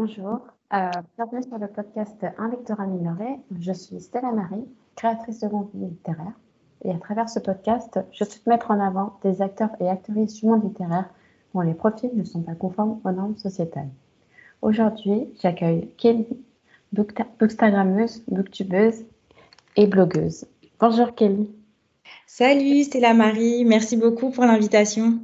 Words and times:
Bonjour, 0.00 0.38
euh, 0.74 0.90
bienvenue 1.16 1.42
sur 1.42 1.58
le 1.58 1.66
podcast 1.66 2.24
Un 2.38 2.50
lecteur 2.50 2.78
amélioré. 2.78 3.40
Je 3.58 3.72
suis 3.72 4.00
Stella 4.00 4.30
Marie, 4.30 4.64
créatrice 4.94 5.40
de 5.40 5.48
contenu 5.48 5.88
littéraire. 5.88 6.38
Et 6.84 6.92
à 6.92 6.98
travers 6.98 7.28
ce 7.28 7.40
podcast, 7.40 7.98
je 8.12 8.22
souhaite 8.22 8.46
mettre 8.46 8.70
en 8.70 8.78
avant 8.78 9.18
des 9.24 9.42
acteurs 9.42 9.70
et 9.80 9.88
actrices 9.88 10.34
du 10.34 10.46
monde 10.46 10.62
littéraire 10.62 11.10
dont 11.52 11.62
les 11.62 11.74
profils 11.74 12.12
ne 12.14 12.22
sont 12.22 12.42
pas 12.42 12.54
conformes 12.54 13.00
aux 13.02 13.10
normes 13.10 13.36
sociétales. 13.38 13.88
Aujourd'hui, 14.62 15.34
j'accueille 15.42 15.90
Kelly, 15.96 16.28
bookstagrammeuse, 16.92 18.22
booktubeuse 18.28 19.04
et 19.74 19.88
blogueuse. 19.88 20.46
Bonjour 20.78 21.12
Kelly. 21.16 21.52
Salut 22.24 22.84
Stella 22.84 23.14
Marie, 23.14 23.64
merci 23.64 23.96
beaucoup 23.96 24.30
pour 24.30 24.44
l'invitation. 24.44 25.18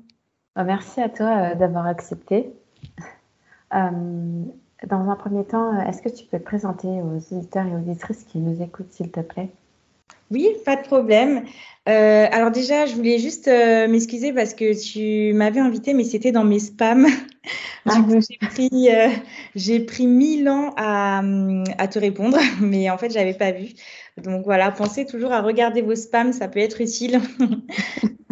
Bah, 0.56 0.64
merci 0.64 1.00
à 1.00 1.08
toi 1.08 1.52
euh, 1.52 1.54
d'avoir 1.54 1.86
accepté. 1.86 2.52
Euh, 3.72 4.44
dans 4.88 5.08
un 5.10 5.16
premier 5.16 5.44
temps, 5.44 5.80
est-ce 5.80 6.02
que 6.02 6.08
tu 6.08 6.24
peux 6.24 6.38
te 6.38 6.44
présenter 6.44 6.88
aux 6.88 7.34
auditeurs 7.34 7.66
et 7.66 7.74
auditrices 7.74 8.24
qui 8.24 8.38
nous 8.38 8.62
écoutent, 8.62 8.92
s'il 8.92 9.10
te 9.10 9.20
plaît? 9.20 9.50
Oui, 10.30 10.48
pas 10.64 10.76
de 10.76 10.82
problème. 10.82 11.44
Euh, 11.88 12.26
alors 12.30 12.50
déjà, 12.50 12.86
je 12.86 12.94
voulais 12.94 13.18
juste 13.18 13.46
euh, 13.46 13.86
m'excuser 13.88 14.32
parce 14.32 14.54
que 14.54 14.72
tu 14.74 15.34
m'avais 15.34 15.60
invité, 15.60 15.92
mais 15.92 16.04
c'était 16.04 16.32
dans 16.32 16.44
mes 16.44 16.58
spams. 16.58 17.06
Ah, 17.86 17.98
j'ai 18.08 18.38
pris, 18.38 18.88
euh, 18.88 19.10
j'ai 19.54 19.80
pris 19.80 20.06
mille 20.06 20.48
ans 20.48 20.72
à, 20.78 21.22
à, 21.76 21.88
te 21.88 21.98
répondre, 21.98 22.38
mais 22.60 22.88
en 22.88 22.96
fait, 22.96 23.10
j'avais 23.10 23.34
pas 23.34 23.52
vu. 23.52 23.68
Donc 24.16 24.44
voilà, 24.44 24.70
pensez 24.70 25.04
toujours 25.04 25.32
à 25.32 25.42
regarder 25.42 25.82
vos 25.82 25.94
spams, 25.94 26.32
ça 26.32 26.48
peut 26.48 26.60
être 26.60 26.80
utile. 26.80 27.20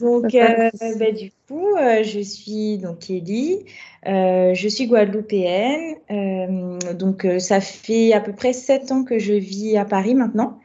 donc, 0.00 0.32
bah, 0.32 1.12
du 1.12 1.30
coup, 1.48 1.76
je 2.02 2.20
suis 2.20 2.78
donc 2.78 3.10
Ellie. 3.10 3.64
Euh, 4.06 4.54
je 4.54 4.68
suis 4.68 4.86
guadeloupéenne, 4.86 5.96
euh, 6.10 6.94
donc 6.94 7.26
euh, 7.26 7.38
ça 7.38 7.60
fait 7.60 8.14
à 8.14 8.20
peu 8.20 8.32
près 8.32 8.54
sept 8.54 8.90
ans 8.92 9.04
que 9.04 9.18
je 9.18 9.34
vis 9.34 9.76
à 9.76 9.84
Paris 9.84 10.14
maintenant. 10.14 10.58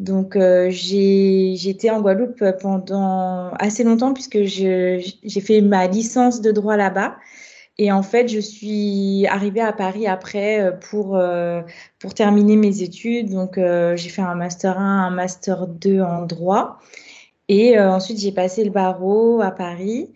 Donc 0.00 0.36
j'ai 0.70 1.68
été 1.68 1.90
en 1.90 2.00
Guadeloupe 2.00 2.42
pendant 2.62 3.50
assez 3.58 3.84
longtemps 3.84 4.14
puisque 4.14 4.42
j'ai 4.44 5.02
fait 5.42 5.60
ma 5.60 5.86
licence 5.88 6.40
de 6.40 6.52
droit 6.52 6.76
là-bas. 6.76 7.16
Et 7.76 7.92
en 7.92 8.02
fait, 8.02 8.28
je 8.28 8.40
suis 8.40 9.26
arrivée 9.26 9.60
à 9.60 9.72
Paris 9.72 10.06
après 10.06 10.78
pour, 10.90 11.20
pour 11.98 12.14
terminer 12.14 12.56
mes 12.56 12.82
études. 12.82 13.28
Donc, 13.28 13.56
j'ai 13.56 14.08
fait 14.08 14.22
un 14.22 14.34
master 14.34 14.78
1, 14.78 15.06
un 15.06 15.10
master 15.10 15.66
2 15.66 16.00
en 16.00 16.24
droit. 16.24 16.78
Et 17.52 17.78
ensuite, 17.80 18.18
j'ai 18.20 18.30
passé 18.30 18.62
le 18.62 18.70
barreau 18.70 19.40
à 19.40 19.50
Paris. 19.50 20.08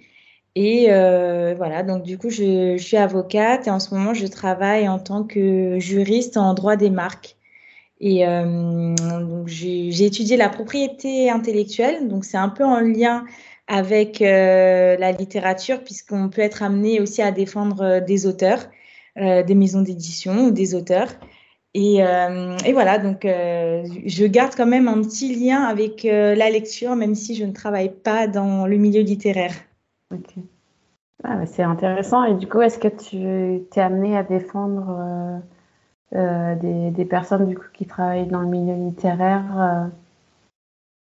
Et 0.57 0.87
euh, 0.93 1.55
voilà, 1.57 1.83
donc 1.83 2.05
du 2.05 2.17
coup, 2.17 2.31
je, 2.31 2.77
suis 2.79 2.97
avocate 2.97 3.67
et 3.67 3.71
en 3.71 3.81
ce 3.81 3.93
moment, 3.93 4.15
je 4.15 4.27
travaille 4.27 4.89
en 4.89 5.01
tant 5.01 5.25
que 5.25 5.79
juriste 5.81 6.37
en 6.37 6.55
droit 6.55 6.77
des 6.77 6.91
marques. 6.91 7.37
Et 8.01 8.27
euh, 8.27 8.95
donc, 8.95 9.49
j'ai 9.49 10.05
étudié 10.05 10.37
la 10.37 10.49
propriété 10.49 11.31
intellectuelle, 11.31 12.09
donc 12.09 12.25
c'est 12.25 12.37
un 12.37 12.49
peu 12.49 12.65
en 12.65 12.81
lien 12.81 13.25
avec 13.67 14.23
euh, 14.23 14.97
la 14.97 15.11
littérature, 15.11 15.83
puisqu'on 15.83 16.29
peut 16.29 16.43
être 16.43 16.63
amené 16.63 17.01
aussi 17.01 17.23
à 17.23 17.33
défendre 17.33 18.01
des 18.01 18.27
auteurs, 18.27 18.69
des 19.17 19.55
maisons 19.55 19.83
d'édition 19.83 20.47
ou 20.47 20.51
des 20.51 20.75
auteurs. 20.75 21.09
Et, 21.75 21.97
et, 21.97 22.73
voilà, 22.73 22.99
donc 22.99 23.23
je 23.25 24.27
garde 24.27 24.55
quand 24.57 24.67
même 24.67 24.87
un 24.87 25.03
petit 25.03 25.35
lien 25.35 25.63
avec 25.63 26.05
la 26.05 26.49
lecture, 26.49 26.95
même 26.95 27.17
si 27.17 27.35
je 27.35 27.45
ne 27.45 27.53
travaille 27.53 27.91
pas 27.91 28.29
dans 28.29 28.67
le 28.67 28.77
milieu 28.77 29.03
littéraire. 29.03 29.55
Ok. 30.13 30.45
Ah, 31.25 31.47
c'est 31.47 31.63
intéressant. 31.63 32.25
Et 32.25 32.35
du 32.35 32.47
coup, 32.47 32.61
est-ce 32.61 32.79
que 32.79 32.89
tu 32.89 33.65
t'es 33.71 33.81
amené 33.81 34.17
à 34.17 34.23
défendre 34.23 35.43
euh, 36.13 36.19
euh, 36.19 36.55
des, 36.57 36.91
des, 36.91 37.05
personnes 37.07 37.47
du 37.47 37.57
coup, 37.57 37.65
qui 37.73 37.87
travaillent 37.87 38.27
dans 38.27 38.41
le 38.41 38.49
milieu 38.49 38.75
littéraire 38.75 39.91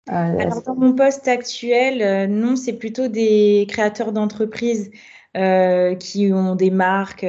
euh, 0.09 0.41
Alors, 0.41 0.63
dans 0.63 0.77
mon 0.77 0.95
poste 0.95 1.29
actuel, 1.29 2.31
non, 2.31 2.57
c'est 2.57 2.73
plutôt 2.73 3.09
des 3.09 3.67
créateurs 3.69 4.13
d'entreprises 4.13 4.91
qui 5.35 6.33
ont 6.33 6.55
des 6.55 6.71
marques, 6.71 7.27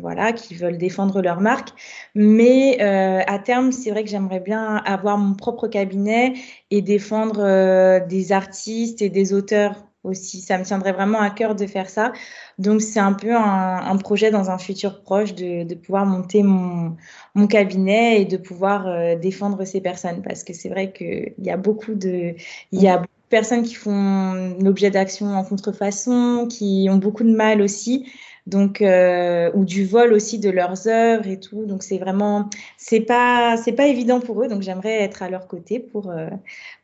voilà, 0.00 0.32
qui 0.32 0.54
veulent 0.54 0.78
défendre 0.78 1.20
leur 1.22 1.40
marque. 1.40 1.70
Mais 2.14 2.80
à 2.80 3.38
terme, 3.38 3.72
c'est 3.72 3.90
vrai 3.90 4.04
que 4.04 4.10
j'aimerais 4.10 4.40
bien 4.40 4.76
avoir 4.76 5.18
mon 5.18 5.34
propre 5.34 5.68
cabinet 5.68 6.34
et 6.70 6.82
défendre 6.82 8.06
des 8.06 8.32
artistes 8.32 9.02
et 9.02 9.10
des 9.10 9.32
auteurs 9.32 9.88
aussi. 10.04 10.40
Ça 10.40 10.58
me 10.58 10.64
tiendrait 10.64 10.92
vraiment 10.92 11.20
à 11.20 11.30
cœur 11.30 11.54
de 11.54 11.66
faire 11.66 11.88
ça. 11.90 12.12
Donc, 12.58 12.80
c'est 12.82 13.00
un 13.00 13.12
peu 13.12 13.34
un, 13.34 13.96
projet 13.98 14.30
dans 14.30 14.50
un 14.50 14.58
futur 14.58 15.02
proche 15.02 15.34
de, 15.34 15.74
pouvoir 15.74 16.06
monter 16.06 16.42
mon, 16.42 16.96
mon, 17.34 17.46
cabinet 17.46 18.20
et 18.22 18.24
de 18.24 18.36
pouvoir 18.36 18.86
euh, 18.86 19.16
défendre 19.16 19.64
ces 19.64 19.80
personnes. 19.80 20.22
Parce 20.22 20.44
que 20.44 20.52
c'est 20.52 20.68
vrai 20.68 20.92
qu'il 20.92 21.34
y 21.38 21.50
a 21.50 21.56
beaucoup 21.56 21.94
de, 21.94 22.34
il 22.72 22.82
y 22.82 22.88
a 22.88 22.98
de 22.98 23.06
personnes 23.28 23.62
qui 23.62 23.74
font 23.74 24.56
l'objet 24.60 24.90
d'actions 24.90 25.34
en 25.34 25.44
contrefaçon, 25.44 26.46
qui 26.48 26.88
ont 26.90 26.96
beaucoup 26.96 27.24
de 27.24 27.34
mal 27.34 27.60
aussi. 27.60 28.06
Donc, 28.48 28.80
euh, 28.80 29.50
ou 29.52 29.66
du 29.66 29.84
vol 29.84 30.14
aussi 30.14 30.38
de 30.38 30.48
leurs 30.48 30.88
œuvres 30.88 31.26
et 31.26 31.38
tout. 31.38 31.66
Donc, 31.66 31.82
c'est 31.82 31.98
vraiment, 31.98 32.48
c'est 32.78 33.00
pas, 33.00 33.58
c'est 33.58 33.72
pas 33.72 33.86
évident 33.86 34.20
pour 34.20 34.42
eux. 34.42 34.48
Donc, 34.48 34.62
j'aimerais 34.62 35.02
être 35.02 35.22
à 35.22 35.28
leur 35.28 35.46
côté 35.46 35.78
pour, 35.78 36.10
euh, 36.10 36.30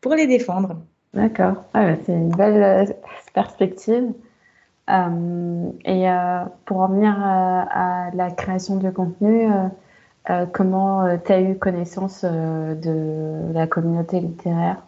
pour 0.02 0.14
les 0.14 0.26
défendre. 0.26 0.76
D'accord. 1.14 1.64
Ah 1.72 1.94
c'est 2.04 2.12
une 2.12 2.36
belle 2.36 2.62
euh, 2.62 2.92
perspective. 3.32 4.12
Et 4.86 6.04
pour 6.66 6.80
en 6.80 6.88
venir 6.88 7.14
à, 7.18 8.10
la 8.12 8.30
création 8.30 8.76
de 8.76 8.90
contenu, 8.90 9.48
comment 10.52 11.18
tu 11.24 11.32
as 11.32 11.40
eu 11.40 11.56
connaissance 11.56 12.22
de 12.22 13.50
la 13.54 13.66
communauté 13.66 14.20
littéraire? 14.20 14.82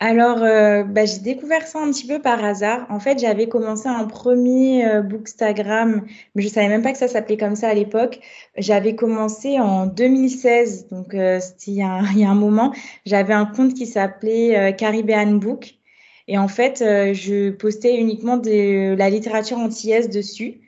Alors, 0.00 0.42
euh, 0.42 0.82
bah, 0.82 1.04
j'ai 1.06 1.20
découvert 1.20 1.66
ça 1.66 1.78
un 1.80 1.90
petit 1.90 2.06
peu 2.06 2.20
par 2.20 2.44
hasard. 2.44 2.86
En 2.90 2.98
fait, 2.98 3.18
j'avais 3.18 3.48
commencé 3.48 3.88
un 3.88 4.04
premier 4.04 4.86
euh, 4.86 5.02
Bookstagram, 5.02 6.04
mais 6.34 6.42
je 6.42 6.48
savais 6.48 6.68
même 6.68 6.82
pas 6.82 6.92
que 6.92 6.98
ça 6.98 7.08
s'appelait 7.08 7.36
comme 7.36 7.56
ça 7.56 7.68
à 7.68 7.74
l'époque. 7.74 8.20
J'avais 8.56 8.96
commencé 8.96 9.58
en 9.60 9.86
2016, 9.86 10.88
donc 10.88 11.14
euh, 11.14 11.38
c'était 11.40 11.70
il, 11.70 12.18
y 12.18 12.24
a 12.24 12.30
un 12.30 12.34
moment. 12.34 12.74
J'avais 13.06 13.34
un 13.34 13.46
compte 13.46 13.74
qui 13.74 13.86
s'appelait 13.86 14.74
Caribbean 14.76 15.38
Book. 15.38 15.76
Et 16.26 16.38
en 16.38 16.48
fait, 16.48 16.78
je 16.80 17.50
postais 17.50 17.96
uniquement 17.96 18.36
de 18.38 18.94
la 18.94 19.10
littérature 19.10 19.58
antillaise 19.58 20.08
dessus. 20.08 20.63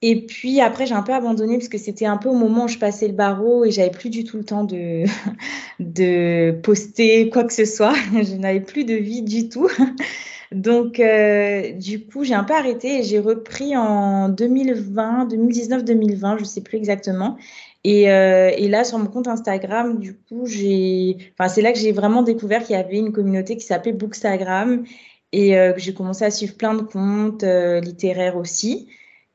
Et 0.00 0.26
puis 0.26 0.60
après, 0.60 0.86
j'ai 0.86 0.94
un 0.94 1.02
peu 1.02 1.12
abandonné 1.12 1.58
parce 1.58 1.68
que 1.68 1.78
c'était 1.78 2.06
un 2.06 2.18
peu 2.18 2.28
au 2.28 2.34
moment 2.34 2.64
où 2.64 2.68
je 2.68 2.78
passais 2.78 3.08
le 3.08 3.14
barreau 3.14 3.64
et 3.64 3.72
j'avais 3.72 3.90
plus 3.90 4.10
du 4.10 4.22
tout 4.22 4.36
le 4.36 4.44
temps 4.44 4.62
de, 4.62 5.04
de 5.80 6.52
poster 6.62 7.30
quoi 7.30 7.44
que 7.44 7.52
ce 7.52 7.64
soit. 7.64 7.94
Je 8.12 8.36
n'avais 8.36 8.60
plus 8.60 8.84
de 8.84 8.94
vie 8.94 9.22
du 9.22 9.48
tout. 9.48 9.68
Donc, 10.52 10.98
euh, 10.98 11.72
du 11.72 12.06
coup, 12.06 12.24
j'ai 12.24 12.32
un 12.34 12.44
peu 12.44 12.54
arrêté 12.54 13.00
et 13.00 13.02
j'ai 13.02 13.18
repris 13.18 13.76
en 13.76 14.30
2020, 14.30 15.26
2019, 15.26 15.84
2020, 15.84 16.36
je 16.38 16.42
ne 16.42 16.46
sais 16.46 16.62
plus 16.62 16.78
exactement. 16.78 17.36
Et, 17.84 18.10
euh, 18.10 18.50
et, 18.56 18.68
là, 18.68 18.84
sur 18.84 18.98
mon 18.98 19.06
compte 19.06 19.28
Instagram, 19.28 19.98
du 19.98 20.14
coup, 20.16 20.46
j'ai, 20.46 21.18
enfin, 21.38 21.48
c'est 21.50 21.60
là 21.60 21.72
que 21.72 21.78
j'ai 21.78 21.92
vraiment 21.92 22.22
découvert 22.22 22.62
qu'il 22.64 22.76
y 22.76 22.78
avait 22.78 22.96
une 22.96 23.12
communauté 23.12 23.56
qui 23.56 23.66
s'appelait 23.66 23.92
Bookstagram 23.92 24.84
et 25.32 25.58
euh, 25.58 25.72
que 25.72 25.80
j'ai 25.80 25.92
commencé 25.92 26.24
à 26.24 26.30
suivre 26.30 26.56
plein 26.56 26.74
de 26.74 26.82
comptes 26.82 27.44
littéraires 27.84 28.36
aussi 28.38 28.88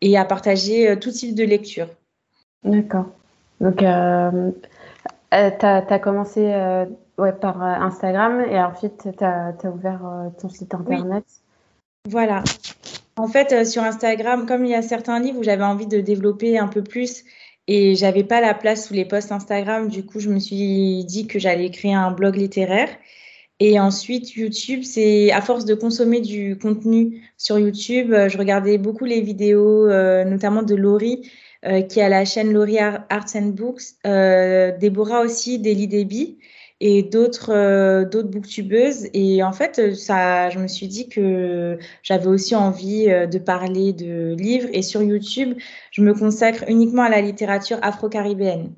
et 0.03 0.17
à 0.17 0.25
partager 0.25 0.89
euh, 0.89 0.95
tout 0.97 1.11
type 1.11 1.33
de 1.33 1.45
lecture. 1.45 1.87
D'accord. 2.63 3.05
Donc, 3.61 3.81
euh, 3.81 4.51
euh 5.33 5.49
tu 5.59 5.65
as, 5.65 5.99
commencé 5.99 6.41
euh, 6.53 6.85
ouais, 7.17 7.31
par 7.31 7.61
Instagram 7.61 8.41
et 8.41 8.59
ensuite 8.59 9.07
tu 9.17 9.23
as, 9.23 9.53
ouvert 9.65 10.01
ton 10.39 10.49
site 10.49 10.75
internet. 10.75 11.23
Voilà. 12.09 12.43
En 13.15 13.27
fait, 13.27 13.65
sur 13.65 13.83
Instagram, 13.83 14.45
comme 14.45 14.65
il 14.65 14.71
y 14.71 14.75
a 14.75 14.81
certains 14.81 15.19
livres 15.19 15.39
où 15.39 15.43
j'avais 15.43 15.63
envie 15.63 15.87
de 15.87 16.01
développer 16.01 16.57
un 16.57 16.67
peu 16.67 16.83
plus 16.83 17.23
et 17.67 17.95
j'avais 17.95 18.23
pas 18.25 18.41
la 18.41 18.53
place 18.53 18.87
sous 18.87 18.93
les 18.93 19.05
posts 19.05 19.31
Instagram, 19.31 19.87
du 19.87 20.05
coup, 20.05 20.19
je 20.19 20.29
me 20.29 20.39
suis 20.39 21.05
dit 21.05 21.27
que 21.27 21.39
j'allais 21.39 21.69
créer 21.71 21.93
un 21.93 22.11
blog 22.11 22.35
littéraire. 22.35 22.89
Et 23.65 23.79
ensuite, 23.79 24.35
YouTube, 24.35 24.81
c'est 24.83 25.31
à 25.31 25.39
force 25.39 25.63
de 25.63 25.73
consommer 25.73 26.19
du 26.19 26.57
contenu 26.57 27.21
sur 27.37 27.57
YouTube, 27.57 28.11
euh, 28.11 28.27
je 28.27 28.37
regardais 28.37 28.77
beaucoup 28.77 29.05
les 29.05 29.21
vidéos, 29.21 29.87
euh, 29.89 30.25
notamment 30.25 30.63
de 30.63 30.75
Laurie, 30.75 31.31
euh, 31.65 31.81
qui 31.81 32.01
a 32.01 32.09
la 32.09 32.25
chaîne 32.25 32.51
Laurie 32.51 32.79
Arts 32.79 33.35
and 33.35 33.53
Books, 33.55 33.83
Déborah 34.03 35.21
aussi, 35.21 35.59
Daily 35.59 35.87
Debbie 35.87 36.39
et 36.81 37.03
d'autres 37.03 38.03
d'autres 38.03 38.27
booktubeuses. 38.27 39.07
Et 39.13 39.43
en 39.43 39.53
fait, 39.53 39.95
ça, 39.95 40.49
je 40.49 40.59
me 40.59 40.67
suis 40.67 40.89
dit 40.89 41.07
que 41.07 41.77
j'avais 42.03 42.27
aussi 42.27 42.55
envie 42.55 43.05
de 43.05 43.37
parler 43.39 43.93
de 43.93 44.35
livres. 44.35 44.67
Et 44.73 44.81
sur 44.81 45.01
YouTube, 45.01 45.57
je 45.91 46.01
me 46.01 46.13
consacre 46.13 46.65
uniquement 46.67 47.03
à 47.03 47.09
la 47.09 47.21
littérature 47.21 47.79
afro-caribéenne. 47.81 48.73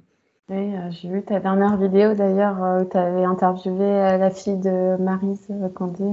Oui, 0.47 0.75
euh, 0.75 0.92
j'ai 0.92 1.09
vu 1.09 1.24
ta 1.24 1.39
dernière 1.39 1.75
vidéo 1.75 2.13
d'ailleurs 2.13 2.63
euh, 2.63 2.83
où 2.83 2.86
tu 2.86 2.95
avais 2.97 3.24
interviewé 3.24 3.83
euh, 3.83 4.18
la 4.18 4.30
fille 4.30 4.57
de 4.57 4.95
Marise 5.01 5.47
Candé. 5.74 6.03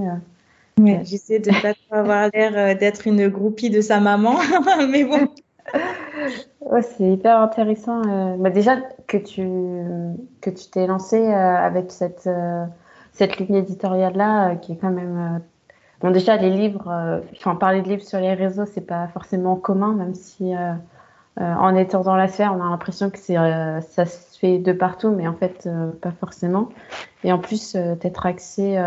Oui, 0.79 0.97
j'essaie 1.05 1.39
de 1.39 1.51
ne 1.51 1.61
pas 1.61 1.75
avoir 1.91 2.31
l'air 2.33 2.75
d'être 2.79 3.07
une 3.07 3.29
groupie 3.29 3.69
de 3.69 3.83
sa 3.83 4.01
maman, 4.01 4.37
mais 4.89 5.05
bon. 5.05 5.29
c'est 6.81 7.11
hyper 7.13 7.41
intéressant. 7.41 8.01
Bah, 8.39 8.49
déjà 8.49 8.77
que 9.07 9.19
tu 9.19 9.47
que 10.41 10.49
tu 10.49 10.71
t'es 10.71 10.87
lancé 10.87 11.27
avec 11.27 11.91
cette 11.91 12.29
cette 13.13 13.37
ligne 13.37 13.57
éditoriale 13.57 14.17
là, 14.17 14.57
qui 14.57 14.73
est 14.73 14.77
quand 14.77 14.91
même 14.91 15.43
bon. 16.01 16.11
Déjà 16.11 16.39
les 16.39 16.51
livres, 16.51 17.23
enfin 17.37 17.55
parler 17.55 17.83
de 17.83 17.89
livres 17.91 18.03
sur 18.03 18.19
les 18.19 18.33
réseaux, 18.33 18.65
c'est 18.65 18.87
pas 18.87 19.09
forcément 19.09 19.57
commun, 19.57 19.93
même 19.93 20.15
si 20.15 20.55
en 21.39 21.75
étant 21.77 22.03
dans 22.03 22.17
la 22.17 22.29
sphère, 22.29 22.55
on 22.55 22.63
a 22.63 22.69
l'impression 22.69 23.11
que 23.11 23.19
c'est 23.19 23.35
ça 23.35 24.05
se 24.05 24.39
fait 24.39 24.59
de 24.59 24.73
partout, 24.73 25.11
mais 25.11 25.27
en 25.27 25.35
fait 25.35 25.69
pas 26.01 26.13
forcément. 26.13 26.69
Et 27.25 27.33
en 27.33 27.39
plus, 27.39 27.75
d'être 27.75 28.27
axé 28.27 28.79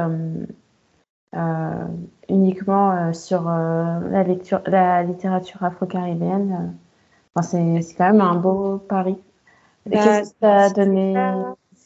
uniquement 2.29 3.13
sur 3.13 3.45
la 3.45 4.23
lecture, 4.23 4.61
la 4.67 5.03
littérature 5.03 5.63
afro-caribéenne 5.63 6.75
c'est 7.41 7.95
quand 7.97 8.11
même 8.11 8.21
un 8.21 8.35
beau 8.35 8.77
pari. 8.77 9.17
Bah, 9.85 9.97
Qu'est-ce 10.03 10.29
que 10.31 10.35
ça 10.41 10.57
a 10.63 10.69
donné 10.69 11.15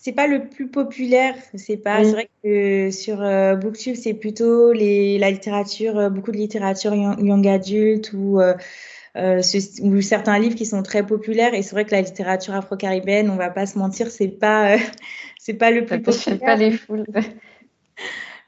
c'est 0.02 0.14
pas 0.14 0.28
le 0.28 0.48
plus 0.48 0.70
populaire, 0.70 1.36
c'est 1.56 1.76
pas. 1.76 2.06
C'est 2.06 2.12
vrai 2.12 2.30
que 2.42 2.90
sur 2.90 3.22
euh, 3.22 3.56
Booktube, 3.58 3.96
c'est 3.96 4.14
plutôt 4.14 4.72
les, 4.72 5.18
la 5.18 5.30
littérature, 5.30 5.98
euh, 5.98 6.10
beaucoup 6.10 6.32
de 6.32 6.38
littérature 6.38 6.96
young, 6.96 7.46
adulte 7.46 8.14
ou, 8.14 8.40
euh, 8.40 8.54
ou 9.16 10.02
certains 10.02 10.40
livres 10.40 10.56
qui 10.56 10.66
sont 10.66 10.84
très 10.84 11.06
populaires. 11.06 11.54
Et 11.54 11.62
c'est 11.62 11.72
vrai 11.72 11.86
que 11.86 11.92
la 11.92 12.02
littérature 12.02 12.54
afro-caribéenne, 12.54 13.30
on 13.30 13.36
va 13.36 13.50
pas 13.50 13.66
se 13.66 13.78
mentir, 13.78 14.12
c'est 14.12 14.28
pas, 14.28 14.78
c'est 15.40 15.56
pas 15.56 15.72
le 15.72 15.86
plus 15.86 16.02
populaire. 16.02 16.40
pas 16.40 16.56
les 16.56 16.72
foules. 16.72 17.06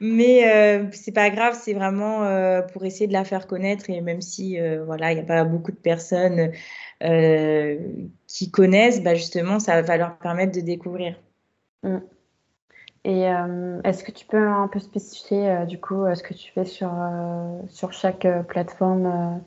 Mais 0.04 0.50
euh, 0.50 0.90
c'est 0.90 1.12
pas 1.12 1.30
grave, 1.30 1.56
c'est 1.62 1.74
vraiment 1.74 2.24
euh, 2.24 2.60
pour 2.60 2.84
essayer 2.84 3.06
de 3.06 3.12
la 3.12 3.22
faire 3.22 3.46
connaître. 3.46 3.88
Et 3.88 4.00
même 4.00 4.20
si 4.20 4.58
euh, 4.60 4.84
voilà, 4.84 5.12
il 5.12 5.14
n'y 5.14 5.20
a 5.20 5.24
pas 5.24 5.44
beaucoup 5.44 5.70
de 5.70 5.76
personnes 5.76 6.50
euh, 7.04 7.78
qui 8.26 8.50
connaissent, 8.50 9.00
bah 9.00 9.14
justement, 9.14 9.60
ça 9.60 9.80
va 9.80 9.96
leur 9.96 10.18
permettre 10.18 10.56
de 10.56 10.60
découvrir. 10.60 11.14
Mm. 11.84 11.98
Et 13.04 13.22
est-ce 13.84 14.04
que 14.04 14.12
tu 14.12 14.26
peux 14.26 14.46
un 14.46 14.68
peu 14.68 14.78
spécifier 14.78 15.64
du 15.66 15.80
coup 15.80 16.04
ce 16.14 16.22
que 16.22 16.34
tu 16.34 16.52
fais 16.52 16.64
sur, 16.64 16.92
sur 17.68 17.92
chaque 17.92 18.28
plateforme 18.46 19.42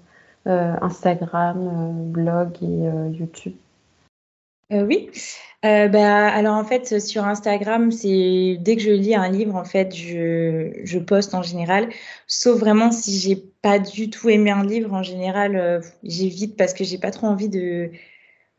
Instagram, 0.45 2.11
blog 2.11 2.57
et 2.61 3.17
YouTube. 3.17 3.53
Oui. 4.71 5.09
Euh, 5.63 5.87
bah, 5.87 6.27
alors 6.27 6.55
en 6.55 6.63
fait 6.63 6.99
sur 6.99 7.25
Instagram 7.25 7.91
c'est 7.91 8.57
dès 8.59 8.75
que 8.75 8.81
je 8.81 8.91
lis 8.91 9.15
un 9.15 9.29
livre 9.29 9.55
en 9.55 9.63
fait 9.63 9.95
je, 9.95 10.71
je 10.83 10.99
poste 10.99 11.33
en 11.33 11.41
général. 11.41 11.89
Sauf 12.27 12.59
vraiment 12.59 12.91
si 12.91 13.17
j'ai 13.19 13.35
pas 13.61 13.79
du 13.79 14.09
tout 14.09 14.29
aimé 14.29 14.51
un 14.51 14.63
livre 14.63 14.93
en 14.93 15.01
général 15.01 15.55
euh, 15.55 15.81
j'évite 16.03 16.55
parce 16.57 16.73
que 16.73 16.83
j'ai 16.83 16.97
pas 16.99 17.11
trop 17.11 17.27
envie 17.27 17.49
de 17.49 17.91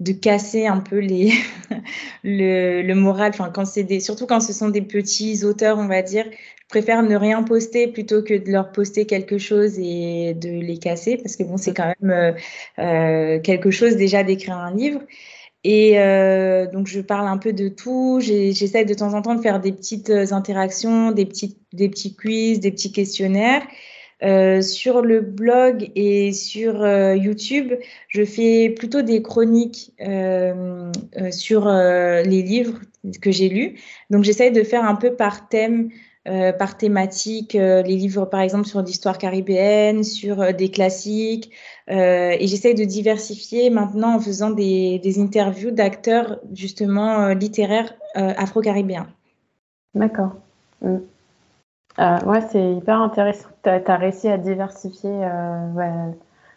de 0.01 0.13
casser 0.13 0.67
un 0.67 0.79
peu 0.81 0.99
les 0.99 1.33
le, 2.25 2.83
le 2.83 2.95
moral. 2.95 3.31
Enfin 3.35 3.51
quand 3.51 3.65
c'est 3.67 4.01
surtout 4.01 4.27
quand 4.27 4.41
ce 4.41 4.53
sont 4.53 4.69
des 4.69 4.83
petits 4.83 5.45
auteurs 5.45 5.79
on 5.79 5.87
va 5.87 6.03
dire 6.03 6.27
préfère 6.69 7.03
ne 7.03 7.17
rien 7.17 7.43
poster 7.43 7.87
plutôt 7.89 8.23
que 8.23 8.35
de 8.35 8.51
leur 8.51 8.73
poster 8.73 9.07
quelque 9.07 9.39
chose 9.39 9.79
et 9.79 10.35
de 10.35 10.49
les 10.49 10.79
casser 10.79 11.17
parce 11.17 11.37
que 11.37 11.45
bon 11.45 11.57
c'est 11.57 11.75
quand 11.75 11.93
même 12.01 12.11
euh, 12.11 12.33
euh 12.79 13.41
quelque 13.41 13.71
chose 13.71 13.97
déjà 13.97 14.23
d'écrire 14.25 14.57
un 14.57 14.75
livre 14.75 15.01
et 15.69 15.99
euh, 15.99 16.71
donc, 16.71 16.87
je 16.87 17.01
parle 17.01 17.27
un 17.27 17.39
peu 17.39 17.53
de 17.53 17.69
tout. 17.69 18.21
J'essaie 18.21 18.85
de 18.85 18.95
temps 18.95 19.15
en 19.15 19.23
temps 19.23 19.35
de 19.35 19.41
faire 19.41 19.59
des 19.59 19.73
petites 19.73 20.11
interactions, 20.11 21.11
des 21.11 21.27
petits, 21.27 21.59
des 21.73 21.89
petits 21.89 22.15
quiz, 22.15 22.61
des 22.61 22.71
petits 22.71 22.93
questionnaires. 22.93 23.67
Sur 24.63 25.03
le 25.03 25.21
blog 25.21 25.91
et 25.97 26.33
sur 26.33 26.87
YouTube, 27.17 27.73
je 28.09 28.25
fais 28.25 28.71
plutôt 28.71 29.03
des 29.03 29.23
chroniques 29.23 29.93
sur 31.33 31.67
les 31.69 32.43
livres 32.43 32.79
que 33.21 33.33
j'ai 33.33 33.49
lus. 33.49 33.81
Donc, 34.11 34.23
j'essaie 34.23 34.53
de 34.53 34.63
faire 34.63 34.85
un 34.85 34.95
peu 34.95 35.17
par 35.17 35.49
thème 35.49 35.91
euh, 36.27 36.53
par 36.53 36.77
thématique, 36.77 37.55
euh, 37.55 37.83
les 37.83 37.95
livres 37.95 38.25
par 38.25 38.41
exemple 38.41 38.67
sur 38.67 38.83
l'histoire 38.83 39.17
caribéenne, 39.17 40.03
sur 40.03 40.41
euh, 40.41 40.51
des 40.53 40.71
classiques. 40.71 41.53
et 41.89 42.47
j'essaye 42.49 42.75
de 42.75 42.85
diversifier 42.85 43.71
maintenant 43.71 44.17
en 44.17 44.19
faisant 44.19 44.51
des, 44.51 44.99
des 44.99 45.21
interviews 45.21 45.71
d'acteurs 45.71 46.41
justement 46.53 47.29
littéraires 47.29 47.95
afro-caribéens. 48.17 49.07
D'accord. 49.95 50.33
Mm. 50.83 50.97
ouais, 52.27 52.41
c'est 52.51 52.73
hyper 52.73 53.01
intéressant. 53.01 53.49
Tu 53.63 53.71
as, 53.71 53.97
réussi 53.97 54.27
à 54.29 54.37
diversifier 54.37 55.13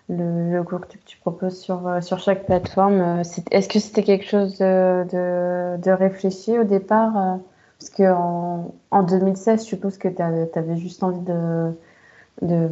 le, 0.09 0.51
le, 0.51 0.63
que 0.63 0.97
tu 1.05 1.19
proposes 1.19 1.59
sur, 1.59 2.01
sur 2.01 2.17
chaque 2.17 2.47
plateforme. 2.47 3.21
Est-ce 3.51 3.69
que 3.69 3.77
c'était 3.77 4.03
quelque 4.03 4.25
chose 4.25 4.57
de, 4.57 5.05
de, 5.11 5.77
de, 5.79 5.91
réfléchi 5.91 6.57
au 6.57 6.63
départ 6.63 7.37
parce 7.79 7.91
qu'en 7.91 8.75
en 8.91 9.03
2016, 9.03 9.63
je 9.63 9.67
suppose 9.67 9.97
que 9.97 10.09
tu 10.09 10.21
avais, 10.21 10.77
juste 10.77 11.01
envie 11.01 11.21
de, 11.21 11.71
de, 12.41 12.69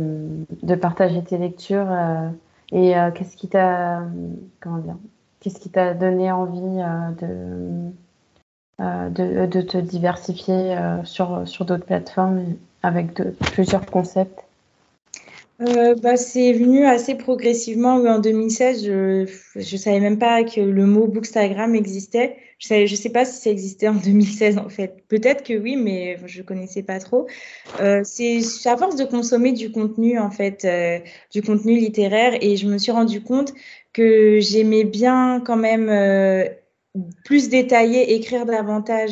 de, 0.64 0.76
partager 0.76 1.24
tes 1.24 1.38
lectures. 1.38 1.90
Euh, 1.90 2.30
et 2.74 2.98
euh, 2.98 3.12
qu'est-ce 3.12 3.38
qui 3.38 3.48
t'a 3.48 4.02
comment 4.60 4.80
dire 4.80 4.98
Qu'est-ce 5.40 5.60
qui 5.60 5.70
t'a 5.70 5.94
donné 5.94 6.32
envie 6.32 6.82
euh, 7.22 7.92
de, 8.80 9.10
de, 9.10 9.46
de, 9.46 9.62
te 9.62 9.78
diversifier 9.78 10.76
sur, 11.06 11.48
sur 11.48 11.64
d'autres 11.64 11.86
plateformes 11.86 12.56
avec 12.84 13.14
de, 13.16 13.34
plusieurs 13.54 13.86
concepts? 13.86 14.47
Euh, 15.60 15.96
bah, 15.96 16.18
c'est 16.18 16.54
venu 16.54 16.86
assez 16.86 17.16
progressivement. 17.16 17.96
En 17.96 18.20
2016, 18.20 18.84
je 18.84 19.28
ne 19.56 19.78
savais 19.78 20.00
même 20.00 20.20
pas 20.20 20.44
que 20.44 20.62
le 20.62 20.86
mot 20.86 21.08
Bookstagram 21.08 21.74
existait. 21.76 22.38
Je 22.60 22.74
ne 22.74 22.86
je 22.86 22.96
sais 22.96 23.10
pas 23.10 23.26
si 23.26 23.42
ça 23.42 23.50
existait 23.52 23.88
en 23.88 23.96
2016 23.96 24.58
en 24.58 24.70
fait. 24.70 25.04
Peut-être 25.08 25.44
que 25.44 25.54
oui, 25.54 25.76
mais 25.76 26.18
je 26.26 26.42
connaissais 26.42 26.84
pas 26.84 27.00
trop. 27.00 27.28
Euh, 27.80 28.02
c'est 28.04 28.42
à 28.66 28.78
force 28.78 28.96
de 28.96 29.06
consommer 29.06 29.52
du 29.52 29.72
contenu 29.72 30.18
en 30.20 30.32
fait, 30.32 30.66
euh, 30.66 31.00
du 31.32 31.42
contenu 31.42 31.78
littéraire, 31.78 32.38
et 32.42 32.56
je 32.58 32.68
me 32.68 32.78
suis 32.78 32.92
rendu 32.92 33.22
compte 33.22 33.54
que 33.94 34.40
j'aimais 34.40 34.84
bien 34.84 35.42
quand 35.46 35.56
même 35.56 35.90
euh, 35.90 36.46
plus 37.26 37.50
détailler, 37.50 38.14
écrire 38.16 38.46
davantage 38.46 39.12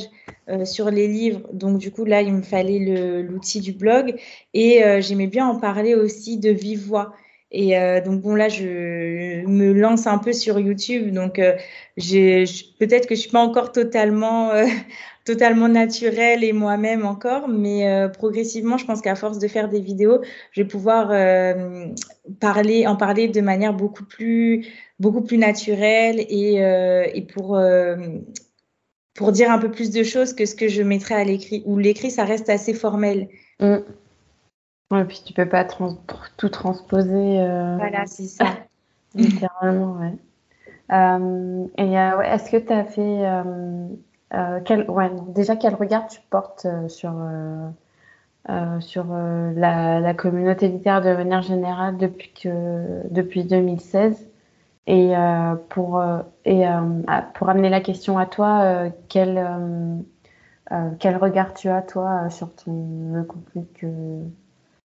euh, 0.50 0.66
sur 0.66 0.92
les 0.92 1.08
livres. 1.08 1.42
Donc, 1.54 1.78
du 1.78 1.92
coup, 1.92 2.06
là, 2.06 2.22
il 2.22 2.34
me 2.34 2.42
fallait 2.42 3.24
l'outil 3.24 3.62
du 3.62 3.74
blog 3.74 4.16
et 4.54 4.84
euh, 4.84 5.02
j'aimais 5.02 5.28
bien 5.28 5.48
en 5.48 5.60
parler 5.60 5.96
aussi 5.96 6.38
de 6.38 6.50
vive 6.50 6.86
voix. 6.86 7.14
Et 7.52 7.78
euh, 7.78 8.02
donc, 8.02 8.22
bon, 8.22 8.36
là, 8.36 8.50
je 8.50 9.46
me 9.46 9.74
lance 9.74 10.08
un 10.08 10.18
peu 10.18 10.34
sur 10.34 10.60
YouTube. 10.60 11.14
Donc, 11.14 11.36
peut-être 11.36 13.08
que 13.08 13.16
je 13.16 13.20
suis 13.20 13.32
pas 13.32 13.40
encore 13.40 13.72
totalement, 13.72 14.52
totalement 15.26 15.68
naturelle 15.68 16.44
et 16.44 16.54
moi-même 16.54 17.06
encore, 17.06 17.48
mais 17.48 18.08
progressivement, 18.14 18.78
je 18.78 18.86
pense 18.86 19.02
qu'à 19.02 19.16
force 19.16 19.40
de 19.40 19.48
faire 19.48 19.70
des 19.70 19.80
vidéos, 19.80 20.22
je 20.52 20.62
vais 20.62 20.68
pouvoir 20.68 21.08
parler, 22.40 22.88
en 22.88 22.96
parler 22.96 23.30
de 23.30 23.42
manière 23.42 23.74
beaucoup 23.74 24.06
plus 24.06 24.66
beaucoup 25.00 25.22
plus 25.22 25.38
naturel 25.38 26.26
et, 26.30 26.64
euh, 26.64 27.06
et 27.14 27.22
pour, 27.22 27.58
euh, 27.58 27.96
pour 29.16 29.32
dire 29.32 29.50
un 29.50 29.58
peu 29.58 29.72
plus 29.72 29.92
de 29.92 30.04
choses 30.04 30.34
que 30.34 30.46
ce 30.46 30.54
que 30.54 30.68
je 30.68 30.84
mettrais 30.84 31.16
à 31.16 31.24
l'écrit. 31.24 31.64
Ou 31.66 31.78
l'écrit, 31.78 32.12
ça 32.12 32.26
reste 32.26 32.50
assez 32.50 32.74
formel. 32.74 33.30
Mm. 33.60 33.78
Ouais, 34.92 35.06
puis 35.06 35.24
tu 35.26 35.34
peux 35.34 35.48
pas 35.48 35.64
trans 35.64 35.98
tout 36.38 36.50
transposer. 36.50 37.40
Euh... 37.42 37.78
Voilà, 37.78 38.06
c'est 38.06 38.28
ça. 38.28 38.46
Littéralement, 39.16 39.98
ouais. 40.00 40.14
Euh, 40.92 41.66
et 41.78 41.98
euh, 41.98 42.18
ouais, 42.18 42.30
est-ce 42.30 42.52
que 42.52 42.58
tu 42.58 42.72
as 42.72 42.84
fait. 42.84 44.62
quel, 44.66 44.90
ouais, 44.92 45.10
déjà, 45.30 45.56
quel 45.56 45.74
regard 45.74 46.08
tu 46.08 46.20
portes 46.30 46.68
sur. 46.90 47.14
sur 48.82 49.06
la, 49.06 50.00
la, 50.02 50.14
communauté 50.14 50.68
littéraire 50.68 51.02
de 51.02 51.16
manière 51.16 51.42
générale 51.42 51.98
depuis, 51.98 52.32
que, 52.34 53.08
depuis 53.10 53.46
2016 53.46 54.25
et 54.88 55.16
euh, 55.16 55.56
pour 55.70 56.00
euh, 56.00 56.20
euh, 56.48 57.02
pour 57.34 57.50
amener 57.50 57.70
la 57.70 57.82
question 57.82 58.18
à 58.18 58.26
toi, 58.26 58.92
quel 59.10 59.44
quel 61.00 61.18
regard 61.18 61.54
tu 61.54 61.70
as 61.70 61.82
toi 61.82 62.30
sur 62.30 62.54
ton 62.56 63.14
le 63.14 63.24
contenu 63.24 63.66
que 63.80 63.88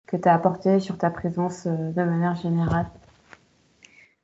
que 0.07 0.17
tu 0.17 0.29
as 0.29 0.35
apporté 0.35 0.81
sur 0.81 0.99
ta 0.99 1.11
présence 1.11 1.67
de 1.67 2.03
manière 2.03 2.37
générale? 2.37 2.87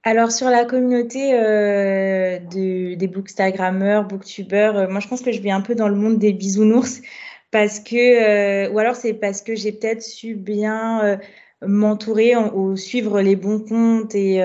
Alors 0.05 0.31
sur 0.31 0.49
la 0.49 0.65
communauté 0.65 1.33
de, 1.33 2.95
des 2.95 3.09
bookstagrammeurs, 3.09 4.05
booktubeurs, 4.05 4.89
moi 4.91 5.01
je 5.01 5.09
pense 5.09 5.23
que 5.23 5.33
je 5.33 5.41
vais 5.41 5.51
un 5.51 5.61
peu 5.61 5.75
dans 5.75 5.89
le 5.89 5.97
monde 5.97 6.19
des 6.19 6.33
bisounours 6.33 7.01
parce 7.51 7.81
que, 7.81 8.71
ou 8.71 8.79
alors 8.79 8.95
c'est 8.95 9.15
parce 9.15 9.43
que 9.43 9.57
j'ai 9.57 9.73
peut-être 9.73 10.03
su 10.03 10.35
bien 10.35 11.19
m'entourer 11.67 12.37
ou 12.37 12.77
suivre 12.77 13.21
les 13.21 13.37
bons 13.37 13.61
comptes 13.61 14.15
et 14.15 14.41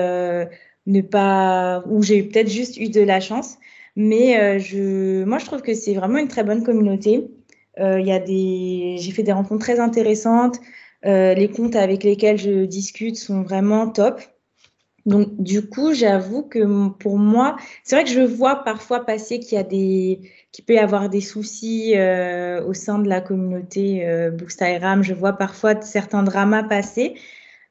ne 0.90 1.00
pas, 1.00 1.82
ou 1.88 2.02
j'ai 2.02 2.22
peut-être 2.22 2.50
juste 2.50 2.76
eu 2.78 2.88
de 2.88 3.00
la 3.00 3.20
chance. 3.20 3.58
Mais 3.96 4.38
euh, 4.40 4.58
je, 4.58 5.24
moi, 5.24 5.38
je 5.38 5.46
trouve 5.46 5.62
que 5.62 5.74
c'est 5.74 5.94
vraiment 5.94 6.18
une 6.18 6.28
très 6.28 6.44
bonne 6.44 6.62
communauté. 6.62 7.30
Euh, 7.78 8.00
il 8.00 8.06
y 8.06 8.20
des, 8.20 8.96
j'ai 8.98 9.10
fait 9.12 9.22
des 9.22 9.32
rencontres 9.32 9.64
très 9.64 9.80
intéressantes. 9.80 10.58
Euh, 11.06 11.34
les 11.34 11.48
comptes 11.48 11.76
avec 11.76 12.04
lesquels 12.04 12.38
je 12.38 12.64
discute 12.64 13.16
sont 13.16 13.42
vraiment 13.42 13.88
top. 13.88 14.20
Donc, 15.06 15.28
du 15.38 15.66
coup, 15.66 15.94
j'avoue 15.94 16.42
que 16.42 16.88
pour 16.90 17.18
moi, 17.18 17.56
c'est 17.84 17.96
vrai 17.96 18.04
que 18.04 18.10
je 18.10 18.20
vois 18.20 18.56
parfois 18.64 19.04
passer 19.04 19.40
qu'il 19.40 19.56
y 19.56 19.60
a 19.60 19.64
des, 19.64 20.20
qu'il 20.52 20.64
peut 20.64 20.74
y 20.74 20.78
avoir 20.78 21.08
des 21.08 21.22
soucis 21.22 21.94
au 22.66 22.74
sein 22.74 22.98
de 22.98 23.08
la 23.08 23.20
communauté 23.20 24.06
euh, 24.06 24.30
Bookstagram. 24.30 25.02
Je 25.02 25.14
vois 25.14 25.32
parfois 25.32 25.80
certains 25.80 26.22
dramas 26.22 26.64
passer, 26.64 27.14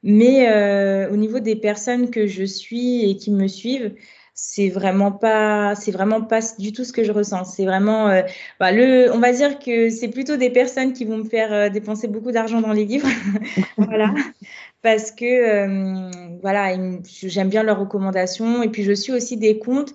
mais 0.02 0.48
euh, 0.48 1.10
au 1.10 1.16
niveau 1.16 1.40
des 1.40 1.56
personnes 1.56 2.10
que 2.10 2.26
je 2.26 2.44
suis 2.44 3.08
et 3.08 3.16
qui 3.16 3.30
me 3.30 3.48
suivent, 3.48 3.94
c'est 4.42 4.70
vraiment 4.70 5.12
pas 5.12 5.74
c'est 5.74 5.90
vraiment 5.90 6.22
pas 6.22 6.40
du 6.58 6.72
tout 6.72 6.84
ce 6.84 6.92
que 6.92 7.04
je 7.04 7.12
ressens. 7.12 7.44
C'est 7.44 7.66
vraiment 7.66 8.08
euh, 8.08 8.22
bah, 8.58 8.72
le 8.72 9.12
on 9.12 9.18
va 9.18 9.32
dire 9.32 9.58
que 9.58 9.90
c'est 9.90 10.08
plutôt 10.08 10.36
des 10.36 10.50
personnes 10.50 10.94
qui 10.94 11.04
vont 11.04 11.18
me 11.18 11.24
faire 11.24 11.52
euh, 11.52 11.68
dépenser 11.68 12.08
beaucoup 12.08 12.32
d'argent 12.32 12.60
dans 12.60 12.72
les 12.72 12.86
livres. 12.86 13.08
Voilà. 13.76 14.14
Parce 14.82 15.10
que 15.10 15.24
euh, 15.26 16.10
voilà 16.42 16.74
j'aime 17.04 17.50
bien 17.50 17.62
leurs 17.62 17.78
recommandations. 17.78 18.62
Et 18.62 18.68
puis 18.70 18.82
je 18.82 18.92
suis 18.92 19.12
aussi 19.12 19.36
des 19.36 19.58
comptes 19.58 19.92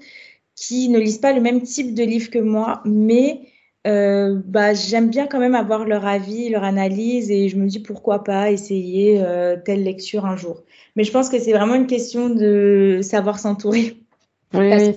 qui 0.56 0.90
ne 0.90 1.00
lisent 1.00 1.18
pas 1.18 1.34
le 1.34 1.42
même 1.42 1.64
type 1.64 1.96
de 1.96 2.04
livre 2.04 2.30
que 2.30 2.40
moi 2.40 2.82
mais 2.86 3.42
bah, 3.86 4.74
j'aime 4.74 5.10
bien 5.10 5.28
quand 5.28 5.40
même 5.40 5.56
avoir 5.56 5.86
leur 5.86 6.06
avis, 6.06 6.50
leur 6.50 6.64
analyse 6.64 7.30
et 7.32 7.50
je 7.50 7.56
me 7.58 7.68
dis 7.68 7.80
pourquoi 7.80 8.24
pas 8.24 8.52
essayer 8.52 9.24
telle 9.64 9.84
lecture 9.84 10.26
un 10.26 10.36
jour. 10.36 10.64
Mais 10.96 11.04
je 11.04 11.12
pense 11.12 11.30
que 11.30 11.40
c'est 11.40 11.54
vraiment 11.54 11.76
une 11.76 11.88
question 11.88 12.30
de 12.30 13.00
savoir 13.04 13.40
s'entourer. 13.40 13.98
Oui, 14.54 14.96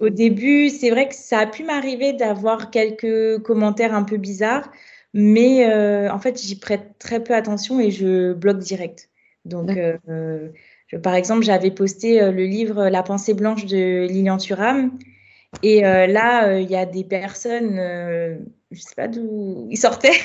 Au 0.00 0.08
début, 0.08 0.68
c'est 0.68 0.90
vrai 0.90 1.08
que 1.08 1.14
ça 1.14 1.40
a 1.40 1.46
pu 1.46 1.64
m'arriver 1.64 2.12
d'avoir 2.12 2.70
quelques 2.70 3.40
commentaires 3.42 3.94
un 3.94 4.02
peu 4.02 4.16
bizarres, 4.16 4.70
mais 5.14 5.70
euh, 5.70 6.10
en 6.10 6.18
fait, 6.18 6.40
j'y 6.40 6.58
prête 6.58 6.98
très 6.98 7.22
peu 7.22 7.34
attention 7.34 7.80
et 7.80 7.90
je 7.90 8.32
bloque 8.32 8.58
direct. 8.58 9.08
Donc, 9.44 9.70
euh, 9.76 10.48
par 11.02 11.14
exemple, 11.14 11.42
j'avais 11.42 11.70
posté 11.70 12.20
euh, 12.20 12.30
le 12.30 12.44
livre 12.44 12.88
La 12.88 13.02
pensée 13.02 13.34
blanche 13.34 13.66
de 13.66 14.06
Lilian 14.08 14.36
Thuram. 14.36 14.98
Et 15.62 15.80
là, 15.80 16.58
il 16.58 16.70
y 16.70 16.76
a 16.76 16.86
des 16.86 17.04
personnes, 17.04 17.76
je 18.70 18.80
sais 18.80 18.94
pas 18.94 19.08
d'où 19.08 19.66
ils 19.70 19.76
sortaient, 19.76 20.18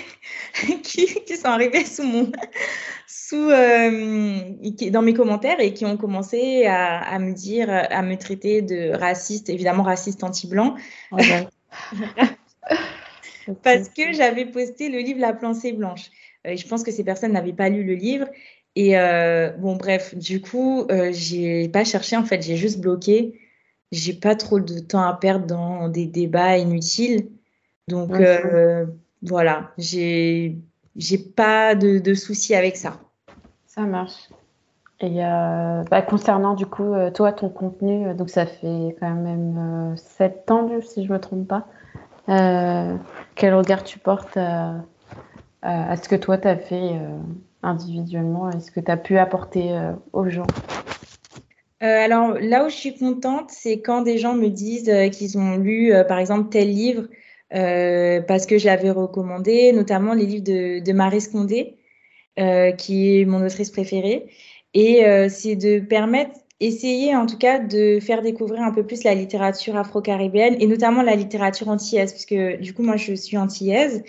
qui, 0.83 1.05
qui, 1.05 1.35
sont 1.35 1.47
arrivées 1.47 1.83
sous 1.83 2.03
mon, 2.03 2.31
sous, 3.07 3.49
euh, 3.49 4.39
dans 4.91 5.01
mes 5.01 5.13
commentaires 5.13 5.59
et 5.59 5.73
qui 5.73 5.85
ont 5.85 5.97
commencé 5.97 6.65
à, 6.65 7.17
me 7.19 7.33
dire, 7.33 7.67
à 7.69 8.01
me 8.01 8.17
traiter 8.17 8.61
de 8.61 8.95
raciste, 8.95 9.49
évidemment 9.49 9.83
raciste 9.83 10.23
anti-blanc. 10.23 10.75
Oh 11.11 11.17
Parce 13.63 13.89
que 13.89 14.13
j'avais 14.13 14.45
posté 14.45 14.89
le 14.89 14.99
livre 14.99 15.19
La 15.19 15.33
pensée 15.33 15.71
blanche. 15.71 16.09
Euh, 16.47 16.51
et 16.51 16.57
je 16.57 16.67
pense 16.67 16.83
que 16.83 16.91
ces 16.91 17.03
personnes 17.03 17.33
n'avaient 17.33 17.53
pas 17.53 17.69
lu 17.69 17.83
le 17.83 17.93
livre. 17.93 18.27
Et 18.75 18.97
euh, 18.97 19.51
bon, 19.51 19.75
bref, 19.75 20.15
du 20.15 20.41
coup, 20.41 20.87
j'ai 21.11 21.69
pas 21.69 21.83
cherché, 21.83 22.17
en 22.17 22.25
fait, 22.25 22.41
j'ai 22.41 22.57
juste 22.57 22.79
bloqué. 22.79 23.39
J'ai 23.91 24.13
pas 24.13 24.35
trop 24.35 24.59
de 24.59 24.79
temps 24.79 25.03
à 25.03 25.13
perdre 25.13 25.45
dans 25.45 25.89
des 25.89 26.05
débats 26.05 26.57
inutiles. 26.57 27.29
Donc, 27.87 28.11
voilà, 29.21 29.71
j'ai 29.77 30.57
j'ai 30.95 31.17
pas 31.17 31.75
de, 31.75 31.99
de 31.99 32.13
soucis 32.13 32.55
avec 32.55 32.77
ça. 32.77 32.99
Ça 33.65 33.81
marche. 33.81 34.29
Et 35.01 35.25
euh, 35.25 35.83
bah, 35.91 36.01
concernant 36.01 36.53
du 36.53 36.65
coup, 36.65 36.93
euh, 36.93 37.11
toi, 37.11 37.33
ton 37.33 37.49
contenu, 37.49 38.07
euh, 38.07 38.13
donc 38.13 38.29
ça 38.29 38.45
fait 38.45 38.95
quand 38.99 39.13
même 39.13 39.93
7 39.97 40.49
ans, 40.51 40.69
si 40.81 41.03
je 41.03 41.09
ne 41.09 41.13
me 41.13 41.19
trompe 41.19 41.47
pas. 41.47 41.67
quel 43.35 43.53
regard 43.53 43.83
tu 43.83 43.99
portes 43.99 44.37
à, 44.37 45.97
ce 45.97 46.07
que 46.07 46.15
toi, 46.15 46.37
tu 46.37 46.47
as 46.47 46.57
fait 46.57 46.93
individuellement 47.61 48.49
Est-ce 48.51 48.71
que 48.71 48.79
tu 48.79 48.89
as 48.89 48.97
pu 48.97 49.17
apporter 49.17 49.77
aux 50.13 50.29
gens? 50.29 50.47
Alors 51.79 52.33
là 52.39 52.65
où 52.65 52.69
je 52.69 52.75
suis 52.75 52.97
contente, 52.97 53.49
c'est 53.51 53.81
quand 53.81 54.01
des 54.01 54.17
gens 54.17 54.33
me 54.33 54.49
disent 54.49 54.91
qu'ils 55.11 55.37
ont 55.37 55.57
lu, 55.57 55.93
par 56.07 56.19
exemple, 56.19 56.49
tel 56.49 56.69
livre 56.69 57.07
parce 57.49 58.45
que 58.45 58.57
je 58.57 58.65
l'avais 58.65 58.91
recommandé, 58.91 59.71
notamment 59.71 60.13
les 60.13 60.25
livres 60.25 60.43
de, 60.43 60.79
de 60.79 60.93
Marie 60.93 61.21
Scondé. 61.21 61.77
Euh, 62.37 62.73
qui 62.73 63.21
est 63.21 63.25
mon 63.25 63.45
autrice 63.45 63.71
préférée. 63.71 64.29
Et 64.73 65.05
euh, 65.05 65.29
c'est 65.29 65.55
de 65.55 65.79
permettre, 65.79 66.37
essayer 66.59 67.15
en 67.15 67.25
tout 67.27 67.37
cas 67.37 67.59
de 67.59 67.97
faire 68.01 68.21
découvrir 68.21 68.61
un 68.61 68.73
peu 68.73 68.85
plus 68.85 69.05
la 69.05 69.15
littérature 69.15 69.77
afro-caribéenne 69.77 70.57
et 70.59 70.67
notamment 70.67 71.01
la 71.01 71.15
littérature 71.15 71.69
antillaise, 71.69 72.11
puisque 72.11 72.59
du 72.59 72.73
coup, 72.73 72.83
moi, 72.83 72.97
je 72.97 73.13
suis 73.13 73.37
antillaise. 73.37 74.03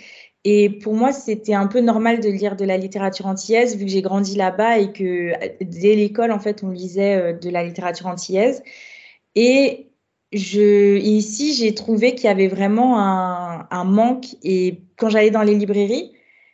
Et 0.49 0.69
pour 0.69 0.93
moi, 0.93 1.11
c'était 1.11 1.55
un 1.55 1.67
peu 1.67 1.81
normal 1.81 2.21
de 2.21 2.29
lire 2.29 2.55
de 2.55 2.63
la 2.63 2.77
littérature 2.77 3.25
antillaise, 3.25 3.75
vu 3.75 3.83
que 3.83 3.91
j'ai 3.91 4.01
grandi 4.01 4.37
là-bas 4.37 4.77
et 4.79 4.93
que 4.93 5.33
dès 5.61 5.93
l'école, 5.93 6.31
en 6.31 6.39
fait, 6.39 6.63
on 6.63 6.69
lisait 6.69 7.15
euh, 7.15 7.33
de 7.33 7.49
la 7.49 7.65
littérature 7.65 8.07
antillaise. 8.07 8.63
Et 9.35 9.87
ici, 10.31 11.53
j'ai 11.53 11.73
trouvé 11.75 12.15
qu'il 12.15 12.27
y 12.27 12.29
avait 12.29 12.47
vraiment 12.47 12.97
un, 12.97 13.83
manque. 13.83 14.27
Et 14.41 14.79
quand 14.95 15.09
j'allais 15.09 15.31
dans 15.31 15.43
les 15.43 15.53
librairies, 15.53 16.13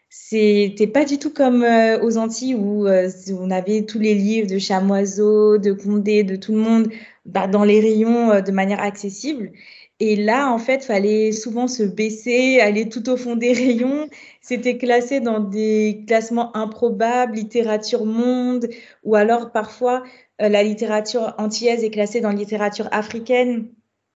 c'était 0.10 0.88
pas 0.88 1.06
du 1.06 1.20
tout 1.20 1.32
comme 1.32 1.62
euh, 1.62 2.02
aux 2.02 2.18
Antilles 2.18 2.56
où 2.56 2.88
euh, 2.88 3.10
on 3.40 3.52
avait 3.52 3.84
tous 3.84 4.00
les 4.00 4.16
livres 4.16 4.48
de 4.48 4.58
Chamoiseau, 4.58 5.60
de 5.60 5.72
Condé, 5.72 6.24
de 6.24 6.36
tout 6.36 6.54
le 6.54 6.60
monde 6.60 6.90
bah, 7.26 7.46
dans 7.46 7.64
les 7.64 7.80
rayons 7.80 8.42
de 8.42 8.52
manière 8.52 8.82
accessible. 8.82 9.52
Et 10.00 10.16
là, 10.16 10.52
en 10.52 10.58
fait, 10.58 10.84
fallait 10.84 11.32
souvent 11.32 11.68
se 11.68 11.84
baisser, 11.84 12.60
aller 12.60 12.90
tout 12.90 13.10
au 13.10 13.18
fond 13.18 13.36
des 13.36 13.54
rayons. 13.54 14.08
C'était 14.42 14.78
classé 14.78 15.20
dans 15.20 15.40
des 15.40 16.04
classements 16.08 16.56
improbables, 16.56 17.36
littérature 17.36 18.06
monde, 18.06 18.68
ou 19.04 19.16
alors 19.16 19.52
parfois 19.52 20.04
la 20.40 20.64
littérature 20.64 21.34
antillaise 21.38 21.84
est 21.84 21.92
classée 21.92 22.20
dans 22.20 22.32
littérature 22.32 22.90
africaine. 22.92 23.70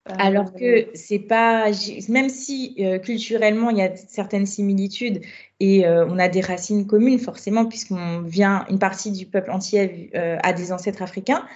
Alors 0.07 0.53
que 0.53 0.89
c'est 0.93 1.19
pas, 1.19 1.71
même 2.09 2.29
si 2.29 2.77
culturellement 3.03 3.71
il 3.71 3.79
y 3.79 3.83
a 3.83 3.97
certaines 3.97 4.45
similitudes, 4.45 5.23
et 5.61 5.87
euh, 5.87 6.07
on 6.07 6.19
a 6.19 6.29
des 6.29 6.43
racines 6.43 6.87
communes, 6.87 7.19
forcément, 7.19 7.65
puisqu'on 7.65 8.21
vient, 8.21 8.67
une 8.69 8.79
partie 8.79 9.11
du 9.13 9.25
peuple 9.25 9.51
entier 9.51 10.11
euh, 10.15 10.37
a 10.43 10.53
des 10.53 10.73
ancêtres 10.73 11.01
africains, 11.01 11.47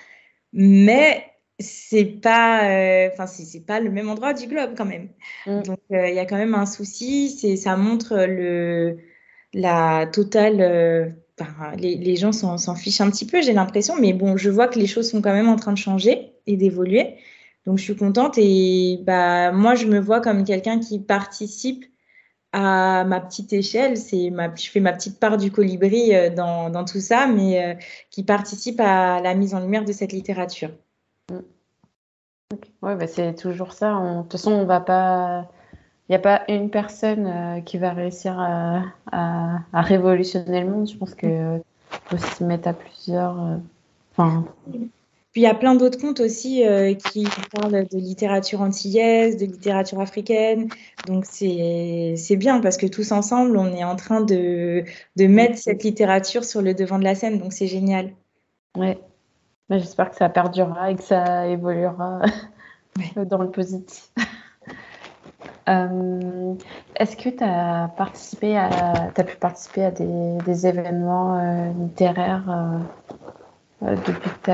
mais 0.54 1.24
c'est 1.58 2.04
pas, 2.04 2.68
euh, 2.70 3.08
enfin, 3.12 3.26
c'est 3.26 3.64
pas 3.66 3.80
le 3.80 3.90
même 3.90 4.08
endroit 4.08 4.34
du 4.34 4.46
globe 4.46 4.74
quand 4.76 4.84
même. 4.84 5.08
Mm. 5.46 5.62
Donc, 5.62 5.80
il 5.90 6.14
y 6.14 6.18
a 6.18 6.26
quand 6.26 6.36
même 6.36 6.54
un 6.54 6.66
souci. 6.66 7.30
C'est, 7.30 7.56
ça 7.56 7.76
montre 7.76 8.16
le, 8.16 8.98
la 9.54 10.06
totale. 10.06 11.14
les, 11.78 11.96
les, 11.96 12.16
gens 12.16 12.32
s'en 12.32 12.74
fichent 12.74 13.00
un 13.00 13.10
petit 13.10 13.26
peu, 13.26 13.42
j'ai 13.42 13.52
l'impression, 13.52 13.94
mais 14.00 14.12
bon, 14.12 14.36
je 14.36 14.50
vois 14.50 14.68
que 14.68 14.78
les 14.78 14.86
choses 14.86 15.10
sont 15.10 15.22
quand 15.22 15.32
même 15.32 15.48
en 15.48 15.56
train 15.56 15.72
de 15.72 15.78
changer 15.78 16.32
et 16.46 16.56
d'évoluer. 16.56 17.16
Donc, 17.66 17.78
je 17.78 17.84
suis 17.84 17.96
contente 17.96 18.38
et 18.38 19.00
bah, 19.04 19.52
moi, 19.52 19.74
je 19.74 19.86
me 19.86 20.00
vois 20.00 20.20
comme 20.20 20.44
quelqu'un 20.44 20.78
qui 20.80 21.00
participe 21.00 21.84
à 22.52 23.04
ma 23.04 23.20
petite 23.20 23.52
échelle, 23.52 23.96
c'est 23.96 24.30
ma, 24.30 24.54
je 24.54 24.70
fais 24.70 24.80
ma 24.80 24.92
petite 24.92 25.20
part 25.20 25.36
du 25.36 25.50
colibri 25.50 26.14
euh, 26.14 26.30
dans, 26.30 26.70
dans 26.70 26.84
tout 26.84 27.00
ça, 27.00 27.26
mais 27.26 27.62
euh, 27.62 27.74
qui 28.10 28.22
participe 28.24 28.80
à 28.80 29.20
la 29.20 29.34
mise 29.34 29.54
en 29.54 29.60
lumière 29.60 29.84
de 29.84 29.92
cette 29.92 30.12
littérature. 30.12 30.70
Mm. 32.50 32.56
Ouais, 32.82 32.96
bah 32.96 33.06
c'est 33.06 33.34
toujours 33.34 33.72
ça. 33.72 33.92
de 33.92 34.22
toute 34.22 34.32
façon, 34.32 34.52
on 34.52 34.64
va 34.64 34.80
pas. 34.80 35.50
Il 36.08 36.12
n'y 36.12 36.16
a 36.16 36.20
pas 36.20 36.42
une 36.48 36.70
personne 36.70 37.26
euh, 37.26 37.60
qui 37.60 37.76
va 37.76 37.92
réussir 37.92 38.38
à, 38.38 38.84
à, 39.12 39.58
à, 39.72 39.82
révolutionner 39.82 40.62
le 40.62 40.70
monde. 40.70 40.88
Je 40.88 40.96
pense 40.96 41.14
que 41.14 41.60
faut 42.06 42.16
se 42.16 42.44
mettre 42.44 42.68
à 42.68 42.72
plusieurs. 42.72 43.60
Enfin, 44.12 44.46
puis 45.32 45.42
il 45.42 45.44
y 45.44 45.46
a 45.46 45.54
plein 45.54 45.74
d'autres 45.74 46.00
contes 46.00 46.20
aussi 46.20 46.66
euh, 46.66 46.94
qui 46.94 47.26
parlent 47.52 47.86
de 47.86 47.98
littérature 47.98 48.62
antillaise, 48.62 49.36
de 49.36 49.44
littérature 49.44 50.00
africaine. 50.00 50.68
Donc 51.06 51.26
c'est 51.26 52.36
bien 52.36 52.60
parce 52.60 52.78
que 52.78 52.86
tous 52.86 53.12
ensemble, 53.12 53.56
on 53.58 53.74
est 53.74 53.84
en 53.84 53.96
train 53.96 54.22
de, 54.22 54.84
de 55.16 55.26
mettre 55.26 55.58
cette 55.58 55.84
littérature 55.84 56.44
sur 56.44 56.62
le 56.62 56.72
devant 56.72 56.98
de 56.98 57.04
la 57.04 57.14
scène. 57.14 57.38
Donc 57.38 57.52
c'est 57.52 57.66
génial. 57.66 58.14
Ouais. 58.76 58.98
J'espère 59.70 60.10
que 60.10 60.16
ça 60.16 60.28
perdurera 60.28 60.90
et 60.90 60.96
que 60.96 61.02
ça 61.02 61.46
évoluera 61.46 62.20
dans 63.16 63.42
le 63.42 63.50
positif. 63.50 64.10
Euh, 65.68 66.54
est-ce 66.96 67.14
que 67.14 67.28
tu 67.28 67.44
as 67.44 67.92
participé 67.98 68.56
à, 68.56 69.10
as 69.14 69.24
pu 69.24 69.36
participer 69.36 69.84
à 69.84 69.90
des, 69.90 70.38
des 70.46 70.66
événements 70.66 71.38
euh, 71.38 71.70
littéraires 71.78 72.80
euh, 73.82 73.94
depuis 74.06 74.30
que 74.42 74.50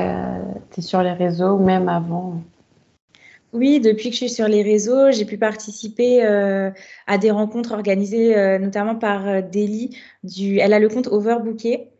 tu 0.72 0.80
es 0.80 0.82
sur 0.82 1.04
les 1.04 1.12
réseaux 1.12 1.52
ou 1.52 1.64
même 1.64 1.88
avant? 1.88 2.42
Oui, 3.52 3.78
depuis 3.78 4.10
que 4.10 4.16
je 4.16 4.24
suis 4.24 4.28
sur 4.28 4.48
les 4.48 4.64
réseaux, 4.64 5.12
j'ai 5.12 5.24
pu 5.24 5.38
participer 5.38 6.24
à 7.06 7.18
des 7.18 7.30
rencontres 7.30 7.72
organisées 7.72 8.58
notamment 8.58 8.96
par 8.96 9.22
Du, 9.44 10.58
elle 10.58 10.72
a 10.72 10.80
le 10.80 10.88
compte 10.88 11.06
Overbooké 11.06 11.92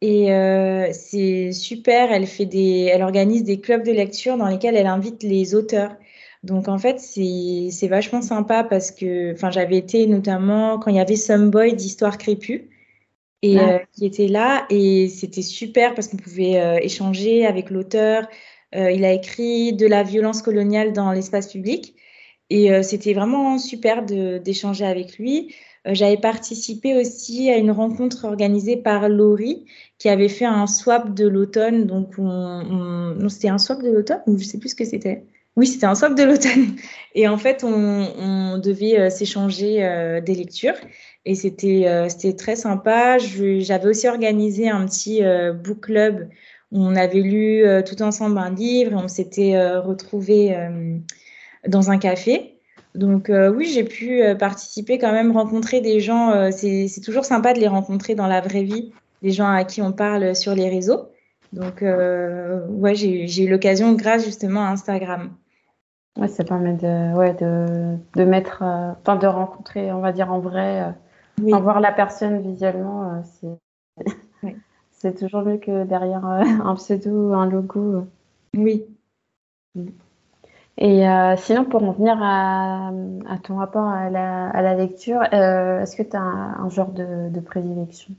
et 0.00 0.90
c'est 0.92 1.52
super. 1.52 2.12
Elle 2.12 2.26
fait 2.26 2.46
des, 2.46 2.90
elle 2.92 3.02
organise 3.02 3.44
des 3.44 3.60
clubs 3.60 3.84
de 3.84 3.92
lecture 3.92 4.36
dans 4.36 4.48
lesquels 4.48 4.76
elle 4.76 4.86
invite 4.86 5.22
les 5.22 5.54
auteurs. 5.54 5.96
Donc 6.42 6.68
en 6.68 6.78
fait, 6.78 7.00
c'est 7.00 7.88
vachement 7.88 8.20
sympa 8.20 8.64
parce 8.64 8.90
que, 8.90 9.32
enfin, 9.32 9.50
j'avais 9.50 9.78
été 9.78 10.06
notamment 10.06 10.78
quand 10.78 10.90
il 10.90 10.96
y 10.96 11.00
avait 11.00 11.16
Some 11.16 11.50
Boy 11.50 11.74
d'Histoire 11.74 12.18
crépue 12.18 12.70
et 13.42 13.56
qui 13.92 14.04
était 14.04 14.28
là. 14.28 14.66
Et 14.68 15.08
c'était 15.08 15.42
super 15.42 15.94
parce 15.94 16.08
qu'on 16.08 16.18
pouvait 16.18 16.84
échanger 16.84 17.46
avec 17.46 17.70
l'auteur. 17.70 18.28
il 18.74 19.04
a 19.04 19.12
écrit 19.12 19.72
de 19.72 19.86
la 19.86 20.02
violence 20.02 20.42
coloniale 20.42 20.92
dans 20.92 21.12
l'espace 21.12 21.50
public. 21.50 21.96
Et 22.50 22.82
c'était 22.82 23.14
vraiment 23.14 23.58
super 23.58 24.02
d'échanger 24.04 24.84
avec 24.84 25.16
lui. 25.18 25.54
J'avais 25.86 26.16
participé 26.16 26.96
aussi 26.96 27.50
à 27.50 27.58
une 27.58 27.70
rencontre 27.70 28.24
organisée 28.24 28.76
par 28.76 29.08
Laurie 29.08 29.66
qui 29.98 30.08
avait 30.08 30.30
fait 30.30 30.46
un 30.46 30.66
swap 30.66 31.14
de 31.14 31.28
l'automne. 31.28 31.86
Donc, 31.86 32.14
on, 32.16 33.18
c'était 33.28 33.48
un 33.48 33.58
swap 33.58 33.82
de 33.82 33.90
l'automne 33.90 34.20
ou 34.26 34.38
je 34.38 34.44
sais 34.44 34.58
plus 34.58 34.70
ce 34.70 34.74
que 34.74 34.84
c'était. 34.84 35.24
Oui, 35.56 35.66
c'était 35.66 35.86
un 35.86 35.94
swap 35.94 36.14
de 36.16 36.22
l'automne. 36.22 36.76
Et 37.14 37.28
en 37.28 37.36
fait, 37.36 37.64
on, 37.64 38.58
devait 38.58 38.98
euh, 38.98 39.10
s'échanger 39.10 39.84
euh, 39.84 40.20
des 40.20 40.34
lectures. 40.34 40.74
Et 41.26 41.34
c'était 41.34 41.86
euh, 41.86 42.08
c'était 42.08 42.34
très 42.34 42.56
sympa. 42.56 43.18
J'avais 43.18 43.86
aussi 43.86 44.08
organisé 44.08 44.68
un 44.68 44.86
petit 44.86 45.22
book 45.62 45.80
club 45.80 46.28
où 46.72 46.80
on 46.82 46.96
avait 46.96 47.20
lu 47.20 47.64
tout 47.86 48.02
ensemble 48.02 48.38
un 48.38 48.50
livre 48.50 48.92
et 48.92 48.96
on 48.96 49.08
s'était 49.08 49.56
retrouvés 49.78 50.56
dans 51.68 51.90
un 51.90 51.98
café. 51.98 52.53
Donc 52.94 53.28
oui, 53.30 53.66
j'ai 53.66 53.84
pu 53.84 54.22
participer 54.38 54.98
quand 54.98 55.12
même, 55.12 55.32
rencontrer 55.32 55.80
des 55.80 56.00
gens. 56.00 56.50
c'est 56.52 57.00
toujours 57.04 57.24
sympa 57.24 57.52
de 57.52 57.58
les 57.58 57.68
rencontrer 57.68 58.14
dans 58.14 58.28
la 58.28 58.40
vraie 58.40 58.62
vie, 58.62 58.92
les 59.22 59.32
gens 59.32 59.48
à 59.48 59.64
qui 59.64 59.82
on 59.82 59.92
parle 59.92 60.36
sur 60.36 60.54
les 60.54 60.68
réseaux. 60.68 61.08
Donc 61.52 61.82
ouais, 61.82 62.94
j'ai 62.94 63.44
eu 63.44 63.48
l'occasion 63.48 63.94
grâce 63.94 64.24
justement 64.24 64.64
à 64.64 64.68
Instagram. 64.68 65.30
Ouais, 66.16 66.28
ça 66.28 66.44
permet 66.44 66.74
de, 66.74 67.14
ouais, 67.16 67.34
de, 67.34 67.96
de 68.14 68.24
mettre, 68.24 68.62
euh, 68.62 68.92
enfin, 69.00 69.16
de 69.16 69.26
rencontrer, 69.26 69.92
on 69.92 70.00
va 70.00 70.12
dire 70.12 70.32
en 70.32 70.38
vrai, 70.38 70.94
euh, 71.42 71.58
voir 71.58 71.80
la 71.80 71.90
personne 71.90 72.40
visuellement, 72.40 73.14
euh, 73.14 73.20
c'est, 73.24 74.54
c'est 74.92 75.18
toujours 75.18 75.42
mieux 75.42 75.58
que 75.58 75.84
derrière 75.84 76.24
un 76.24 76.74
pseudo 76.76 77.30
ou 77.30 77.34
un 77.34 77.46
logo. 77.46 78.06
Oui. 78.56 78.84
Et 80.76 81.04
sinon, 81.36 81.64
pour 81.64 81.84
en 81.84 81.92
venir 81.92 82.16
à, 82.20 82.90
ton 83.44 83.56
rapport 83.56 83.86
à 83.86 84.10
la, 84.10 84.74
lecture, 84.74 85.22
est-ce 85.22 85.94
que 85.96 86.02
tu 86.02 86.16
as 86.16 86.20
un, 86.20 86.68
genre 86.68 86.90
de, 86.90 87.28
de 87.30 87.40
prédilection? 87.40 88.14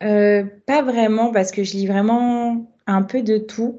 Pas 0.00 0.82
vraiment, 0.82 1.32
parce 1.32 1.52
que 1.52 1.64
je 1.64 1.72
lis 1.72 1.86
vraiment 1.86 2.66
un 2.86 3.02
peu 3.02 3.22
de 3.22 3.38
tout. 3.38 3.78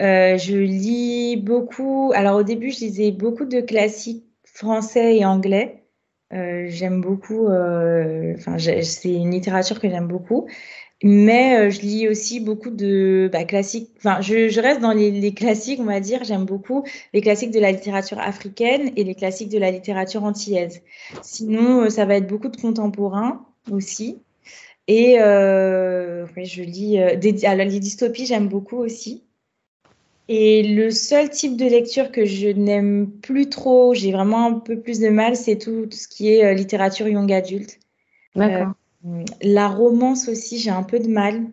Euh, 0.00 0.36
je 0.38 0.56
lis 0.56 1.36
beaucoup. 1.36 2.12
Alors 2.14 2.36
au 2.36 2.42
début, 2.42 2.70
je 2.70 2.80
lisais 2.80 3.10
beaucoup 3.12 3.44
de 3.44 3.60
classiques 3.60 4.24
français 4.44 5.16
et 5.18 5.24
anglais. 5.24 5.84
Euh, 6.32 6.66
j'aime 6.68 7.00
beaucoup. 7.00 7.48
Euh, 7.48 8.34
enfin, 8.36 8.56
c'est 8.58 9.12
une 9.12 9.32
littérature 9.32 9.80
que 9.80 9.88
j'aime 9.88 10.08
beaucoup. 10.08 10.48
Mais 11.02 11.70
je 11.70 11.80
lis 11.80 12.08
aussi 12.08 12.40
beaucoup 12.40 12.70
de 12.70 13.28
bah, 13.32 13.44
classiques. 13.44 13.90
Enfin, 13.98 14.20
je, 14.20 14.48
je, 14.48 14.60
reste 14.60 14.80
dans 14.80 14.92
les, 14.92 15.10
les, 15.10 15.34
classiques, 15.34 15.80
on 15.80 15.84
va 15.84 16.00
dire. 16.00 16.22
J'aime 16.24 16.44
beaucoup 16.44 16.84
les 17.12 17.20
classiques 17.20 17.50
de 17.50 17.58
la 17.60 17.72
littérature 17.72 18.20
africaine 18.20 18.92
et 18.96 19.04
les 19.04 19.14
classiques 19.14 19.48
de 19.48 19.58
la 19.58 19.70
littérature 19.70 20.22
antillaise. 20.24 20.82
Sinon, 21.22 21.90
ça 21.90 22.04
va 22.04 22.16
être 22.16 22.28
beaucoup 22.28 22.48
de 22.48 22.56
contemporains 22.56 23.44
aussi. 23.70 24.18
Et 24.86 25.16
oui, 25.18 26.44
je 26.44 26.62
lis 26.62 26.98
des, 27.18 27.44
alors, 27.46 27.66
les 27.66 27.80
dystopies, 27.80 28.26
j'aime 28.26 28.48
beaucoup 28.48 28.76
aussi. 28.76 29.22
Et 30.28 30.62
le 30.62 30.90
seul 30.90 31.30
type 31.30 31.56
de 31.56 31.66
lecture 31.66 32.12
que 32.12 32.24
je 32.24 32.48
n'aime 32.48 33.10
plus 33.10 33.48
trop, 33.48 33.92
j'ai 33.92 34.12
vraiment 34.12 34.46
un 34.46 34.52
peu 34.54 34.80
plus 34.80 35.00
de 35.00 35.08
mal, 35.08 35.36
c'est 35.36 35.58
tout, 35.58 35.88
ce 35.90 36.06
qui 36.08 36.32
est 36.32 36.44
euh, 36.44 36.54
littérature 36.54 37.08
young 37.08 37.30
adulte. 37.32 37.80
D'accord. 38.36 38.72
Euh, 39.06 39.24
la 39.42 39.68
romance 39.68 40.28
aussi, 40.28 40.58
j'ai 40.58 40.70
un 40.70 40.82
peu 40.82 40.98
de 40.98 41.08
mal. 41.08 41.46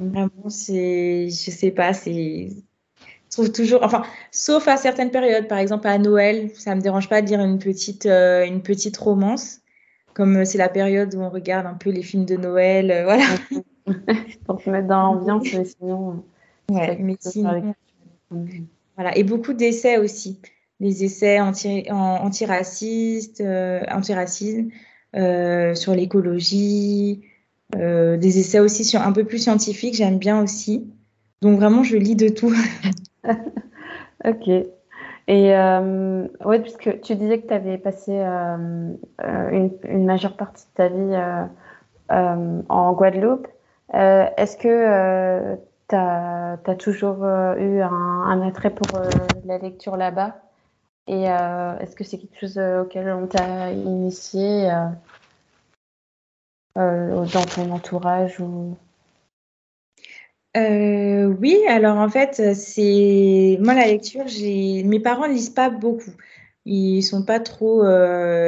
Vraiment, 0.00 0.48
c'est, 0.48 1.28
je 1.28 1.50
sais 1.50 1.70
pas, 1.70 1.92
c'est, 1.92 2.48
je 2.48 3.30
trouve 3.30 3.52
toujours, 3.52 3.80
enfin, 3.82 4.02
sauf 4.30 4.66
à 4.66 4.76
certaines 4.76 5.10
périodes, 5.10 5.46
par 5.46 5.58
exemple 5.58 5.86
à 5.86 5.96
Noël, 5.98 6.50
ça 6.54 6.74
me 6.74 6.80
dérange 6.80 7.08
pas 7.08 7.22
de 7.22 7.28
lire 7.28 7.40
une 7.40 7.58
petite, 7.58 8.06
euh, 8.06 8.44
une 8.44 8.62
petite 8.62 8.96
romance, 8.96 9.60
comme 10.12 10.44
c'est 10.44 10.58
la 10.58 10.68
période 10.68 11.14
où 11.14 11.20
on 11.20 11.30
regarde 11.30 11.66
un 11.66 11.74
peu 11.74 11.90
les 11.90 12.02
films 12.02 12.24
de 12.24 12.36
Noël, 12.36 13.02
voilà. 13.04 13.24
Pour 14.46 14.60
se 14.60 14.70
mettre 14.70 14.88
dans 14.88 15.14
l'ambiance, 15.14 15.46
mais 15.52 15.64
sinon. 15.64 16.24
Ouais, 16.70 16.96
mais 16.98 17.16
sinon, 17.20 17.74
voilà, 18.96 19.16
et 19.16 19.24
beaucoup 19.24 19.52
d'essais 19.52 19.98
aussi. 19.98 20.40
Les 20.80 21.04
essais 21.04 21.40
anti, 21.40 21.86
antiracistes, 21.90 23.40
euh, 23.40 23.82
antiracisme, 23.90 24.68
euh, 24.68 24.72
sur 25.14 25.94
l'écologie, 25.94 27.22
euh, 27.76 28.16
des 28.16 28.38
essais 28.38 28.60
aussi 28.60 28.84
sur, 28.84 29.00
un 29.02 29.12
peu 29.12 29.24
plus 29.24 29.38
scientifiques, 29.38 29.94
j'aime 29.94 30.18
bien 30.18 30.42
aussi. 30.42 30.90
Donc 31.40 31.58
vraiment, 31.58 31.82
je 31.82 31.96
lis 31.96 32.16
de 32.16 32.28
tout. 32.28 32.52
ok. 34.24 34.48
Et 35.28 35.56
euh, 35.56 36.26
ouais, 36.44 36.60
puisque 36.60 37.00
tu 37.00 37.14
disais 37.14 37.40
que 37.40 37.46
tu 37.46 37.54
avais 37.54 37.78
passé 37.78 38.12
une, 38.12 40.04
majeure 40.04 40.36
partie 40.36 40.66
de 40.66 40.74
ta 40.74 40.88
vie 40.88 42.64
en 42.68 42.92
Guadeloupe, 42.92 43.48
est-ce 43.92 44.56
que 44.56 45.58
tu 45.92 45.96
as, 46.70 46.76
toujours 46.78 47.22
euh, 47.22 47.54
eu 47.56 47.80
un, 47.82 48.40
attrait 48.42 48.70
pour 48.70 48.98
euh, 48.98 49.08
la 49.44 49.58
lecture 49.58 49.96
là-bas? 49.96 50.36
Et 51.08 51.28
euh, 51.28 51.78
est-ce 51.78 51.96
que 51.96 52.04
c'est 52.04 52.18
quelque 52.18 52.38
chose 52.40 52.58
auquel 52.58 53.10
on 53.10 53.26
t'a 53.26 53.72
initié 53.72 54.70
dans 56.76 57.44
ton 57.54 57.70
entourage 57.70 58.40
ou... 58.40 58.76
oui, 60.54 61.58
alors 61.68 61.98
en 61.98 62.08
fait, 62.08 62.54
c'est 62.54 63.58
moi 63.60 63.74
la 63.74 63.86
lecture. 63.86 64.24
Mes 64.24 65.00
parents 65.00 65.26
ne 65.26 65.32
lisent 65.32 65.50
pas 65.50 65.70
beaucoup. 65.70 66.12
Ils 66.64 67.02
sont 67.02 67.24
pas 67.24 67.40
trop 67.40 67.82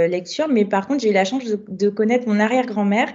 lecture, 0.07 0.49
mais 0.49 0.64
par 0.64 0.87
contre, 0.87 1.03
j'ai 1.03 1.11
eu 1.11 1.14
la 1.14 1.25
chance 1.25 1.45
de 1.45 1.88
connaître 1.88 2.29
mon 2.29 2.38
arrière-grand-mère 2.38 3.12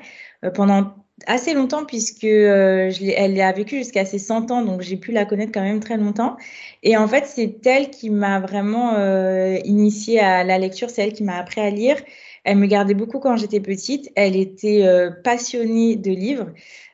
pendant 0.54 0.94
assez 1.28 1.54
longtemps 1.54 1.86
puisque 1.86 2.24
euh, 2.24 2.92
elle 3.16 3.40
a 3.42 3.52
vécu 3.52 3.78
jusqu'à 3.78 4.06
ses 4.06 4.20
100 4.20 4.52
ans, 4.52 4.64
donc 4.64 4.82
j'ai 4.82 4.98
pu 4.98 5.12
la 5.12 5.26
connaître 5.26 5.52
quand 5.54 5.64
même 5.64 5.80
très 5.80 5.98
longtemps. 5.98 6.38
Et 6.84 6.98
en 6.98 7.08
fait, 7.08 7.26
c'est 7.26 7.66
elle 7.66 7.90
qui 7.90 8.10
m'a 8.10 8.40
vraiment 8.40 8.96
euh, 8.96 9.58
initiée 9.66 10.20
à 10.20 10.44
la 10.44 10.58
lecture, 10.58 10.90
c'est 10.90 11.04
elle 11.04 11.14
qui 11.14 11.24
m'a 11.24 11.38
appris 11.38 11.62
à 11.62 11.70
lire. 11.70 11.98
Elle 12.44 12.58
me 12.58 12.68
gardait 12.68 12.94
beaucoup 12.94 13.20
quand 13.20 13.38
j'étais 13.38 13.60
petite. 13.60 14.10
Elle 14.16 14.36
était 14.36 14.86
euh, 14.86 15.12
passionnée 15.12 15.96
de 15.96 16.12
livres. 16.12 16.48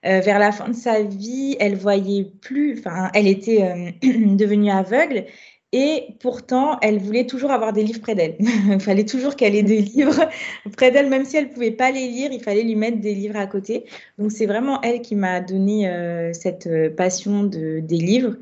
Euh, 0.06 0.20
vers 0.20 0.38
la 0.38 0.52
fin 0.52 0.68
de 0.68 0.76
sa 0.76 1.02
vie, 1.02 1.56
elle 1.60 1.76
voyait 1.76 2.26
plus, 2.42 2.78
enfin, 2.78 3.10
elle 3.16 3.28
était 3.28 3.64
euh, 3.64 3.92
devenue 4.36 4.70
aveugle 4.70 5.26
et 5.72 6.16
pourtant, 6.22 6.78
elle 6.82 7.00
voulait 7.00 7.26
toujours 7.26 7.52
avoir 7.52 7.74
des 7.74 7.84
livres 7.84 8.00
près 8.00 8.16
d'elle. 8.16 8.36
il 8.40 8.80
fallait 8.80 9.06
toujours 9.06 9.36
qu'elle 9.36 9.56
ait 9.56 9.64
des 9.64 9.82
livres 9.82 10.30
près 10.78 10.92
d'elle, 10.92 11.10
même 11.10 11.26
si 11.26 11.38
elle 11.38 11.50
ne 11.50 11.54
pouvait 11.54 11.72
pas 11.72 11.92
les 11.92 12.08
lire, 12.08 12.32
il 12.32 12.42
fallait 12.42 12.64
lui 12.64 12.76
mettre 12.76 13.00
des 13.00 13.14
livres 13.14 13.36
à 13.36 13.48
côté. 13.48 13.86
Donc 14.18 14.32
c'est 14.32 14.46
vraiment 14.46 14.82
elle 14.82 15.02
qui 15.02 15.16
m'a 15.16 15.42
donné 15.42 15.90
euh, 15.90 16.32
cette 16.34 16.68
euh, 16.68 16.90
passion 16.90 17.44
de, 17.44 17.80
des 17.82 17.98
livres. 17.98 18.36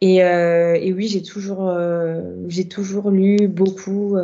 Et, 0.00 0.22
euh, 0.22 0.74
et 0.80 0.92
oui, 0.92 1.08
j'ai 1.08 1.22
toujours, 1.22 1.76
toujours 2.70 3.10
lu 3.10 3.48
beaucoup. 3.48 4.16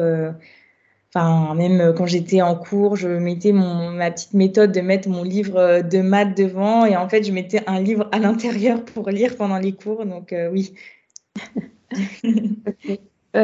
Enfin, 1.13 1.55
même 1.57 1.93
quand 1.97 2.07
j'étais 2.07 2.43
en 2.43 2.55
cours, 2.55 2.95
je 2.95 3.09
mettais 3.09 3.51
ma 3.53 4.11
petite 4.13 4.35
méthode 4.35 4.71
de 4.71 4.81
mettre 4.81 5.09
mon 5.09 5.25
livre 5.25 5.83
de 5.83 5.99
maths 5.99 6.37
devant 6.37 6.87
et 6.87 6.97
en 6.97 7.09
fait, 7.09 7.25
je 7.25 7.33
mettais 7.33 7.63
un 7.67 7.81
livre 7.81 8.09
à 8.13 8.21
l'intérieur 8.21 8.85
pour 8.85 9.11
lire 9.11 9.37
pendant 9.37 9.59
les 9.59 9.73
cours. 9.73 10.07
Donc 10.07 10.33
oui. 10.53 10.75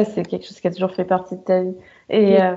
C'est 0.05 0.25
quelque 0.25 0.45
chose 0.45 0.59
qui 0.59 0.67
a 0.67 0.71
toujours 0.71 0.93
fait 0.93 1.05
partie 1.05 1.35
de 1.35 1.41
ta 1.41 1.61
vie. 1.61 1.75
Et 2.09 2.41
euh, 2.41 2.55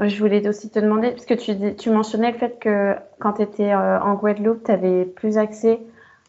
je 0.00 0.18
voulais 0.18 0.46
aussi 0.48 0.70
te 0.70 0.78
demander, 0.78 1.10
parce 1.10 1.26
que 1.26 1.34
tu, 1.34 1.76
tu 1.76 1.90
mentionnais 1.90 2.32
le 2.32 2.38
fait 2.38 2.58
que 2.58 2.94
quand 3.18 3.34
tu 3.34 3.42
étais 3.42 3.72
euh, 3.72 4.00
en 4.00 4.14
Guadeloupe, 4.14 4.64
tu 4.64 4.70
avais 4.70 5.04
plus 5.04 5.38
accès 5.38 5.80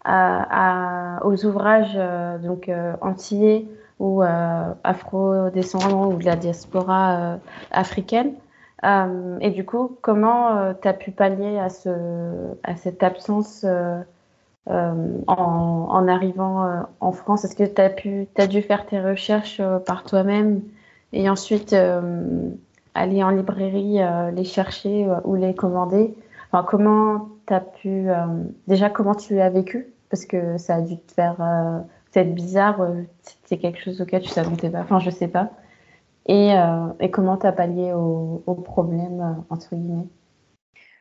à, 0.10 1.20
aux 1.26 1.46
ouvrages 1.46 1.96
euh, 1.98 2.38
donc 2.38 2.72
antillais 3.02 3.66
ou 4.00 4.22
afro-descendants 4.22 6.12
ou 6.12 6.18
de 6.18 6.26
la 6.26 6.36
diaspora 6.36 7.40
africaine. 7.72 8.34
et 9.42 9.50
du 9.50 9.66
coup, 9.66 9.98
comment 10.02 10.74
tu 10.80 10.88
as 10.88 10.94
pu 10.94 11.10
pallier 11.10 11.58
à, 11.58 11.70
ce, 11.70 11.90
à 12.64 12.76
cette 12.76 13.02
absence 13.02 13.66
euh, 14.70 15.22
en, 15.28 16.08
arrivant 16.10 16.66
euh, 16.66 16.82
en 17.00 17.14
France 17.14 17.46
Est-ce 17.46 17.56
que 17.56 17.64
tu 17.64 17.82
as, 17.82 17.90
pu, 17.90 18.28
dû 18.50 18.62
faire 18.62 18.86
tes 18.86 19.00
recherches 19.00 19.62
euh, 19.62 19.80
par 19.80 20.04
toi-même 20.04 20.62
et 21.14 21.30
ensuite 21.30 21.74
aller 22.94 23.24
en 23.24 23.30
librairie 23.30 24.00
les 24.34 24.44
chercher 24.44 25.08
ou 25.24 25.36
les 25.36 25.56
commander? 25.56 26.14
Enfin, 26.52 26.66
Comment 26.68 27.30
as 27.48 27.62
pu. 27.62 28.10
déjà, 28.68 28.90
comment 28.90 29.16
tu 29.16 29.40
as 29.40 29.50
vécu? 29.50 29.94
Parce 30.10 30.26
que 30.26 30.58
ça 30.58 30.76
a 30.76 30.82
dû 30.82 30.98
te 30.98 31.14
faire 31.14 31.38
peut-être 32.12 32.36
bizarre, 32.36 32.86
c'est 33.46 33.58
quelque 33.58 33.80
chose 33.80 34.02
auquel 34.02 34.22
tu 34.22 34.32
t'attendais 34.32 34.70
pas, 34.70 34.82
enfin 34.82 35.00
je 35.00 35.10
sais 35.10 35.30
pas. 35.30 35.52
Et, 36.26 36.54
et 37.00 37.10
comment 37.10 37.38
tu 37.38 37.48
as 37.48 37.54
pallié 37.54 37.94
au 37.94 38.56
problème, 38.56 39.42
entre 39.50 39.74
guillemets? 39.74 40.08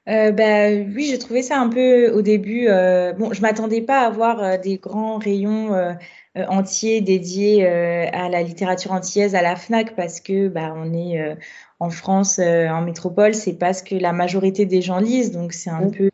Euh, 0.09 0.31
bah, 0.31 0.71
oui, 0.71 1.09
j'ai 1.11 1.19
trouvé 1.19 1.42
ça 1.42 1.59
un 1.59 1.69
peu 1.69 2.11
au 2.12 2.23
début. 2.23 2.69
Euh, 2.69 3.12
bon, 3.12 3.33
je 3.33 3.42
m'attendais 3.42 3.81
pas 3.81 4.03
à 4.03 4.07
avoir 4.07 4.42
euh, 4.42 4.57
des 4.57 4.77
grands 4.79 5.19
rayons 5.19 5.71
entiers 6.49 7.01
dédiés 7.01 7.66
à 7.66 8.29
la 8.29 8.42
littérature 8.42 8.92
antillaise 8.92 9.35
à 9.35 9.42
la 9.42 9.57
Fnac 9.57 9.97
parce 9.97 10.21
que 10.21 10.49
bah, 10.49 10.75
on 10.77 10.92
est 10.92 11.37
en 11.81 11.90
France, 11.90 12.38
en 12.38 12.83
métropole, 12.83 13.35
c'est 13.35 13.55
pas 13.55 13.73
ce 13.73 13.83
que 13.83 13.95
la 13.95 14.12
majorité 14.12 14.66
des 14.66 14.83
gens 14.83 14.99
lisent, 15.01 15.33
donc 15.33 15.55
c'est 15.55 15.71
un 15.71 15.88
peu 15.88 16.11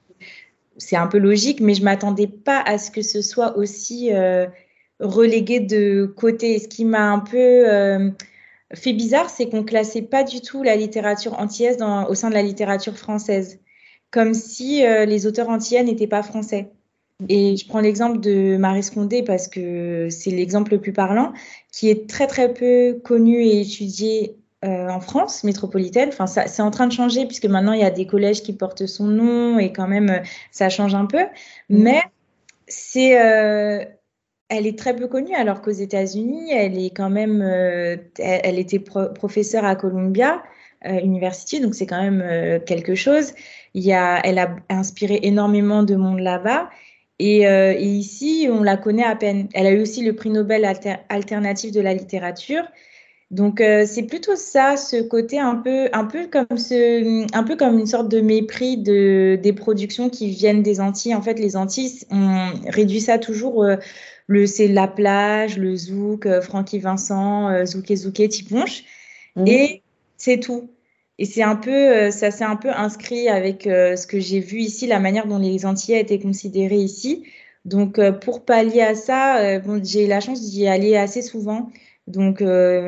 c'est 0.79 0.97
un 0.97 1.09
peu 1.09 1.19
logique, 1.19 1.61
mais 1.61 1.75
je 1.75 1.83
m'attendais 1.83 2.29
pas 2.29 2.61
à 2.61 2.79
ce 2.79 2.93
que 2.93 3.03
ce 3.03 3.21
soit 3.21 3.57
aussi 3.57 4.13
relégué 5.01 5.59
de 5.59 6.07
côté. 6.07 6.61
Ce 6.61 6.69
qui 6.69 6.85
m'a 6.85 7.11
un 7.11 7.19
peu 7.19 8.13
fait 8.75 8.93
bizarre, 8.93 9.29
c'est 9.29 9.49
qu'on 9.49 9.65
classait 9.65 10.03
pas 10.03 10.23
du 10.23 10.41
tout 10.41 10.63
la 10.63 10.77
littérature 10.77 11.37
antillaise 11.41 11.79
dans, 11.79 12.07
au 12.09 12.15
sein 12.15 12.29
de 12.29 12.35
la 12.35 12.43
littérature 12.43 12.97
française 12.97 13.59
comme 14.13 14.35
si 14.35 14.87
euh, 14.87 15.07
les 15.07 15.27
auteurs 15.27 15.49
antillais 15.49 15.83
n'étaient 15.83 16.07
pas 16.07 16.23
français. 16.23 16.71
Et 17.29 17.57
je 17.57 17.67
prends 17.67 17.81
l'exemple 17.81 18.21
de 18.21 18.57
Marie 18.57 18.83
Scondé 18.83 19.23
parce 19.23 19.49
que 19.49 20.09
c'est 20.11 20.31
l'exemple 20.31 20.73
le 20.73 20.81
plus 20.81 20.93
parlant, 20.93 21.33
qui 21.73 21.89
est 21.89 22.09
très 22.09 22.27
très 22.27 22.53
peu 22.53 23.01
connu 23.03 23.43
et 23.43 23.61
étudié 23.61 24.37
euh, 24.65 24.89
en 24.89 25.01
France 25.01 25.45
métropolitaine. 25.45 26.09
Enfin, 26.09 26.27
ça, 26.27 26.47
c'est 26.47 26.63
en 26.63 26.71
train 26.71 26.87
de 26.87 26.93
changer 26.93 27.27
puisque 27.27 27.47
maintenant 27.47 27.73
il 27.73 27.81
y 27.81 27.85
a 27.85 27.91
des 27.91 28.07
collèges 28.07 28.43
qui 28.43 28.53
portent 28.53 28.87
son 28.87 29.07
nom 29.07 29.59
et 29.59 29.73
quand 29.73 29.89
même 29.89 30.11
euh, 30.11 30.19
ça 30.51 30.69
change 30.69 30.95
un 30.95 31.07
peu. 31.07 31.23
Mm. 31.69 31.83
Mais 31.83 32.03
c'est, 32.67 33.11
elle 33.11 34.67
est 34.67 34.79
très 34.79 34.95
peu 34.95 35.07
connue 35.07 35.35
alors 35.35 35.63
qu'aux 35.63 35.71
États-Unis, 35.71 36.53
elle 36.53 36.79
est 36.79 36.91
quand 36.91 37.11
même, 37.11 37.41
elle, 38.19 38.59
était 38.59 38.79
professeure 38.79 39.65
à 39.65 39.77
Columbia 39.77 40.43
University, 40.85 41.61
donc 41.61 41.75
c'est 41.75 41.87
quand 41.87 42.03
même 42.03 42.61
quelque 42.65 42.95
chose. 42.95 43.35
Il 43.75 43.83
y 43.83 43.93
a, 43.93 44.21
elle 44.25 44.39
a 44.39 44.57
inspiré 44.69 45.21
énormément 45.23 45.83
de 45.83 45.95
monde 45.95 46.21
là-bas. 46.21 46.69
Et, 47.19 47.47
euh, 47.47 47.73
et, 47.73 47.87
ici, 47.87 48.49
on 48.51 48.63
la 48.63 48.77
connaît 48.77 49.05
à 49.05 49.15
peine. 49.15 49.49
Elle 49.55 49.67
a 49.67 49.71
eu 49.71 49.81
aussi 49.81 50.03
le 50.03 50.15
prix 50.15 50.31
Nobel 50.31 50.65
alternatif 51.09 51.73
de 51.73 51.81
la 51.81 51.95
littérature. 51.95 52.65
Donc 53.31 53.63
euh, 53.63 53.87
c'est 53.87 54.03
plutôt 54.03 54.37
ça, 54.37 54.77
ce 54.77 55.01
côté 55.01 55.39
un 55.39 55.55
peu, 55.55 55.89
un 55.95 56.05
peu 56.05 56.27
comme 56.27 56.59
ce, 56.59 57.35
un 57.35 57.43
peu 57.45 57.57
comme 57.57 57.79
une 57.79 57.87
sorte 57.87 58.11
de 58.11 58.21
mépris 58.21 58.77
de 58.77 59.39
des 59.43 59.55
productions 59.55 60.11
qui 60.11 60.29
viennent 60.29 60.63
des 60.63 60.81
Antilles. 60.81 61.15
En 61.15 61.23
fait, 61.23 61.39
les 61.39 61.57
Antilles, 61.57 62.01
on 62.11 62.51
réduit 62.69 63.01
ça 63.01 63.19
toujours. 63.19 63.65
Euh, 63.65 63.77
le 64.27 64.47
c'est 64.47 64.69
la 64.69 64.87
plage, 64.87 65.57
le 65.57 65.75
zouk, 65.77 66.29
Francky 66.41 66.79
Vincent, 66.79 67.65
Zouké 67.65 67.97
Zouké, 67.97 68.29
Tiponche, 68.29 68.85
mmh. 69.37 69.47
et 69.47 69.83
c'est 70.19 70.39
tout. 70.39 70.71
Et 71.19 71.25
c'est 71.25 71.43
un 71.43 71.57
peu, 71.57 71.71
euh, 71.71 72.11
ça 72.11 72.31
s'est 72.31 72.45
un 72.45 72.57
peu 72.57 72.71
inscrit 72.71 73.29
avec 73.29 73.67
euh, 73.67 73.97
ce 73.97 74.07
que 74.07 74.19
j'ai 74.19 74.41
vu 74.41 74.59
ici, 74.59 74.87
la 74.87 74.99
manière 74.99 75.27
dont 75.27 75.39
les 75.39 75.67
Antillais 75.67 76.01
étaient 76.01 76.19
considérés 76.19 76.79
ici. 76.79 77.25
Donc, 77.65 77.99
euh, 77.99 78.13
pour 78.13 78.45
pallier 78.45 78.83
à 78.83 78.95
ça, 78.95 79.59
bon, 79.61 79.83
j'ai 79.85 80.07
la 80.07 80.21
chance 80.21 80.41
d'y 80.51 80.67
aller 80.67 80.97
assez 80.97 81.23
souvent. 81.23 81.71
Donc, 82.09 82.43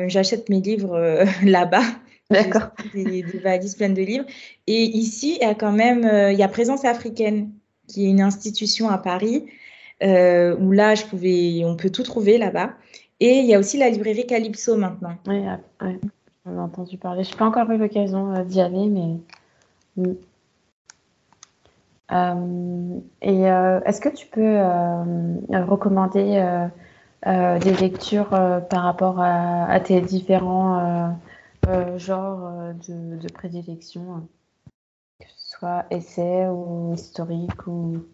j'achète 0.07 0.49
mes 0.49 0.59
livres 0.59 1.23
là-bas. 1.43 1.83
D'accord. 2.31 2.69
Des, 2.93 3.21
des, 3.21 3.39
valises 3.39 3.75
pleines 3.75 3.93
de 3.93 4.01
livres. 4.01 4.25
Et 4.67 4.83
ici, 4.83 5.37
il 5.39 5.45
y 5.45 5.49
a 5.49 5.53
quand 5.53 5.71
même, 5.71 6.09
il 6.31 6.37
y 6.37 6.43
a 6.43 6.47
Présence 6.47 6.83
africaine, 6.83 7.51
qui 7.87 8.05
est 8.05 8.09
une 8.09 8.21
institution 8.21 8.89
à 8.89 8.97
Paris, 8.97 9.45
où 10.01 10.71
là, 10.71 10.95
je 10.95 11.05
pouvais, 11.05 11.61
on 11.63 11.77
peut 11.77 11.91
tout 11.91 12.03
trouver 12.03 12.37
là-bas. 12.37 12.73
Et 13.21 13.39
il 13.39 13.45
y 13.45 13.53
a 13.53 13.59
aussi 13.59 13.77
la 13.77 13.89
librairie 13.89 14.27
Calypso 14.27 14.75
maintenant. 14.75 15.15
Oui, 15.27 15.39
ouais. 15.81 15.99
On 16.45 16.57
a 16.59 16.61
entendu 16.61 16.97
parler. 16.97 17.23
Je 17.23 17.31
n'ai 17.31 17.37
pas 17.37 17.45
encore 17.45 17.69
eu 17.71 17.77
l'occasion 17.77 18.33
euh, 18.33 18.43
d'y 18.43 18.61
aller, 18.61 18.87
mais. 18.87 19.19
Mm. 19.97 20.13
Et 23.21 23.51
euh, 23.51 23.81
est-ce 23.85 23.99
que 23.99 24.09
tu 24.09 24.27
peux 24.27 24.59
recommander 25.65 26.67
des 27.25 27.73
lectures 27.73 28.29
par 28.69 28.83
rapport 28.83 29.19
à, 29.19 29.79
tes 29.79 30.01
différents 30.01 31.17
genres 31.97 32.73
de, 32.87 33.17
de, 33.17 33.27
prédilection, 33.33 34.27
que 35.19 35.25
ce 35.35 35.57
soit 35.57 35.85
essai 35.89 36.47
ou 36.47 36.93
historique 36.93 37.65
ou 37.65 38.05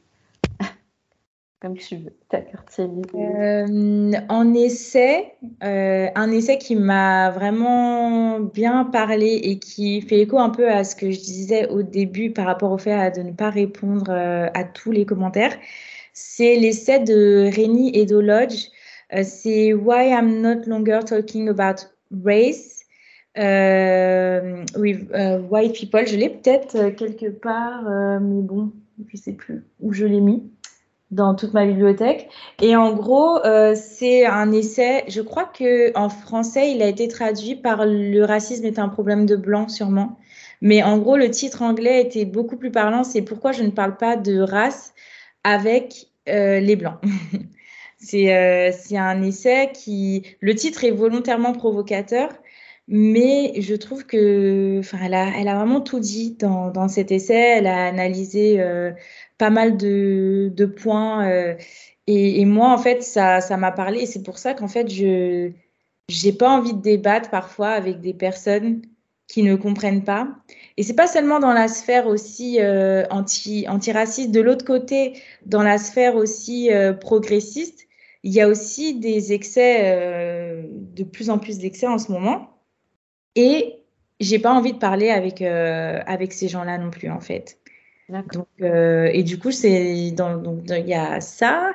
comme 1.62 1.78
tu 1.78 1.95
veux, 1.97 2.13
ta 2.28 2.39
euh, 2.39 4.12
En 4.30 4.54
essai, 4.56 5.34
euh, 5.63 6.08
un 6.15 6.32
essai 6.32 6.58
qui 6.58 6.76
m'a 6.76 7.30
vraiment 7.30 8.39
bien 8.39 8.84
parlé 8.86 9.39
et 9.43 9.60
qui 9.60 10.02
fait 10.02 10.21
écho 10.21 10.39
un 10.39 10.50
peu 10.50 10.67
à 10.67 10.84
ce 10.84 10.95
que 10.95 11.12
je 11.12 11.19
disais 11.19 11.67
au 11.67 11.84
début 11.84 12.32
par 12.32 12.47
rapport 12.47 12.71
au 12.71 12.80
fait 12.80 13.15
de 13.15 13.21
ne 13.21 13.32
pas 13.32 13.52
répondre 13.52 14.10
euh, 14.10 14.47
à 14.56 14.63
tous 14.63 14.91
les 14.91 15.06
commentaires, 15.06 15.56
c'est 16.13 16.56
l'essai 16.56 17.00
de 17.00 17.52
Rémi 17.54 17.91
Edo 17.93 18.21
Lodge. 18.21 18.69
c'est 19.21 19.74
Why 19.74 20.10
I'm 20.10 20.41
Not 20.41 20.65
Longer 20.65 21.02
Talking 21.06 21.47
About 21.47 21.88
Race. 22.26 22.80
with 23.36 25.12
white 25.52 25.74
people, 25.74 26.08
je 26.08 26.17
l'ai 26.17 26.30
peut-être 26.30 26.89
quelque 26.95 27.30
part, 27.30 27.84
mais 28.19 28.41
bon, 28.41 28.71
je 29.08 29.15
sais 29.15 29.34
plus 29.34 29.63
où 29.80 29.93
je 29.93 30.06
l'ai 30.06 30.21
mis 30.21 30.41
dans 31.12 31.36
toute 31.36 31.54
ma 31.54 31.65
bibliothèque. 31.65 32.30
Et 32.62 32.76
en 32.76 32.93
gros, 32.93 33.38
euh, 33.45 33.76
c'est 33.76 34.26
un 34.26 34.52
essai, 34.52 35.04
je 35.08 35.21
crois 35.21 35.45
que 35.45 35.95
en 35.97 36.10
français, 36.10 36.71
il 36.71 36.82
a 36.82 36.88
été 36.88 37.08
traduit 37.08 37.56
par 37.56 37.86
Le 37.86 38.24
racisme 38.24 38.65
est 38.65 38.80
un 38.80 38.89
problème 38.89 39.26
de 39.26 39.36
blanc, 39.36 39.67
sûrement. 39.67 40.17
Mais 40.62 40.84
en 40.84 40.97
gros, 41.00 41.17
le 41.17 41.30
titre 41.30 41.62
anglais 41.63 42.02
était 42.02 42.26
beaucoup 42.26 42.56
plus 42.56 42.71
parlant. 42.71 43.04
C'est 43.04 43.21
pourquoi 43.21 43.52
je 43.52 43.63
ne 43.63 43.71
parle 43.71 43.97
pas 43.97 44.15
de 44.15 44.39
race 44.39 44.93
avec 45.43 46.08
euh, 46.30 46.60
les 46.60 46.76
blancs. 46.76 47.00
c'est 47.97 48.34
euh, 48.36 48.71
un 48.97 49.21
essai 49.24 49.71
qui. 49.74 50.24
Le 50.39 50.56
titre 50.56 50.84
est 50.86 50.91
volontairement 50.91 51.54
provocateur, 51.54 52.30
mais 52.88 53.54
je 53.60 53.76
trouve 53.76 54.06
que. 54.06 54.80
Enfin, 54.80 55.00
elle 55.04 55.13
a, 55.15 55.30
elle 55.38 55.47
a 55.47 55.56
vraiment 55.56 55.82
tout 55.82 56.00
dit 56.00 56.38
dans, 56.39 56.69
dans 56.71 56.88
cet 56.88 57.12
essai. 57.12 57.58
Elle 57.58 57.67
a 57.67 57.86
analysé. 57.88 58.62
Euh, 59.41 59.45
pas 59.45 59.49
mal 59.49 59.77
de, 59.77 60.65
points. 60.65 61.27
Euh, 61.27 61.56
et, 62.08 62.45
moi, 62.45 62.69
en 62.71 62.77
fait, 62.77 63.04
ça, 63.04 63.41
ça 63.41 63.58
m'a 63.58 63.71
parlé. 63.71 64.01
Et 64.01 64.06
c'est 64.06 64.23
pour 64.23 64.38
ça 64.38 64.54
qu'en 64.54 64.67
fait, 64.67 64.89
je 64.89 65.51
n'ai 66.23 66.34
pas 66.34 66.49
envie 66.49 66.73
de 66.73 66.82
débattre 66.82 67.30
parfois 67.30 67.69
avec 67.69 68.01
des 68.01 68.13
personnes 68.13 68.82
qui 69.27 69.43
ne 69.43 69.56
comprennent 69.56 70.04
pas. 70.04 70.27
Et 70.77 70.84
c'est 70.84 70.95
pas 70.95 71.08
seulement 71.08 71.39
dans 71.39 71.54
la 71.54 71.67
sphère 71.69 72.08
aussi 72.08 72.58
euh, 72.60 73.06
anti, 73.10 73.65
antiraciste. 73.69 74.32
De 74.32 74.41
l'autre 74.41 74.65
côté, 74.65 75.13
dans 75.45 75.63
la 75.63 75.77
sphère 75.77 76.15
aussi 76.15 76.71
euh, 76.71 76.93
progressiste, 76.93 77.88
il 78.23 78.34
y 78.34 78.41
a 78.41 78.47
aussi 78.47 78.99
des 78.99 79.34
excès, 79.34 79.97
de 80.69 81.04
plus 81.04 81.32
en 81.32 81.39
plus 81.39 81.58
d'excès 81.58 81.88
en 81.88 81.97
ce 81.97 82.12
moment. 82.12 82.49
Et 83.36 83.80
j'ai 84.19 84.38
pas 84.38 84.54
envie 84.54 84.73
de 84.73 84.77
parler 84.77 85.10
avec, 85.10 85.41
avec 85.41 86.32
ces 86.32 86.47
gens-là 86.47 86.77
non 86.77 86.91
plus, 86.91 87.10
en 87.10 87.19
fait. 87.19 87.61
Donc, 88.34 88.47
euh, 88.62 89.10
et 89.13 89.24
du 89.24 89.39
coup, 89.39 89.52
c'est 89.52 90.12
dans, 90.12 90.38
donc 90.38 90.63
il 90.67 90.88
y 90.88 90.93
a 90.93 91.21
ça. 91.21 91.74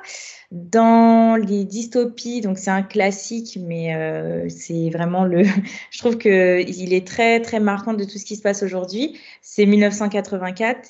Dans 0.51 1.35
les 1.35 1.65
dystopies, 1.65 2.41
donc 2.41 2.57
c'est 2.57 2.71
un 2.71 2.83
classique, 2.83 3.59
mais 3.61 3.95
euh, 3.95 4.47
c'est 4.49 4.89
vraiment 4.89 5.25
le. 5.25 5.43
Je 5.91 5.99
trouve 5.99 6.17
que 6.17 6.61
il 6.61 6.93
est 6.93 7.05
très 7.05 7.41
très 7.41 7.59
marquant 7.59 7.93
de 7.93 8.03
tout 8.03 8.17
ce 8.17 8.25
qui 8.25 8.35
se 8.35 8.41
passe 8.41 8.63
aujourd'hui. 8.63 9.19
C'est 9.41 9.65
1984 9.65 10.89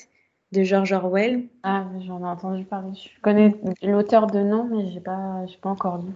de 0.52 0.62
George 0.62 0.92
Orwell. 0.92 1.44
Ah, 1.62 1.86
j'en 2.06 2.20
ai 2.20 2.28
entendu 2.28 2.64
parler. 2.64 2.92
Je 2.94 3.20
connais 3.22 3.54
l'auteur 3.82 4.26
de 4.28 4.40
nom, 4.40 4.68
mais 4.70 4.90
j'ai 4.92 5.00
pas, 5.00 5.44
j'ai 5.46 5.58
pas 5.58 5.70
encore 5.70 5.98
lu. 5.98 6.12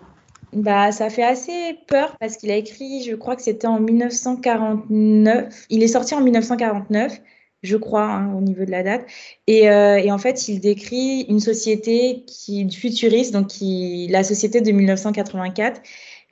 Bah, 0.52 0.92
ça 0.92 1.08
fait 1.08 1.24
assez 1.24 1.78
peur 1.86 2.16
parce 2.18 2.36
qu'il 2.36 2.50
a 2.50 2.56
écrit, 2.56 3.02
je 3.02 3.14
crois 3.14 3.36
que 3.36 3.42
c'était 3.42 3.66
en 3.66 3.80
1949. 3.80 5.66
Il 5.70 5.82
est 5.82 5.88
sorti 5.88 6.14
en 6.14 6.20
1949 6.20 7.20
je 7.62 7.76
crois, 7.76 8.04
hein, 8.04 8.34
au 8.34 8.40
niveau 8.40 8.64
de 8.64 8.70
la 8.70 8.82
date. 8.82 9.06
Et, 9.46 9.70
euh, 9.70 9.96
et, 9.96 10.10
en 10.10 10.18
fait, 10.18 10.48
il 10.48 10.60
décrit 10.60 11.22
une 11.28 11.40
société 11.40 12.24
qui 12.26 12.68
futuriste, 12.70 13.32
donc 13.32 13.50
la 13.60 14.24
société 14.24 14.60
de 14.60 14.72
1984. 14.72 15.80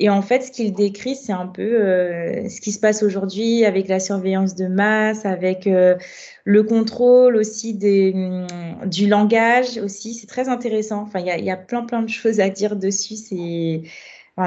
Et 0.02 0.08
en 0.08 0.22
fait, 0.22 0.42
ce 0.42 0.50
qu'il 0.50 0.72
décrit, 0.72 1.14
c'est 1.14 1.32
un 1.32 1.46
peu 1.46 1.62
euh, 1.62 2.48
ce 2.48 2.60
qui 2.62 2.72
se 2.72 2.80
passe 2.80 3.02
aujourd'hui 3.02 3.66
avec 3.66 3.86
la 3.86 4.00
surveillance 4.00 4.54
de 4.54 4.66
masse, 4.66 5.26
avec 5.26 5.66
euh, 5.66 5.96
le 6.44 6.62
contrôle 6.62 7.36
aussi 7.36 7.74
mm, 7.74 8.88
du 8.88 9.06
langage 9.06 9.76
aussi. 9.76 10.14
C'est 10.14 10.26
très 10.26 10.48
intéressant. 10.48 11.02
Enfin, 11.02 11.20
il 11.20 11.44
y 11.44 11.50
a, 11.50 11.56
plein, 11.58 11.84
plein 11.84 12.02
de 12.02 12.08
choses 12.08 12.40
à 12.40 12.48
dire 12.48 12.76
dessus. 12.76 13.16
C'est, 13.16 13.82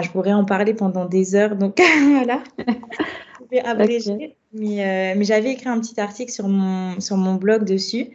je 0.02 0.10
pourrais 0.10 0.34
en 0.34 0.43
parler 0.43 0.74
pendant 0.74 1.06
des 1.06 1.36
heures. 1.36 1.56
Donc 1.56 1.80
voilà. 2.15 2.43
je 2.58 3.46
vais 3.52 3.62
abréger. 3.62 4.36
Mais, 4.54 5.13
euh, 5.13 5.18
mais 5.18 5.26
j'avais 5.26 5.52
écrit 5.52 5.70
un 5.70 5.80
petit 5.80 6.00
article 6.00 6.32
sur 6.32 6.48
mon, 6.48 7.00
sur 7.00 7.18
mon 7.18 7.36
blog 7.36 7.63
dessus. 7.63 8.12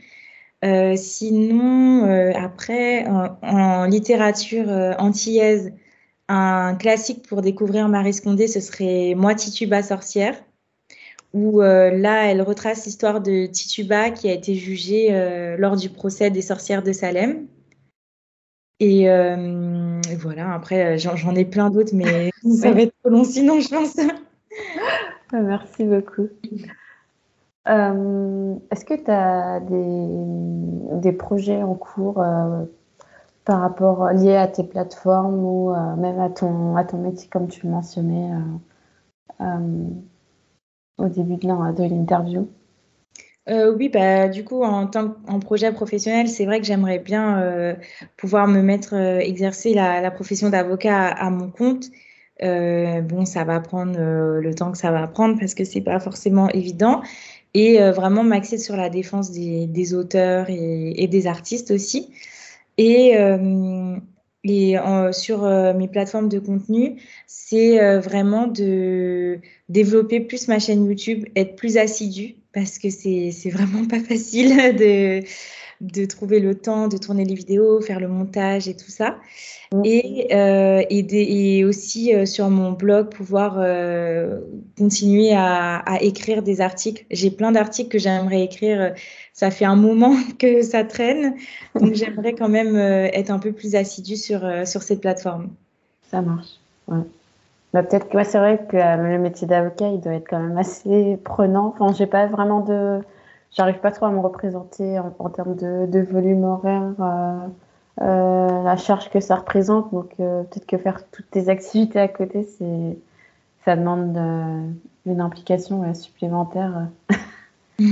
Euh, 0.65 0.97
sinon, 0.97 2.05
euh, 2.07 2.33
après, 2.35 3.07
en, 3.07 3.85
littérature 3.85 4.69
euh, 4.69 4.93
antillaise, 4.99 5.73
un 6.29 6.75
classique 6.75 7.27
pour 7.29 7.43
découvrir 7.43 7.89
Marie 7.89 8.13
Scondé, 8.13 8.49
ce 8.49 8.61
serait 8.61 9.15
Moi 9.17 9.35
Tituba 9.35 9.83
sorcière, 9.83 10.37
où 11.33 11.61
là, 11.61 12.27
elle 12.27 12.43
retrace 12.43 12.85
l'histoire 12.87 13.21
de 13.21 13.47
Tituba 13.47 14.11
qui 14.11 14.29
a 14.29 14.35
été 14.35 14.55
jugée 14.55 15.57
lors 15.59 15.77
du 15.77 15.89
procès 15.89 16.31
des 16.31 16.43
sorcières 16.43 16.83
de 16.83 16.93
Salem. 16.93 17.47
Et 18.81 19.07
voilà, 20.17 20.53
après, 20.53 20.99
j'en 20.99 21.35
ai 21.35 21.47
plein 21.47 21.71
d'autres, 21.71 21.95
mais 21.95 22.31
ça 22.61 22.73
va 22.73 22.83
être 22.83 22.95
trop 23.03 23.11
long 23.11 23.25
sinon, 23.25 23.61
je 23.61 23.69
pense. 23.69 23.97
Merci 25.33 25.85
beaucoup. 25.85 26.29
Est-ce 27.67 28.85
que 28.85 28.95
tu 28.95 29.11
as 29.11 29.61
des, 29.61 31.13
projets 31.13 31.63
en 31.63 31.75
cours 31.75 32.23
par 33.49 33.63
rapport 33.63 34.05
euh, 34.05 34.13
lié 34.13 34.37
à 34.37 34.47
tes 34.47 34.63
plateformes 34.63 35.43
ou 35.43 35.75
euh, 35.75 35.97
même 35.97 36.21
à 36.21 36.29
ton, 36.29 36.75
métier 36.99 37.31
comme 37.31 37.49
tu 37.49 37.65
le 37.65 37.73
mentionnais 37.73 38.31
euh, 39.41 39.89
au 40.99 41.09
début 41.09 41.37
de 41.37 41.49
l'interview? 41.49 42.47
Oui, 43.51 43.89
bah, 43.89 44.29
du 44.29 44.45
coup, 44.45 44.63
en 44.63 44.87
tant 44.87 45.15
en 45.27 45.41
projet 45.41 45.73
professionnel, 45.73 46.29
c'est 46.29 46.45
vrai 46.45 46.61
que 46.61 46.67
j'aimerais 46.67 46.99
bien 46.99 47.75
pouvoir 48.19 48.47
me 48.47 48.61
mettre, 48.61 48.93
exercer 48.93 49.73
la, 49.73 50.11
profession 50.11 50.51
d'avocat 50.51 51.07
à, 51.07 51.31
mon 51.31 51.51
compte. 51.51 51.87
Bon, 52.43 53.25
ça 53.25 53.45
va 53.45 53.61
prendre 53.61 53.99
le 53.99 54.55
temps 54.55 54.73
que 54.73 54.79
ça 54.79 54.91
va 54.91 55.07
prendre 55.07 55.39
parce 55.39 55.55
que 55.55 55.65
c'est 55.65 55.81
pas 55.81 56.01
forcément 56.01 56.49
évident. 56.51 57.03
Et 57.55 57.79
vraiment 57.91 58.23
m'axer 58.23 58.59
sur 58.59 58.77
la 58.77 58.91
défense 58.91 59.31
des, 59.33 59.95
auteurs 59.95 60.47
et, 60.49 61.07
des 61.07 61.27
artistes 61.27 61.71
aussi. 61.71 62.11
Et, 62.77 63.17
euh, 63.17 63.97
et 64.45 64.77
sur 65.13 65.45
euh, 65.45 65.75
mes 65.75 65.89
plateformes 65.89 66.29
de 66.29 66.39
contenu, 66.39 67.03
c'est 67.27 67.83
euh, 67.83 68.01
vraiment 68.01 68.47
de 68.47 69.41
développer 69.69 70.21
plus 70.21 70.49
ma 70.49 70.59
chaîne 70.59 70.87
YouTube, 70.87 71.27
être 71.37 71.57
plus 71.57 71.77
assidue 71.77 72.37
parce 72.59 72.79
que 72.79 72.91
c'est 72.91 73.51
vraiment 73.51 73.87
pas 73.87 74.01
facile 74.01 74.57
de, 74.77 75.23
de 75.81 76.05
trouver 76.07 76.41
le 76.41 76.57
temps 76.57 76.89
de 76.89 76.97
tourner 76.97 77.25
les 77.25 77.35
vidéos, 77.35 77.81
faire 77.81 78.01
le 78.01 78.09
montage 78.09 78.67
et 78.67 78.75
tout 78.75 78.91
ça. 78.91 79.19
Et, 79.85 80.35
euh, 80.35 80.83
et, 80.91 81.65
aussi 81.65 82.15
euh, 82.15 82.27
sur 82.27 82.51
mon 82.51 82.73
blog, 82.73 83.11
pouvoir 83.11 83.59
euh, 83.59 84.41
continuer 84.77 85.35
à, 85.35 85.77
à, 85.77 86.01
écrire 86.01 86.43
des 86.43 86.61
articles. 86.61 87.05
J'ai 87.13 87.31
plein 87.31 87.53
d'articles 87.53 87.91
que 87.91 87.99
j'aimerais 87.99 88.43
écrire. 88.43 88.95
Ça 89.35 89.53
fait 89.53 89.67
un 89.67 89.77
moment 89.77 90.17
que 90.39 90.63
ça 90.63 90.83
traîne. 90.83 91.37
Donc 91.77 91.95
j'aimerais 91.95 92.33
quand 92.33 92.49
même 92.49 92.77
être 92.77 93.31
un 93.31 93.39
peu 93.39 93.53
plus 93.53 93.77
assidue 93.77 94.17
sur, 94.17 94.41
sur 94.67 94.83
cette 94.83 95.01
plateforme. 95.01 95.51
Ça 96.11 96.23
marche. 96.23 96.59
Ouais. 96.89 97.05
Bah, 97.73 97.83
peut-être 97.83 98.09
que 98.09 98.23
c'est 98.25 98.39
vrai 98.39 98.65
que 98.67 98.77
le 98.77 99.19
métier 99.19 99.47
d'avocat, 99.47 99.89
il 99.89 100.01
doit 100.01 100.15
être 100.15 100.29
quand 100.29 100.41
même 100.41 100.57
assez 100.57 101.19
prenant. 101.25 101.75
Enfin, 101.79 101.93
j'ai 101.93 102.07
pas 102.07 102.27
vraiment 102.27 102.61
de 102.61 103.01
j'arrive 103.51 103.79
pas 103.81 103.91
trop 103.91 104.07
à 104.07 104.11
me 104.11 104.21
représenter 104.21 104.99
en, 104.99 105.31
termes 105.31 105.57
de, 105.57 105.87
de, 105.87 106.01
volume 106.01 106.45
horaire, 106.45 106.95
euh, 107.01 107.47
euh, 108.03 108.63
la 108.63 108.77
charge 108.77 109.11
que 109.11 109.21
ça 109.21 109.37
représente. 109.37 109.93
Donc 109.93 110.13
euh, 110.21 110.43
peut-être 110.45 110.67
que 110.67 110.79
faire 110.79 111.09
toutes 111.11 111.31
tes 111.31 111.49
activités 111.49 112.01
à 112.01 112.09
côté, 112.09 112.45
c'est 112.45 112.99
ça 113.65 113.77
demande 113.77 114.17
une 115.05 115.21
implication 115.21 115.93
supplémentaire. 115.95 116.89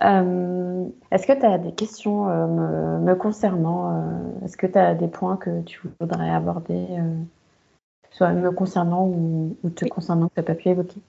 Est-ce 0.00 1.26
que 1.26 1.38
tu 1.38 1.46
as 1.46 1.58
des 1.58 1.72
questions 1.72 2.24
me, 2.24 3.14
concernant 3.14 4.04
Est-ce 4.44 4.56
que 4.56 4.66
tu 4.66 4.78
as 4.78 4.94
des 4.94 5.06
points 5.06 5.36
que 5.36 5.60
tu 5.62 5.80
voudrais 6.00 6.30
aborder, 6.30 6.88
soit 8.14 8.32
me 8.32 8.50
concernant 8.50 9.06
ou, 9.06 9.56
ou 9.62 9.70
te 9.70 9.84
concernant 9.84 10.28
que 10.28 10.34
tu 10.34 10.40
n'as 10.40 10.46
pas 10.46 10.54
pu 10.54 10.68
évoquer 10.68 11.00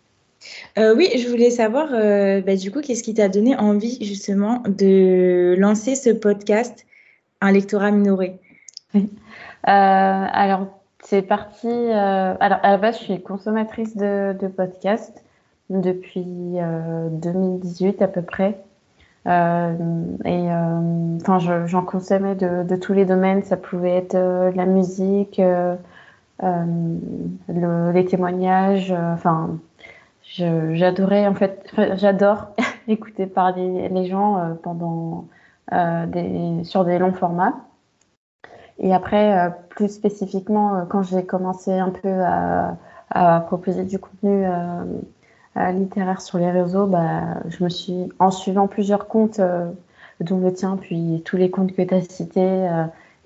euh, 0.77 0.95
oui, 0.95 1.09
je 1.17 1.27
voulais 1.29 1.49
savoir, 1.49 1.89
euh, 1.91 2.41
bah, 2.41 2.55
du 2.55 2.71
coup, 2.71 2.81
qu'est-ce 2.81 3.03
qui 3.03 3.13
t'a 3.13 3.29
donné 3.29 3.55
envie 3.55 3.97
justement 4.03 4.61
de 4.67 5.55
lancer 5.57 5.95
ce 5.95 6.09
podcast, 6.09 6.85
Un 7.41 7.51
lectorat 7.51 7.91
minoré? 7.91 8.39
Euh, 8.95 9.01
alors, 9.67 10.67
c'est 11.03 11.23
parti. 11.23 11.67
alors, 11.67 12.59
à 12.61 12.69
la 12.69 12.77
base, 12.77 12.99
je 12.99 13.03
suis 13.05 13.21
consommatrice 13.23 13.97
de, 13.97 14.47
podcasts 14.47 15.23
depuis 15.71 16.57
2018 17.11 17.99
à 18.03 18.07
peu 18.07 18.21
près. 18.21 18.59
et 19.25 19.29
enfin, 21.19 21.65
j'en 21.65 21.81
consommais 21.81 22.35
de, 22.35 22.61
de, 22.61 22.75
tous 22.75 22.93
les 22.93 23.05
domaines. 23.05 23.43
Ça 23.43 23.57
pouvait 23.57 23.95
être 23.95 24.15
la 24.55 24.65
musique, 24.67 25.41
le, 26.41 27.91
les 27.91 28.05
témoignages, 28.05 28.91
enfin 28.91 29.57
j'adorais 30.25 31.27
en 31.27 31.35
fait, 31.35 31.71
j'adore 31.95 32.47
écouter 32.87 33.25
parler 33.27 33.89
les 33.89 34.05
gens 34.05 34.37
euh, 34.37 34.53
pendant 34.53 35.27
euh, 35.73 36.05
des, 36.05 36.63
sur 36.63 36.85
des 36.85 36.99
longs 36.99 37.13
formats. 37.13 37.55
Et 38.77 38.93
après, 38.93 39.37
euh, 39.37 39.49
plus 39.69 39.89
spécifiquement, 39.89 40.85
quand 40.89 41.03
j'ai 41.03 41.25
commencé 41.25 41.71
un 41.71 41.89
peu 41.89 42.23
à, 42.23 42.77
à 43.09 43.39
proposer 43.41 43.83
du 43.83 43.99
contenu 43.99 44.45
littéraire 45.55 46.19
sur 46.19 46.37
les 46.37 46.51
réseaux, 46.51 46.85
bah, 46.85 47.37
je 47.47 47.63
me 47.63 47.69
suis, 47.69 48.09
en 48.19 48.31
suivant 48.31 48.67
plusieurs 48.67 49.07
comptes, 49.07 49.39
dont 50.19 50.39
le 50.39 50.53
tien, 50.53 50.75
puis 50.75 51.21
tous 51.25 51.37
les 51.37 51.49
comptes 51.49 51.73
que 51.73 51.81
tu 51.81 51.93
as 51.93 52.01
cités, 52.01 52.69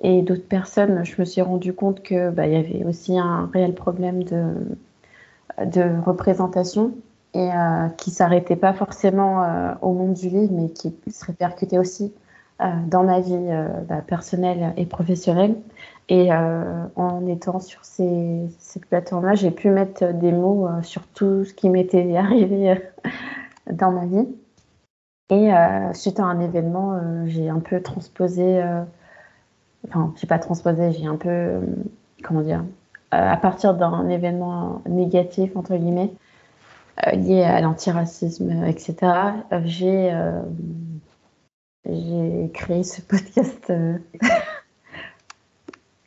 et 0.01 0.21
d'autres 0.21 0.47
personnes, 0.47 1.03
je 1.05 1.15
me 1.19 1.25
suis 1.25 1.41
rendu 1.41 1.73
compte 1.73 2.01
que 2.01 2.29
bah, 2.29 2.47
y 2.47 2.55
avait 2.55 2.85
aussi 2.85 3.17
un 3.17 3.49
réel 3.53 3.73
problème 3.73 4.23
de 4.23 6.01
représentation 6.05 6.93
et 7.33 7.51
euh, 7.51 7.89
qui 7.97 8.11
s'arrêtait 8.11 8.55
pas 8.55 8.73
forcément 8.73 9.43
euh, 9.43 9.73
au 9.81 9.93
monde 9.93 10.13
du 10.13 10.29
livre, 10.29 10.51
mais 10.51 10.69
qui 10.69 10.93
se 11.11 11.25
répercutait 11.25 11.77
aussi 11.77 12.13
euh, 12.61 12.65
dans 12.87 13.03
ma 13.03 13.19
vie 13.19 13.37
bah, 13.87 14.01
personnelle 14.05 14.73
et 14.77 14.85
professionnelle. 14.85 15.55
Et 16.11 16.31
en 16.33 17.27
étant 17.27 17.59
sur 17.59 17.85
ces, 17.85 18.49
cette 18.57 18.87
plateforme-là, 18.87 19.35
j'ai 19.35 19.51
pu 19.51 19.69
mettre 19.69 20.11
des 20.11 20.31
mots 20.31 20.67
sur 20.81 21.05
tout 21.05 21.45
ce 21.45 21.53
qui 21.53 21.69
m'était 21.69 22.17
arrivé 22.17 22.81
dans 23.71 23.91
ma 23.91 24.07
vie. 24.07 24.27
Et 25.29 25.51
suite 25.93 26.19
à 26.19 26.23
un 26.23 26.39
événement, 26.39 26.99
j'ai 27.27 27.47
un 27.47 27.59
peu 27.59 27.79
transposé, 27.83 28.59
enfin, 29.87 30.13
j'ai 30.17 30.27
pas 30.27 30.39
transposé, 30.39 30.91
j'ai 30.91 31.05
un 31.05 31.15
peu, 31.15 31.61
comment 32.23 32.41
dire, 32.41 32.63
à 33.11 33.37
partir 33.37 33.73
d'un 33.73 34.07
événement 34.09 34.81
négatif, 34.87 35.55
entre 35.55 35.75
guillemets, 35.75 36.11
euh, 37.07 37.11
lié 37.11 37.43
à 37.43 37.61
l'antiracisme, 37.61 38.63
etc., 38.65 38.95
j'ai 39.63 40.11
euh, 40.13 40.41
j'ai 41.85 42.51
créé 42.53 42.83
ce 42.83 43.01
podcast 43.07 43.71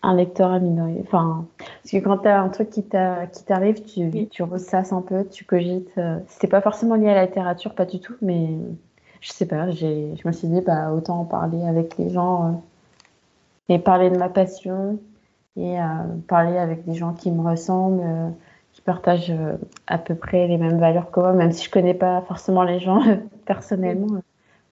un 0.05 0.15
lecteur 0.15 0.61
minorité. 0.61 1.01
Enfin, 1.07 1.47
parce 1.59 1.91
que 1.93 1.99
quand 1.99 2.19
tu 2.19 2.29
as 2.29 2.41
un 2.41 2.49
truc 2.49 2.71
qui 2.71 2.83
t'arrive, 2.83 3.85
tu, 3.85 4.29
tu 4.29 4.43
ressasses 4.43 4.93
un 4.93 5.01
peu, 5.01 5.25
tu 5.29 5.45
cogites. 5.45 5.93
C'était 6.27 6.49
pas 6.49 6.61
forcément 6.61 6.97
lié 6.97 7.09
à 7.09 7.15
la 7.15 7.27
littérature, 7.27 7.75
pas 7.75 7.85
du 7.85 8.01
tout, 8.01 8.15
mais 8.21 8.49
je 9.23 9.33
sais 9.33 9.47
pas, 9.47 9.71
je 9.71 10.27
me 10.27 10.33
suis 10.33 10.49
dit, 10.49 10.61
bah, 10.61 10.93
autant 10.93 11.21
en 11.21 11.25
parler 11.25 11.65
avec 11.65 11.97
les 11.97 12.11
gens 12.11 12.47
euh, 12.47 12.53
parler 13.79 14.11
de 14.11 14.19
ma 14.19 14.29
passion 14.29 14.99
et 15.57 15.81
euh, 15.81 15.85
parler 16.29 16.57
avec 16.59 16.85
des 16.85 16.95
gens 16.95 17.13
qui 17.13 17.31
me 17.31 17.43
ressemblent, 17.43 18.03
euh, 18.05 18.31
qui 18.73 18.81
partagent 18.83 19.31
euh, 19.31 19.57
à 19.87 19.99
peu 19.99 20.15
près 20.15 20.47
les 20.47 20.57
mêmes 20.57 20.79
valeurs 20.79 21.11
que 21.11 21.21
moi, 21.21 21.33
même 21.33 21.53
si 21.53 21.65
je 21.67 21.71
connais 21.71 21.95
pas 21.95 22.23
forcément 22.23 22.63
les 22.63 22.81
gens 22.81 23.03
personnellement. 23.47 24.23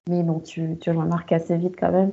Mais 0.09 0.23
bon, 0.23 0.41
tu, 0.41 0.79
tu, 0.81 0.91
remarques 0.91 1.33
assez 1.33 1.57
vite 1.57 1.77
quand 1.79 1.93
même. 1.93 2.13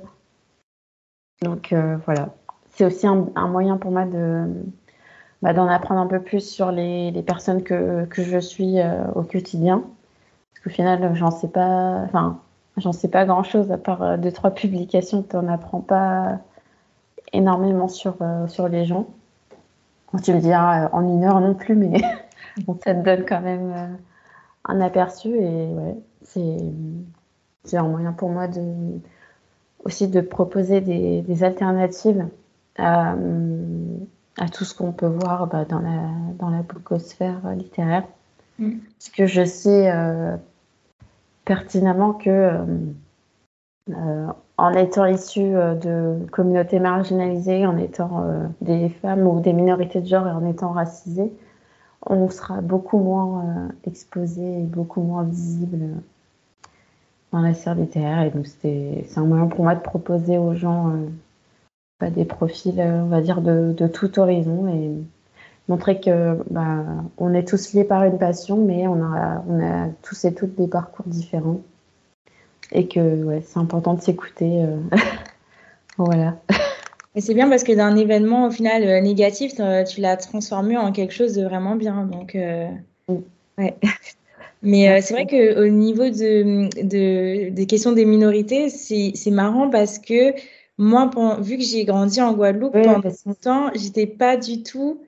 Donc 1.41 1.73
voilà, 2.05 2.29
c'est 2.71 2.83
aussi 2.83 3.05
un, 3.05 3.27
un, 3.35 3.47
moyen 3.47 3.77
pour 3.77 3.91
moi 3.91 4.05
de 4.05 4.47
bah, 5.43 5.53
d'en 5.53 5.67
apprendre 5.67 6.01
un 6.01 6.07
peu 6.07 6.19
plus 6.19 6.41
sur 6.41 6.71
les, 6.71 7.11
les 7.11 7.21
personnes 7.21 7.63
que, 7.63 8.05
que, 8.05 8.23
je 8.23 8.39
suis 8.39 8.77
au 9.15 9.21
quotidien. 9.21 9.83
Parce 10.51 10.63
qu'au 10.63 10.69
final, 10.71 11.15
j'en 11.15 11.29
sais 11.29 11.47
pas, 11.47 12.01
enfin, 12.05 12.39
j'en 12.77 12.91
sais 12.91 13.07
pas 13.07 13.25
grand 13.25 13.43
chose 13.43 13.71
à 13.71 13.77
part 13.77 14.17
deux 14.17 14.31
trois 14.31 14.51
publications. 14.51 15.23
Tu 15.23 15.35
n'en 15.35 15.47
apprends 15.47 15.81
pas 15.81 16.39
énormément 17.33 17.87
sur, 17.87 18.15
euh, 18.21 18.47
sur 18.47 18.67
les 18.67 18.85
gens. 18.85 19.07
Quand 20.07 20.19
tu 20.19 20.33
me 20.33 20.39
diras 20.39 20.85
euh, 20.85 20.89
en 20.91 21.01
une 21.01 21.23
heure 21.23 21.39
non 21.41 21.53
plus, 21.53 21.75
mais 21.75 21.99
ça 22.83 22.93
te 22.93 23.03
donne 23.03 23.25
quand 23.25 23.41
même 23.41 23.71
euh, 23.73 23.87
un 24.65 24.81
aperçu 24.81 25.29
et 25.29 25.67
ouais, 25.67 25.95
c'est 26.23 27.77
un 27.77 27.87
moyen 27.87 28.13
pour 28.13 28.29
moi 28.29 28.47
de 28.47 28.61
aussi 29.83 30.07
de 30.07 30.21
proposer 30.21 30.81
des, 30.81 31.21
des 31.21 31.43
alternatives 31.43 32.27
à, 32.77 33.15
à, 34.37 34.49
tout 34.49 34.65
ce 34.65 34.73
qu'on 34.73 34.91
peut 34.91 35.07
voir 35.07 35.47
bah, 35.47 35.65
dans 35.65 35.79
la 35.79 36.09
dans 36.39 36.49
la 36.49 36.61
boucosphère 36.61 37.39
littéraire. 37.55 38.03
Mm. 38.59 38.79
Parce 38.97 39.09
que 39.09 39.25
je 39.27 39.45
sais 39.45 39.93
pertinemment 41.45 42.13
que 42.13 42.65
en 44.57 44.73
étant 44.73 45.05
issu 45.05 45.55
euh, 45.55 45.75
de 45.75 46.25
communautés 46.31 46.79
marginalisées, 46.79 47.65
en 47.65 47.77
étant 47.77 48.23
euh, 48.23 48.47
des 48.61 48.89
femmes 48.89 49.27
ou 49.27 49.39
des 49.39 49.53
minorités 49.53 50.01
de 50.01 50.07
genre 50.07 50.27
et 50.27 50.31
en 50.31 50.45
étant 50.45 50.71
racisées, 50.71 51.31
on 52.05 52.29
sera 52.29 52.61
beaucoup 52.61 52.99
moins 52.99 53.69
exposé 53.85 54.61
et 54.61 54.63
beaucoup 54.63 55.01
moins 55.01 55.23
visible 55.23 55.79
dans 57.31 57.41
la 57.41 57.53
serre 57.53 57.75
littéraire. 57.75 58.21
Et 58.21 58.29
donc, 58.29 58.47
c'est 58.47 59.05
un 59.17 59.25
moyen 59.25 59.47
pour 59.47 59.63
moi 59.63 59.75
de 59.75 59.81
proposer 59.81 60.37
aux 60.37 60.55
gens 60.55 60.93
des 62.01 62.23
profils, 62.23 62.79
on 62.79 63.07
va 63.07 63.19
dire, 63.21 63.41
de, 63.41 63.73
de 63.75 63.87
tout 63.87 64.19
horizon 64.19 64.67
et 64.69 64.91
montrer 65.67 65.99
que 65.99 66.37
bah, 66.49 66.85
on 67.17 67.33
est 67.33 67.47
tous 67.47 67.73
liés 67.73 67.83
par 67.83 68.03
une 68.03 68.17
passion, 68.17 68.57
mais 68.57 68.87
on 68.87 69.03
a, 69.03 69.43
on 69.47 69.59
a 69.61 69.89
tous 70.01 70.25
et 70.25 70.33
toutes 70.33 70.55
des 70.55 70.67
parcours 70.67 71.05
différents. 71.07 71.59
Et 72.71 72.87
que 72.87 73.23
ouais, 73.23 73.41
c'est 73.45 73.59
important 73.59 73.93
de 73.93 74.01
s'écouter. 74.01 74.63
Euh. 74.63 74.77
voilà. 75.97 76.39
Et 77.15 77.21
c'est 77.21 77.33
bien 77.33 77.49
parce 77.49 77.63
que 77.63 77.71
d'un 77.71 77.95
événement 77.95 78.47
au 78.47 78.51
final 78.51 78.83
euh, 78.83 79.01
négatif, 79.01 79.53
tu 79.89 80.01
l'as 80.01 80.17
transformé 80.17 80.77
en 80.77 80.91
quelque 80.91 81.13
chose 81.13 81.33
de 81.33 81.43
vraiment 81.43 81.75
bien. 81.75 82.05
Donc, 82.05 82.35
euh, 82.35 82.67
ouais. 83.57 83.75
Mais 84.63 85.01
c'est 85.01 85.13
vrai 85.13 85.27
qu'au 85.27 85.67
niveau 85.67 86.09
de, 86.09 86.67
de, 86.81 87.49
des 87.49 87.65
questions 87.67 87.91
des 87.91 88.05
minorités, 88.05 88.69
c'est 88.69 89.31
marrant 89.31 89.69
parce 89.69 89.99
que 89.99 90.33
moi, 90.79 91.09
vu 91.39 91.57
que 91.57 91.63
j'ai 91.63 91.85
grandi 91.85 92.21
en 92.21 92.33
Guadeloupe 92.33 92.73
pendant 92.73 93.01
longtemps, 93.25 93.69
j'étais 93.75 94.07
pas 94.07 94.35
du 94.35 94.63
tout 94.63 94.99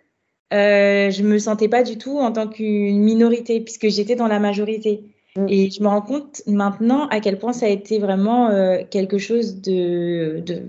euh, 0.51 1.11
je 1.11 1.21
me 1.21 1.37
sentais 1.37 1.67
pas 1.67 1.83
du 1.83 1.97
tout 1.97 2.17
en 2.17 2.31
tant 2.31 2.47
qu'une 2.47 3.01
minorité 3.01 3.61
puisque 3.61 3.87
j'étais 3.89 4.15
dans 4.15 4.27
la 4.27 4.39
majorité. 4.39 5.03
Mm. 5.35 5.45
Et 5.49 5.69
je 5.69 5.81
me 5.81 5.87
rends 5.87 6.01
compte 6.01 6.41
maintenant 6.47 7.07
à 7.07 7.19
quel 7.19 7.37
point 7.37 7.53
ça 7.53 7.67
a 7.67 7.69
été 7.69 7.99
vraiment 7.99 8.49
euh, 8.49 8.83
quelque 8.89 9.17
chose 9.17 9.61
de, 9.61 10.41
de 10.45 10.63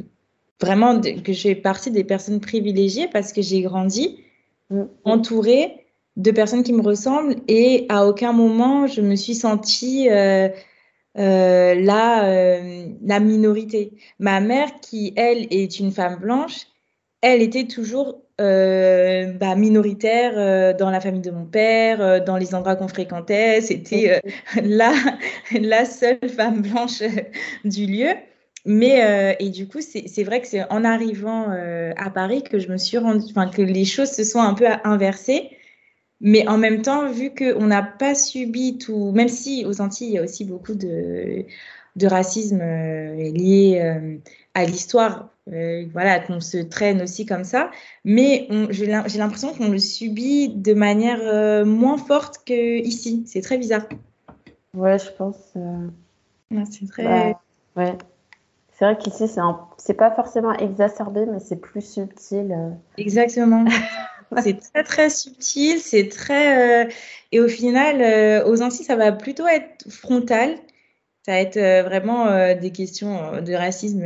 vraiment 0.61 1.01
que 1.01 1.33
je 1.33 1.41
fais 1.41 1.55
partie 1.55 1.91
des 1.91 2.05
personnes 2.05 2.41
privilégiées 2.41 3.09
parce 3.09 3.33
que 3.33 3.43
j'ai 3.43 3.63
grandi 3.63 4.19
mm. 4.71 4.83
entourée 5.05 5.87
de 6.17 6.31
personnes 6.31 6.63
qui 6.63 6.73
me 6.73 6.83
ressemblent 6.83 7.37
et 7.49 7.87
à 7.89 8.07
aucun 8.07 8.33
moment 8.33 8.87
je 8.87 9.01
me 9.01 9.17
suis 9.17 9.35
sentie 9.35 10.11
euh, 10.11 10.49
euh 11.19 11.75
la, 11.75 12.25
euh, 12.25 12.87
la 13.03 13.21
minorité. 13.21 13.93
Ma 14.19 14.41
mère, 14.41 14.81
qui 14.81 15.13
elle 15.17 15.47
est 15.51 15.81
une 15.81 15.91
femme 15.91 16.17
blanche, 16.17 16.67
elle 17.23 17.43
était 17.43 17.67
toujours 17.67 18.23
euh, 18.41 19.33
bah, 19.33 19.55
minoritaire 19.55 20.33
euh, 20.37 20.73
dans 20.73 20.89
la 20.91 21.01
famille 21.01 21.21
de 21.21 21.31
mon 21.31 21.45
père, 21.45 22.01
euh, 22.01 22.21
dans 22.21 22.39
les 22.39 22.55
endroits 22.55 22.75
qu'on 22.75 22.89
fréquentait. 22.89 23.61
C'était 23.61 24.23
la, 24.63 24.93
la 25.53 25.85
seule 25.85 26.29
femme 26.29 26.63
blanche 26.63 27.03
du 27.65 27.87
lieu. 27.87 28.09
Mais 28.67 29.37
et 29.41 29.49
du 29.49 29.67
coup, 29.67 29.79
c'est 29.81 30.23
vrai 30.23 30.43
que 30.43 30.47
c'est 30.47 30.71
en 30.71 30.85
arrivant 30.85 31.47
à 31.97 32.11
Paris 32.11 32.43
que 32.43 32.59
je 32.59 32.69
me 32.69 32.77
suis 32.77 32.99
rendu, 32.99 33.25
enfin 33.31 33.49
que 33.49 33.63
les 33.63 33.87
choses 33.87 34.11
se 34.11 34.23
sont 34.23 34.41
un 34.41 34.53
peu 34.53 34.67
inversées. 34.85 35.49
Mais 36.21 36.47
en 36.47 36.59
même 36.59 36.83
temps, 36.83 37.11
vu 37.11 37.35
qu'on 37.35 37.67
n'a 37.67 37.83
pas 37.83 38.15
subi 38.15 38.77
tout, 38.77 39.13
même 39.13 39.29
si 39.29 39.65
aux 39.65 39.81
Antilles 39.81 40.09
il 40.09 40.13
y 40.13 40.19
a 40.19 40.23
aussi 40.23 40.45
beaucoup 40.45 40.75
de, 40.75 41.47
de 41.97 42.07
racisme 42.07 42.59
lié 42.59 44.11
à 44.53 44.67
l'histoire 44.67 45.31
euh, 45.53 45.87
voilà, 45.93 46.21
qu'on 46.21 46.41
se 46.41 46.59
traîne 46.59 47.03
aussi 47.03 47.27
comme 47.27 47.45
ça. 47.45 47.71
Mais 48.05 48.49
j'ai 48.71 48.87
l'impression 48.87 49.53
qu'on 49.53 49.69
le 49.69 49.79
subit 49.79 50.49
de 50.49 50.75
manière 50.75 51.21
euh, 51.23 51.65
moins 51.65 51.99
forte 51.99 52.39
qu'ici. 52.45 53.25
C'est 53.27 53.41
très 53.41 53.59
bizarre. 53.59 53.83
Ouais, 54.75 54.99
je 54.99 55.11
pense. 55.11 55.37
Euh, 55.57 55.89
c'est 56.71 56.87
très. 56.87 57.05
Bah, 57.05 57.41
ouais. 57.77 57.99
C'est 58.73 58.85
vrai 58.85 58.97
qu'ici, 58.97 59.29
c'est 59.77 59.95
pas 59.95 60.11
forcément 60.11 60.55
exacerbé, 60.55 61.27
mais 61.27 61.39
c'est 61.41 61.61
plus 61.61 61.83
subtil. 61.83 62.57
Exactement. 62.97 63.67
c'est 64.43 64.59
très, 64.59 64.85
très 64.85 65.11
subtil. 65.11 65.81
C'est 65.81 66.09
très. 66.09 66.89
Et 67.33 67.41
au 67.41 67.49
final, 67.49 68.45
aux 68.47 68.63
Antilles, 68.63 68.87
ça 68.87 68.97
va 68.97 69.13
plutôt 69.13 69.47
être 69.47 69.91
frontal 69.91 70.57
ça 71.31 71.37
va 71.37 71.43
être 71.43 71.59
euh, 71.59 71.85
vraiment 71.85 72.27
euh, 72.27 72.57
des 72.57 72.73
questions 72.73 73.23
euh, 73.23 73.41
de 73.41 73.55
racisme 73.55 74.05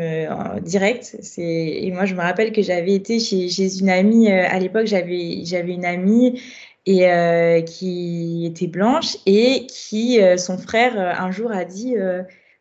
direct. 0.61 1.17
Et 1.39 1.91
moi, 1.91 2.05
je 2.05 2.15
me 2.15 2.21
rappelle 2.21 2.53
que 2.53 2.61
j'avais 2.61 2.93
été 2.93 3.19
chez, 3.19 3.79
une 3.79 3.89
amie, 3.89 4.31
à 4.31 4.59
l'époque, 4.59 4.85
j'avais 4.85 5.43
une 5.73 5.87
amie 5.87 6.43
et, 6.85 7.65
qui 7.67 8.45
était 8.45 8.67
blanche 8.67 9.17
et 9.25 9.67
qui, 9.69 10.21
son 10.37 10.59
frère, 10.59 10.99
un 10.99 11.31
jour 11.31 11.51
a 11.51 11.65
dit 11.65 11.95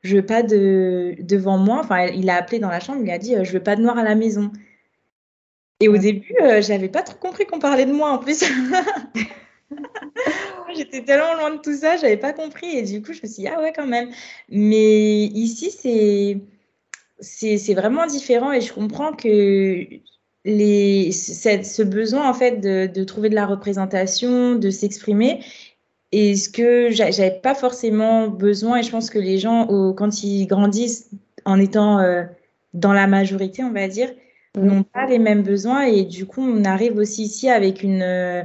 Je 0.04 0.16
veux 0.16 0.26
pas 0.26 0.44
de 0.44 1.16
devant 1.20 1.58
moi. 1.58 1.82
Enfin, 1.84 2.06
il 2.06 2.30
a 2.30 2.36
appelé 2.38 2.60
dans 2.60 2.70
la 2.70 2.80
chambre, 2.80 3.02
il 3.04 3.12
a 3.12 3.18
dit 3.18 3.36
Je 3.44 3.52
veux 3.52 3.64
pas 3.64 3.76
de 3.76 3.82
noir 3.82 3.98
à 3.98 4.04
la 4.04 4.16
maison. 4.16 4.50
Et 5.82 5.90
au 5.90 5.98
début, 5.98 6.36
j'avais 6.62 6.88
pas 6.90 7.02
trop 7.02 7.18
compris 7.18 7.46
qu'on 7.46 7.60
parlait 7.60 7.86
de 7.86 7.92
moi 7.92 8.12
en 8.12 8.18
plus. 8.20 8.46
J'étais 10.76 11.04
tellement 11.04 11.36
loin 11.36 11.52
de 11.52 11.62
tout 11.62 11.76
ça, 11.76 11.98
j'avais 11.98 12.18
pas 12.18 12.34
compris. 12.34 12.78
Et 12.78 12.84
du 12.84 13.02
coup, 13.02 13.14
je 13.14 13.22
me 13.24 13.28
suis 13.28 13.44
dit, 13.44 13.48
ah 13.48 13.62
ouais, 13.62 13.74
quand 13.76 13.88
même. 13.88 14.10
Mais 14.50 15.24
ici, 15.26 15.72
c'est, 15.72 16.38
c'est, 17.20 17.74
vraiment 17.74 18.06
différent 18.08 18.52
et 18.52 18.62
je 18.62 18.74
comprends 18.74 19.14
que 19.14 19.86
les, 20.46 21.12
ce 21.12 21.84
besoin, 21.84 22.30
en 22.30 22.34
fait, 22.34 22.60
de, 22.60 22.88
de 22.88 23.04
trouver 23.04 23.30
de 23.30 23.36
la 23.36 23.46
représentation, 23.46 24.56
de 24.56 24.70
s'exprimer, 24.70 25.40
et 26.12 26.36
ce 26.36 26.48
que 26.50 26.92
j'avais 26.92 27.40
pas 27.42 27.56
forcément 27.56 28.28
besoin, 28.28 28.78
et 28.78 28.84
je 28.84 28.92
pense 28.92 29.10
que 29.10 29.18
les 29.18 29.40
gens, 29.40 29.68
quand 29.94 30.24
ils 30.24 30.46
grandissent 30.46 31.10
en 31.44 31.60
étant 31.60 32.00
euh, 32.00 32.24
dans 32.74 32.94
la 32.94 33.08
majorité, 33.08 33.64
on 33.64 33.72
va 33.72 33.88
dire, 33.88 34.12
mmh. 34.56 34.62
n'ont 34.62 34.84
pas 34.84 35.08
les 35.08 35.18
mêmes 35.18 35.42
besoins. 35.42 35.84
Et 35.84 36.04
du 36.04 36.28
coup, 36.28 36.42
on 36.42 36.66
arrive 36.66 36.98
aussi 36.98 37.24
ici 37.24 37.50
avec 37.50 37.82
une, 37.82 38.04
euh, 38.04 38.44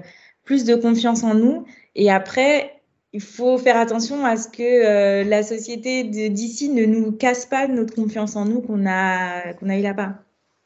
plus 0.48 0.64
de 0.64 0.74
confiance 0.74 1.24
en 1.24 1.34
nous. 1.34 1.66
Et 1.98 2.12
après, 2.12 2.80
il 3.12 3.20
faut 3.20 3.58
faire 3.58 3.76
attention 3.76 4.24
à 4.24 4.36
ce 4.36 4.46
que 4.48 4.62
euh, 4.62 5.24
la 5.24 5.42
société 5.42 6.04
d'ici 6.04 6.68
ne 6.68 6.86
nous 6.86 7.10
casse 7.10 7.44
pas 7.44 7.66
notre 7.66 7.92
confiance 7.92 8.36
en 8.36 8.44
nous 8.44 8.60
qu'on 8.60 8.86
a, 8.86 9.52
qu'on 9.54 9.68
a 9.68 9.76
eu 9.76 9.82
là-bas. 9.82 10.14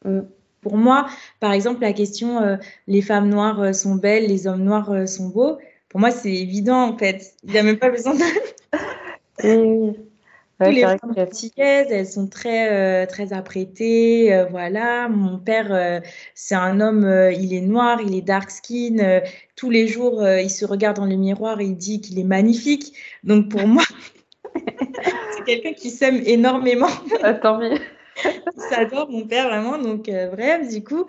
Mm. 0.05 0.21
Pour 0.61 0.77
moi, 0.77 1.09
par 1.40 1.53
exemple, 1.53 1.81
la 1.81 1.95
question 1.95 2.38
euh, 2.42 2.57
les 2.87 3.01
femmes 3.01 3.31
noires 3.31 3.61
euh, 3.62 3.73
sont 3.73 3.95
belles, 3.95 4.27
les 4.27 4.47
hommes 4.47 4.62
noirs 4.62 5.09
sont 5.09 5.29
beaux, 5.29 5.59
pour 5.88 6.01
moi, 6.01 6.11
c'est 6.11 6.35
évident 6.35 6.83
en 6.83 6.99
fait. 6.99 7.35
Il 7.45 7.53
n'y 7.53 7.59
a 7.59 7.62
même 7.62 7.79
pas 7.79 7.90
besoin 7.90 8.14
de. 8.14 9.95
oui 10.68 10.77
les 10.77 10.83
femmes 10.83 11.14
antillaises, 11.16 11.87
elles 11.90 12.07
sont 12.07 12.27
très, 12.27 12.72
euh, 12.72 13.07
très 13.07 13.33
apprêtées. 13.33 14.35
Euh, 14.35 14.46
voilà, 14.46 15.09
mon 15.09 15.38
père, 15.38 15.68
euh, 15.70 16.01
c'est 16.35 16.55
un 16.55 16.81
homme, 16.81 17.31
il 17.38 17.55
est 17.55 17.61
noir, 17.61 18.01
il 18.01 18.14
est 18.14 18.22
dark 18.22 18.51
skin. 18.51 19.20
tous 19.57 19.70
les 19.70 19.87
jours, 19.88 20.27
il 20.27 20.51
se 20.51 20.64
regarde 20.64 20.96
dans 20.96 21.07
le 21.07 21.16
miroir 21.16 21.61
et 21.61 21.64
il 21.64 21.77
dit 21.77 22.01
qu'il 22.01 22.18
est 22.18 22.25
magnifique. 22.25 22.94
Donc 23.25 23.48
pour 23.48 23.66
moi, 23.66 23.85
c'est 24.55 25.44
quelqu'un 25.44 25.72
qui 25.72 25.90
s'aime 25.90 26.22
énormément. 26.25 26.90
Ah, 27.22 27.35
tant 27.35 27.59
mieux. 27.59 27.79
J'adore 28.70 29.11
mon 29.11 29.27
père 29.27 29.48
vraiment. 29.48 29.79
Donc 29.79 30.11
bref, 30.33 30.68
du 30.68 30.83
coup, 30.83 31.07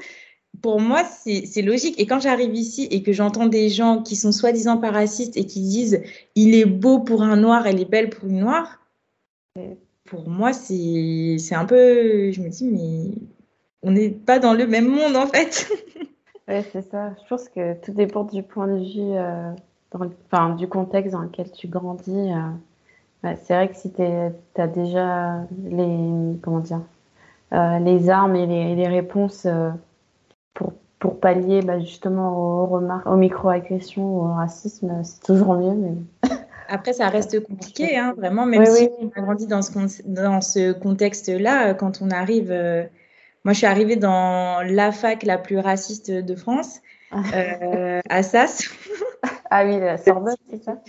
pour 0.61 0.79
moi, 0.79 1.03
c'est 1.03 1.61
logique. 1.61 1.99
Et 1.99 2.05
quand 2.05 2.19
j'arrive 2.19 2.55
ici 2.55 2.87
et 2.91 3.03
que 3.03 3.11
j'entends 3.11 3.47
des 3.47 3.69
gens 3.69 4.01
qui 4.01 4.15
sont 4.15 4.31
soi-disant 4.31 4.77
pas 4.77 4.91
racistes 4.91 5.35
et 5.35 5.45
qui 5.45 5.61
disent 5.61 6.01
il 6.35 6.55
est 6.55 6.65
beau 6.65 6.99
pour 6.99 7.23
un 7.23 7.35
noir, 7.35 7.67
elle 7.67 7.81
est 7.81 7.89
belle 7.89 8.09
pour 8.09 8.29
une 8.29 8.39
noire, 8.39 8.79
pour 10.05 10.27
moi, 10.27 10.53
c'est 10.53 11.37
un 11.53 11.65
peu. 11.65 12.31
Je 12.31 12.41
me 12.41 12.49
dis, 12.49 12.65
mais 12.65 13.15
on 13.83 13.91
n'est 13.91 14.09
pas 14.09 14.39
dans 14.39 14.53
le 14.53 14.65
même 14.67 14.87
monde 14.87 15.15
en 15.15 15.27
fait. 15.27 15.69
oui, 16.47 16.55
c'est 16.71 16.81
ça. 16.89 17.13
Je 17.23 17.27
pense 17.29 17.49
que 17.49 17.73
tout 17.81 17.91
dépend 17.91 18.23
du 18.23 18.43
point 18.43 18.67
de 18.67 18.79
vue, 18.79 19.15
euh, 19.15 19.51
enfin, 19.93 20.55
du 20.55 20.67
contexte 20.67 21.13
dans 21.13 21.21
lequel 21.21 21.51
tu 21.51 21.67
grandis. 21.67 22.31
Euh. 22.31 23.35
c'est 23.43 23.53
vrai 23.53 23.69
que 23.69 23.75
si 23.75 23.91
tu 23.93 24.01
as 24.01 24.67
déjà 24.67 25.41
les, 25.65 26.37
comment 26.41 26.59
dire, 26.59 26.81
euh, 27.53 27.79
les 27.79 28.09
armes 28.09 28.35
et 28.35 28.75
les, 28.75 28.87
réponses 28.87 29.47
pour, 30.99 31.19
pallier 31.19 31.61
bah, 31.61 31.79
justement 31.79 32.63
aux, 32.63 32.65
remarques, 32.65 33.05
aux 33.05 34.01
au 34.01 34.21
racisme, 34.33 35.03
c'est 35.03 35.21
toujours 35.21 35.53
mieux. 35.55 35.73
Mais... 35.73 35.93
Après, 36.67 36.93
ça 36.93 37.09
reste 37.09 37.39
compliqué, 37.41 37.97
hein, 37.97 38.13
vraiment, 38.17 38.45
même 38.45 38.65
si 38.65 38.89
on 38.99 39.09
a 39.15 39.21
grandi 39.21 39.47
dans 39.47 39.61
ce, 39.61 39.71
dans 40.05 40.41
ce 40.41 40.71
contexte-là, 40.71 41.69
euh, 41.69 41.73
quand 41.73 42.01
on 42.01 42.09
arrive. 42.09 42.51
Euh, 42.51 42.83
moi, 43.43 43.53
je 43.53 43.57
suis 43.57 43.67
arrivée 43.67 43.97
dans 43.97 44.61
la 44.65 44.91
fac 44.91 45.23
la 45.23 45.37
plus 45.37 45.59
raciste 45.59 46.11
de 46.11 46.35
France, 46.35 46.79
ah. 47.11 47.21
euh, 47.35 48.01
Assas. 48.09 48.69
ah 49.49 49.65
oui, 49.65 49.79
la 49.79 49.97
Sorbonne, 49.97 50.35
c'est 50.49 50.63
ça? 50.63 50.79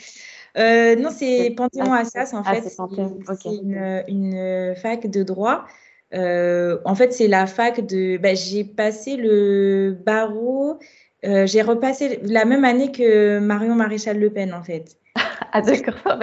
Non, 0.97 1.11
c'est 1.11 1.51
Panthéon-Assas, 1.57 2.33
en 2.35 2.43
ah, 2.45 2.55
fait. 2.55 2.69
c'est 2.69 3.49
une, 3.49 4.05
une, 4.07 4.75
fac 4.77 5.09
de 5.09 5.23
droit. 5.25 5.65
en 6.13 6.95
fait, 6.95 7.13
c'est 7.13 7.29
la 7.29 7.47
fac 7.47 7.85
de. 7.85 8.19
Bah, 8.19 8.35
j'ai 8.35 8.63
passé 8.63 9.17
le 9.17 9.97
barreau. 10.07 10.79
j'ai 11.25 11.63
repassé 11.63 12.21
la 12.23 12.45
même 12.45 12.65
année 12.65 12.93
que 12.93 13.41
Marion 13.41 13.75
Maréchal 13.75 14.21
Le 14.21 14.31
Pen, 14.31 14.55
en 14.55 14.63
fait. 14.63 14.97
Ah 15.53 15.63
d'accord, 15.63 16.19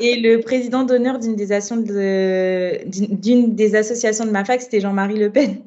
Et 0.00 0.16
le 0.16 0.40
président 0.40 0.84
d'honneur 0.84 1.18
d'une 1.18 1.36
des, 1.36 1.46
de, 1.46 3.54
des 3.54 3.74
associations 3.74 4.24
de 4.24 4.30
ma 4.30 4.44
fac, 4.44 4.60
c'était 4.60 4.80
Jean-Marie 4.80 5.18
Le 5.18 5.30
Pen. 5.30 5.62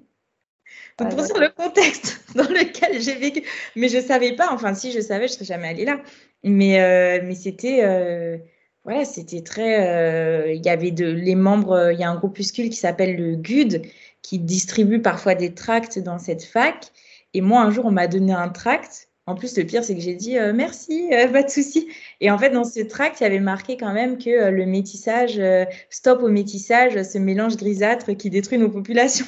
Donc, 0.97 1.09
pour 1.09 1.23
dire 1.23 1.39
le 1.39 1.49
contexte 1.49 2.21
dans 2.35 2.43
lequel 2.43 3.01
j'ai 3.01 3.15
vécu. 3.15 3.43
Mais 3.75 3.89
je 3.89 3.97
ne 3.97 4.01
savais 4.01 4.35
pas, 4.35 4.49
enfin, 4.51 4.73
si 4.73 4.91
je 4.91 4.99
savais, 4.99 5.27
je 5.27 5.33
ne 5.33 5.35
serais 5.35 5.45
jamais 5.45 5.69
allée 5.69 5.85
là. 5.85 6.01
Mais, 6.43 6.81
euh, 6.81 7.21
mais 7.23 7.35
c'était. 7.35 7.83
Euh, 7.83 8.37
ouais, 8.85 9.05
c'était 9.05 9.41
très. 9.41 10.55
Il 10.55 10.65
y 10.65 10.69
avait 10.69 10.91
de, 10.91 11.05
les 11.05 11.35
membres, 11.35 11.91
il 11.91 11.99
y 11.99 12.03
a 12.03 12.09
un 12.09 12.15
groupuscule 12.15 12.69
qui 12.69 12.77
s'appelle 12.77 13.15
le 13.15 13.35
GUD 13.35 13.81
qui 14.21 14.39
distribue 14.39 15.01
parfois 15.01 15.35
des 15.35 15.53
tracts 15.53 15.99
dans 15.99 16.19
cette 16.19 16.43
fac. 16.43 16.91
Et 17.33 17.41
moi, 17.41 17.61
un 17.61 17.71
jour, 17.71 17.85
on 17.85 17.91
m'a 17.91 18.07
donné 18.07 18.33
un 18.33 18.49
tract. 18.49 19.06
En 19.27 19.35
plus, 19.35 19.57
le 19.57 19.65
pire, 19.65 19.83
c'est 19.83 19.93
que 19.93 20.01
j'ai 20.01 20.15
dit 20.15 20.37
merci, 20.53 21.09
pas 21.31 21.43
de 21.43 21.49
souci. 21.49 21.89
Et 22.21 22.31
en 22.31 22.37
fait, 22.37 22.49
dans 22.49 22.63
ce 22.63 22.79
tract, 22.79 23.19
il 23.19 23.23
y 23.23 23.27
avait 23.27 23.39
marqué 23.39 23.77
quand 23.77 23.93
même 23.93 24.17
que 24.17 24.49
le 24.49 24.65
métissage, 24.65 25.41
stop 25.89 26.23
au 26.23 26.29
métissage, 26.29 27.01
ce 27.03 27.17
mélange 27.17 27.57
grisâtre 27.57 28.13
qui 28.13 28.29
détruit 28.29 28.57
nos 28.57 28.69
populations. 28.69 29.25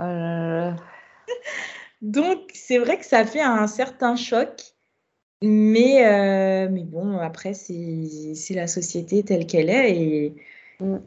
Euh, 0.00 0.72
Donc, 2.02 2.50
c'est 2.54 2.78
vrai 2.78 2.98
que 2.98 3.04
ça 3.04 3.24
fait 3.24 3.42
un 3.42 3.66
certain 3.66 4.16
choc. 4.16 4.62
Mais, 5.42 6.06
euh, 6.06 6.68
mais 6.70 6.84
bon, 6.84 7.16
après, 7.18 7.54
c'est 7.54 8.54
la 8.54 8.66
société 8.66 9.22
telle 9.22 9.46
qu'elle 9.46 9.70
est 9.70 9.96
et 9.96 10.34
mm. 10.80 10.98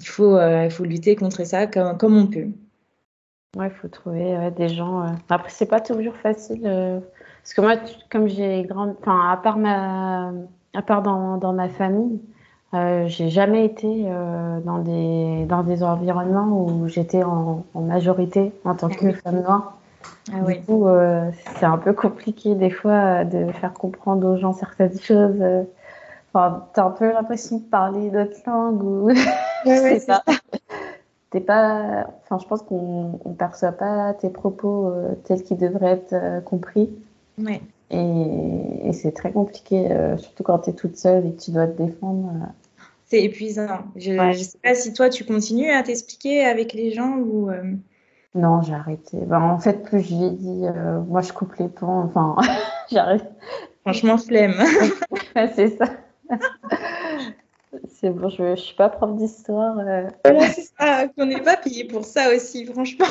il, 0.00 0.06
faut, 0.06 0.36
euh, 0.36 0.64
il 0.64 0.70
faut 0.70 0.84
lutter 0.84 1.16
contre 1.16 1.44
ça 1.44 1.66
comme, 1.66 1.98
comme 1.98 2.16
on 2.16 2.28
peut. 2.28 2.48
Ouais, 3.56 3.66
il 3.66 3.74
faut 3.74 3.88
trouver 3.88 4.50
des 4.56 4.68
gens. 4.68 5.16
Après, 5.28 5.50
c'est 5.50 5.66
pas 5.66 5.80
toujours 5.80 6.16
facile. 6.16 7.02
Parce 7.46 7.54
que 7.54 7.60
moi, 7.60 7.74
comme 8.10 8.26
j'ai 8.26 8.64
grandi, 8.64 8.94
enfin, 9.00 9.30
à 9.30 9.36
part, 9.36 9.56
ma... 9.56 10.32
à 10.74 10.82
part 10.82 11.02
dans, 11.02 11.36
dans 11.36 11.52
ma 11.52 11.68
famille, 11.68 12.20
euh, 12.74 13.06
j'ai 13.06 13.30
jamais 13.30 13.64
été 13.64 14.06
euh, 14.08 14.58
dans, 14.64 14.80
des, 14.80 15.46
dans 15.46 15.62
des 15.62 15.84
environnements 15.84 16.66
où 16.66 16.88
j'étais 16.88 17.22
en, 17.22 17.64
majorité 17.76 18.52
en 18.64 18.74
tant 18.74 18.88
que 18.88 19.12
femme 19.12 19.42
noire. 19.42 19.78
Ah 20.32 20.40
du 20.40 20.60
coup, 20.62 20.88
euh, 20.88 21.30
c'est 21.60 21.66
un 21.66 21.78
peu 21.78 21.92
compliqué 21.92 22.56
des 22.56 22.70
fois 22.70 23.24
de 23.24 23.52
faire 23.52 23.72
comprendre 23.74 24.26
aux 24.26 24.36
gens 24.38 24.52
certaines 24.52 24.98
choses. 24.98 25.40
Enfin, 26.34 26.64
tu 26.74 26.80
as 26.80 26.84
un 26.84 26.90
peu 26.90 27.12
l'impression 27.12 27.58
de 27.58 27.62
parler 27.62 28.10
d'autres 28.10 28.40
langues 28.44 28.82
ou. 28.82 29.10
Ouais, 29.66 30.00
pas. 30.08 30.24
T'es 31.30 31.38
pas. 31.38 32.08
Enfin, 32.24 32.38
je 32.42 32.48
pense 32.48 32.62
qu'on 32.62 33.20
ne 33.24 33.34
perçoit 33.34 33.70
pas 33.70 34.14
tes 34.14 34.30
propos 34.30 34.92
tels 35.22 35.44
qu'ils 35.44 35.58
devraient 35.58 35.92
être 35.92 36.42
compris. 36.44 36.90
Ouais. 37.38 37.60
Et, 37.90 38.92
c'est 38.92 39.12
très 39.12 39.32
compliqué, 39.32 39.90
euh, 39.90 40.16
surtout 40.16 40.42
quand 40.42 40.60
tu 40.60 40.70
es 40.70 40.72
toute 40.72 40.96
seule 40.96 41.26
et 41.26 41.32
que 41.32 41.40
tu 41.40 41.50
dois 41.50 41.66
te 41.66 41.80
défendre. 41.80 42.28
Euh. 42.28 42.46
C'est 43.04 43.22
épuisant. 43.22 43.84
Je 43.94 44.12
ne 44.12 44.32
sais 44.32 44.58
pas 44.62 44.74
si 44.74 44.92
toi, 44.92 45.08
tu 45.08 45.24
continues 45.24 45.70
à 45.70 45.82
t'expliquer 45.82 46.44
avec 46.44 46.72
les 46.72 46.92
gens 46.92 47.16
ou. 47.18 47.50
Euh. 47.50 47.74
Non, 48.34 48.62
j'ai 48.62 48.74
arrêté. 48.74 49.18
Ben, 49.26 49.40
en 49.40 49.58
fait, 49.58 49.82
plus 49.84 50.00
j'ai 50.00 50.30
dit, 50.30 50.64
moi, 51.08 51.22
je 51.22 51.32
coupe 51.32 51.54
les 51.56 51.68
ponts. 51.68 52.00
Enfin, 52.00 52.36
j'arrête. 52.90 53.30
Franchement, 53.82 54.18
flemme. 54.18 54.54
c'est 55.54 55.76
ça. 55.76 55.86
c'est 57.88 58.10
bon, 58.10 58.28
je 58.28 58.42
ne 58.42 58.56
suis 58.56 58.74
pas 58.74 58.88
prof 58.88 59.14
d'histoire. 59.16 59.74
Voilà, 59.74 60.50
c'est 60.50 60.68
ça. 60.78 61.06
On 61.16 61.26
n'est 61.26 61.40
pas 61.40 61.56
payé 61.56 61.84
pour 61.84 62.04
ça 62.04 62.34
aussi, 62.34 62.66
franchement. 62.66 63.06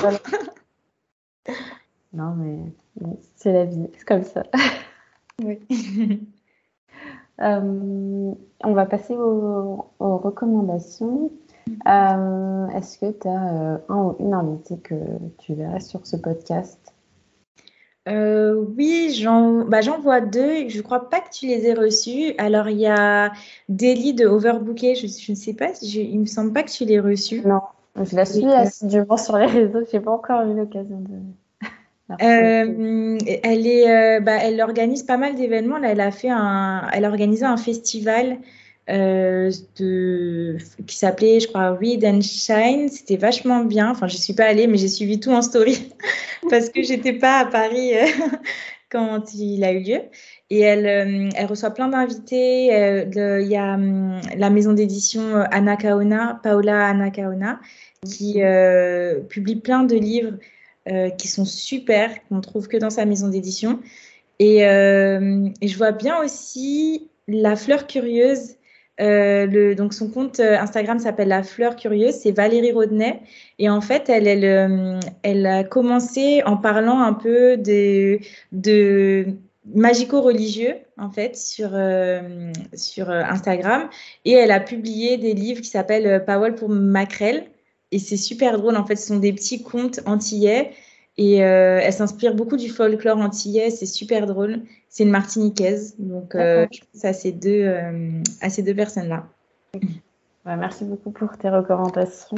Non, 2.16 2.34
mais 2.36 2.58
c'est 3.36 3.52
la 3.52 3.66
vie, 3.66 3.88
c'est 3.98 4.06
comme 4.06 4.24
ça. 4.24 4.44
Oui. 5.44 5.60
Euh, 7.42 8.34
on 8.64 8.74
va 8.74 8.86
passer 8.86 9.14
aux, 9.14 9.86
recommandations. 10.00 11.32
Euh, 11.86 12.68
est-ce 12.70 12.98
que 13.00 13.12
tu 13.12 13.28
as 13.28 13.54
euh, 13.54 13.78
un 13.90 14.04
ou 14.04 14.16
une 14.20 14.34
invitée 14.34 14.78
que 14.78 14.96
tu 15.40 15.54
verrais 15.54 15.82
sur 15.82 16.08
ce 16.08 16.16
podcast? 16.16 16.80
Oui, 18.08 19.14
j'en 19.20 19.66
bah, 19.66 19.82
vois 20.02 20.22
deux. 20.22 20.70
Je 20.70 20.78
ne 20.78 20.82
crois 20.82 21.10
pas 21.10 21.20
que 21.20 21.30
tu 21.30 21.48
les 21.48 21.68
aies 21.68 21.74
reçus. 21.74 22.36
Alors, 22.38 22.70
il 22.70 22.78
y 22.78 22.88
a 22.88 23.34
Daily 23.68 24.14
de 24.14 24.28
Overbooké. 24.28 24.96
Je, 24.96 25.08
je 25.08 25.32
ne 25.34 25.36
sais 25.36 25.54
pas, 25.54 25.74
je, 25.74 26.00
il 26.00 26.16
ne 26.16 26.22
me 26.22 26.26
semble 26.26 26.54
pas 26.54 26.64
que 26.64 26.72
tu 26.72 26.86
l'aies 26.86 27.02
reçu. 27.02 27.42
Non, 27.46 27.64
je 28.02 28.16
la 28.16 28.24
suis 28.24 28.46
assidûment 28.46 29.18
sur 29.18 29.38
les 29.38 29.48
réseaux. 29.48 29.82
Je 29.92 29.98
n'ai 29.98 30.02
pas 30.02 30.12
encore 30.12 30.44
eu 30.44 30.56
l'occasion 30.56 31.02
de. 31.02 31.20
Euh, 32.12 33.18
euh, 33.18 34.20
bah, 34.20 34.38
elle 34.42 34.62
organise 34.62 35.04
pas 35.04 35.18
mal 35.18 35.36
d'événements. 35.36 35.78
elle 35.82 36.02
a 36.02 37.10
organisé 37.10 37.46
un 37.46 37.58
festival 37.58 38.38
euh, 38.90 39.50
qui 39.76 40.96
s'appelait, 40.96 41.40
je 41.40 41.48
crois, 41.48 41.72
Read 41.72 42.06
and 42.06 42.22
Shine. 42.22 42.90
C'était 42.90 43.18
vachement 43.18 43.64
bien. 43.64 43.90
Enfin, 43.90 44.08
je 44.08 44.18
suis 44.18 44.34
pas 44.34 44.46
allée, 44.46 44.68
mais 44.68 44.78
j'ai 44.78 44.88
suivi 44.88 45.20
tout 45.20 45.32
en 45.32 45.42
story 45.42 45.92
parce 46.50 46.70
que 46.70 46.84
j'étais 46.84 47.14
pas 47.14 47.40
à 47.40 47.46
Paris 47.46 47.94
quand 48.92 49.34
il 49.34 49.64
a 49.64 49.72
eu 49.72 49.80
lieu. 49.80 50.02
Et 50.52 50.60
elle, 50.60 51.48
reçoit 51.48 51.72
plein 51.72 51.88
d'invités. 51.88 52.68
Il 52.68 53.48
y 53.48 53.58
a 53.58 53.74
hum, 53.74 54.22
la 54.38 54.52
maison 54.52 54.74
d'édition 54.74 55.38
Anakaona, 55.50 56.40
Paola 56.44 56.86
Anakaona, 56.86 57.60
qui 58.06 58.42
publie 59.28 59.56
plein 59.56 59.84
de 59.84 59.96
livres 59.96 60.38
euh, 60.88 61.10
qui 61.10 61.28
sont 61.28 61.46
super, 61.46 62.12
qu'on 62.30 62.42
trouve 62.42 62.68
que 62.68 62.78
dans 62.78 62.92
sa 62.92 63.06
maison 63.06 63.28
d'édition. 63.28 63.80
Euh, 64.40 65.50
et, 65.60 65.68
je 65.68 65.78
vois 65.78 65.92
bien 65.92 66.22
aussi 66.24 67.10
La 67.28 67.56
Fleur 67.56 67.88
Curieuse. 67.88 68.58
Euh, 69.02 69.48
le, 69.48 69.74
donc 69.74 69.96
son 69.96 70.12
compte 70.12 70.40
Instagram 70.40 71.00
s'appelle 71.00 71.30
La 71.30 71.42
Fleur 71.42 71.76
Curieuse, 71.76 72.14
c'est 72.14 72.32
Valérie 72.32 72.72
Rodney. 72.72 73.20
Et 73.58 73.68
en 73.68 73.82
fait, 73.82 74.10
elle, 74.10 74.28
elle, 74.28 75.00
elle 75.24 75.46
a 75.48 75.64
commencé 75.64 76.44
en 76.46 76.56
parlant 76.56 77.00
un 77.02 77.14
peu 77.14 77.58
de, 77.58 78.20
de 78.52 79.26
magico-religieux 79.74 80.76
en 81.00 81.10
fait 81.10 81.36
sur, 81.36 81.72
sur 82.76 83.10
Instagram 83.10 83.90
et 84.24 84.34
elle 84.34 84.52
a 84.52 84.60
publié 84.60 85.18
des 85.18 85.34
livres 85.34 85.62
qui 85.62 85.70
s'appellent 85.70 86.24
Powell 86.26 86.54
pour 86.54 86.70
Macrel 86.70 87.48
et 87.92 88.00
c'est 88.00 88.18
super 88.18 88.58
drôle. 88.60 88.76
En 88.76 88.86
fait, 88.86 88.96
ce 88.96 89.08
sont 89.08 89.20
des 89.20 89.34
petits 89.34 89.64
contes 89.64 90.00
antillais. 90.06 90.72
Et 91.18 91.44
euh, 91.44 91.80
elle 91.82 91.94
s'inspire 91.94 92.36
beaucoup 92.36 92.58
du 92.58 92.70
folklore 92.70 93.18
antillais. 93.18 93.70
C'est 93.70 93.86
super 93.86 94.26
drôle. 94.26 94.64
C'est 94.90 95.04
une 95.04 95.12
martiniquaise. 95.12 95.96
Donc, 95.98 96.36
euh, 96.36 96.68
je 96.72 96.82
pense 96.92 97.06
à 97.06 97.14
ces 97.14 97.32
deux, 97.32 97.64
euh, 97.64 98.22
à 98.42 98.50
ces 98.50 98.64
deux 98.64 98.76
personnes-là. 98.76 99.28
merci 100.46 100.84
beaucoup 100.84 101.12
pour 101.12 101.38
tes 101.38 101.50
recommandations. 101.50 102.38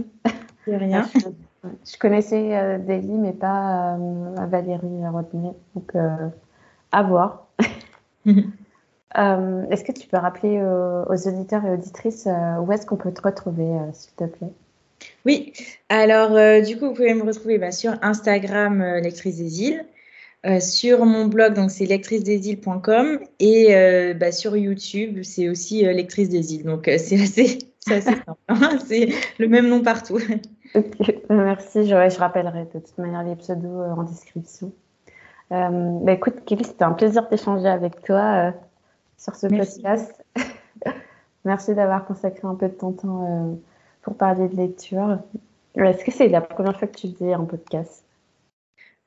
De 0.68 0.74
rien. 0.74 1.08
je, 1.64 1.98
connaissais 1.98 2.78
Daily, 2.80 3.18
mais 3.18 3.34
pas 3.34 3.98
Valérie 4.48 5.08
Rodney. 5.08 5.54
Donc, 5.74 5.94
à 6.92 7.04
voir. 7.04 7.48
est-ce 8.28 9.84
que 9.84 9.92
tu 9.92 10.08
peux 10.08 10.18
rappeler 10.18 10.62
aux 10.62 11.28
auditeurs 11.28 11.66
et 11.66 11.72
auditrices 11.72 12.28
où 12.62 12.72
est-ce 12.72 12.86
qu'on 12.86 12.98
peut 12.98 13.14
te 13.14 13.22
retrouver, 13.24 13.72
s'il 13.94 14.14
te 14.14 14.26
plaît? 14.26 14.52
Oui, 15.28 15.52
alors 15.90 16.32
euh, 16.38 16.62
du 16.62 16.78
coup, 16.78 16.88
vous 16.88 16.94
pouvez 16.94 17.14
me 17.14 17.24
retrouver 17.24 17.58
bah, 17.58 17.72
sur 17.72 17.94
Instagram, 18.02 18.82
euh, 18.82 19.00
Lectrice 19.02 19.38
des 19.38 19.62
îles, 19.62 19.86
euh, 20.46 20.62
sur 20.62 21.06
mon 21.06 21.26
blog, 21.26 21.54
donc 21.54 21.70
c'est 21.70 21.86
lectricedesîles.com, 21.86 23.20
et 23.40 24.14
bah, 24.14 24.32
sur 24.32 24.56
YouTube, 24.56 25.20
c'est 25.24 25.50
aussi 25.50 25.82
Lectrice 25.82 26.30
des 26.30 26.56
îles. 26.56 26.64
Donc 26.64 26.86
c'est 26.86 27.22
assez, 27.22 27.60
simple, 27.82 28.24
hein. 28.48 28.80
c'est 28.86 29.10
le 29.38 29.48
même 29.50 29.68
nom 29.68 29.82
partout. 29.82 30.20
Merci, 31.30 31.84
je, 31.84 32.10
je, 32.10 32.20
rappellerai 32.20 32.66
de 32.74 32.80
toute 32.80 32.98
manière 32.98 33.24
les 33.24 33.36
pseudos 33.36 33.82
en 33.98 34.04
description. 34.04 34.72
Bah, 35.50 36.12
écoute, 36.14 36.46
Kelly, 36.46 36.64
c'était 36.64 36.84
un 36.84 36.94
plaisir 36.94 37.28
d'échanger 37.28 37.68
avec 37.68 38.02
toi 38.04 38.54
sur 39.18 39.36
ce 39.36 39.48
podcast. 39.48 40.24
Merci 41.46 41.76
d'avoir 41.76 42.06
consacré 42.06 42.48
un 42.48 42.56
peu 42.56 42.68
de 42.68 42.74
ton 42.74 42.94
temps 42.94 43.58
pour 44.08 44.16
parler 44.16 44.48
de 44.48 44.56
lecture. 44.56 45.20
Est-ce 45.76 46.06
que 46.06 46.14
c'est 46.14 46.30
la 46.30 46.40
première 46.40 46.80
fois 46.80 46.88
que 46.88 46.96
tu 46.96 47.10
faisais 47.12 47.34
un 47.34 47.44
podcast? 47.44 48.06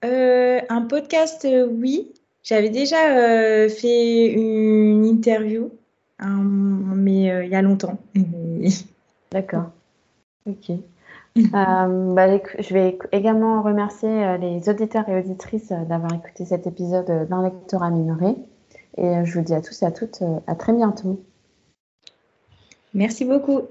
Euh, 0.05 0.61
Un 0.69 0.83
podcast, 0.83 1.47
euh, 1.47 1.67
oui. 1.67 2.13
J'avais 2.43 2.69
déjà 2.69 3.17
euh, 3.17 3.71
fait 3.71 4.27
une 4.27 5.07
interview, 5.07 5.71
hein, 6.19 6.43
mais 6.43 7.47
il 7.47 7.51
y 7.51 7.55
a 7.55 7.63
longtemps. 7.63 7.99
D'accord. 9.33 9.71
Ok. 10.45 10.73
bah, 11.51 12.29
je 12.59 12.75
vais 12.75 12.99
également 13.13 13.63
remercier 13.63 14.37
les 14.37 14.69
auditeurs 14.69 15.09
et 15.09 15.19
auditrices 15.19 15.73
d'avoir 15.89 16.13
écouté 16.13 16.45
cet 16.45 16.67
épisode 16.67 17.27
d'un 17.27 17.43
lecteur 17.43 17.89
minoré. 17.91 18.35
Et 18.99 19.25
je 19.25 19.39
vous 19.39 19.45
dis 19.45 19.55
à 19.55 19.63
tous 19.63 19.81
et 19.81 19.87
à 19.87 19.93
toutes 19.93 20.23
à 20.47 20.55
très 20.57 20.75
bientôt. 20.75 21.25
Merci 22.93 23.25
beaucoup. 23.25 23.63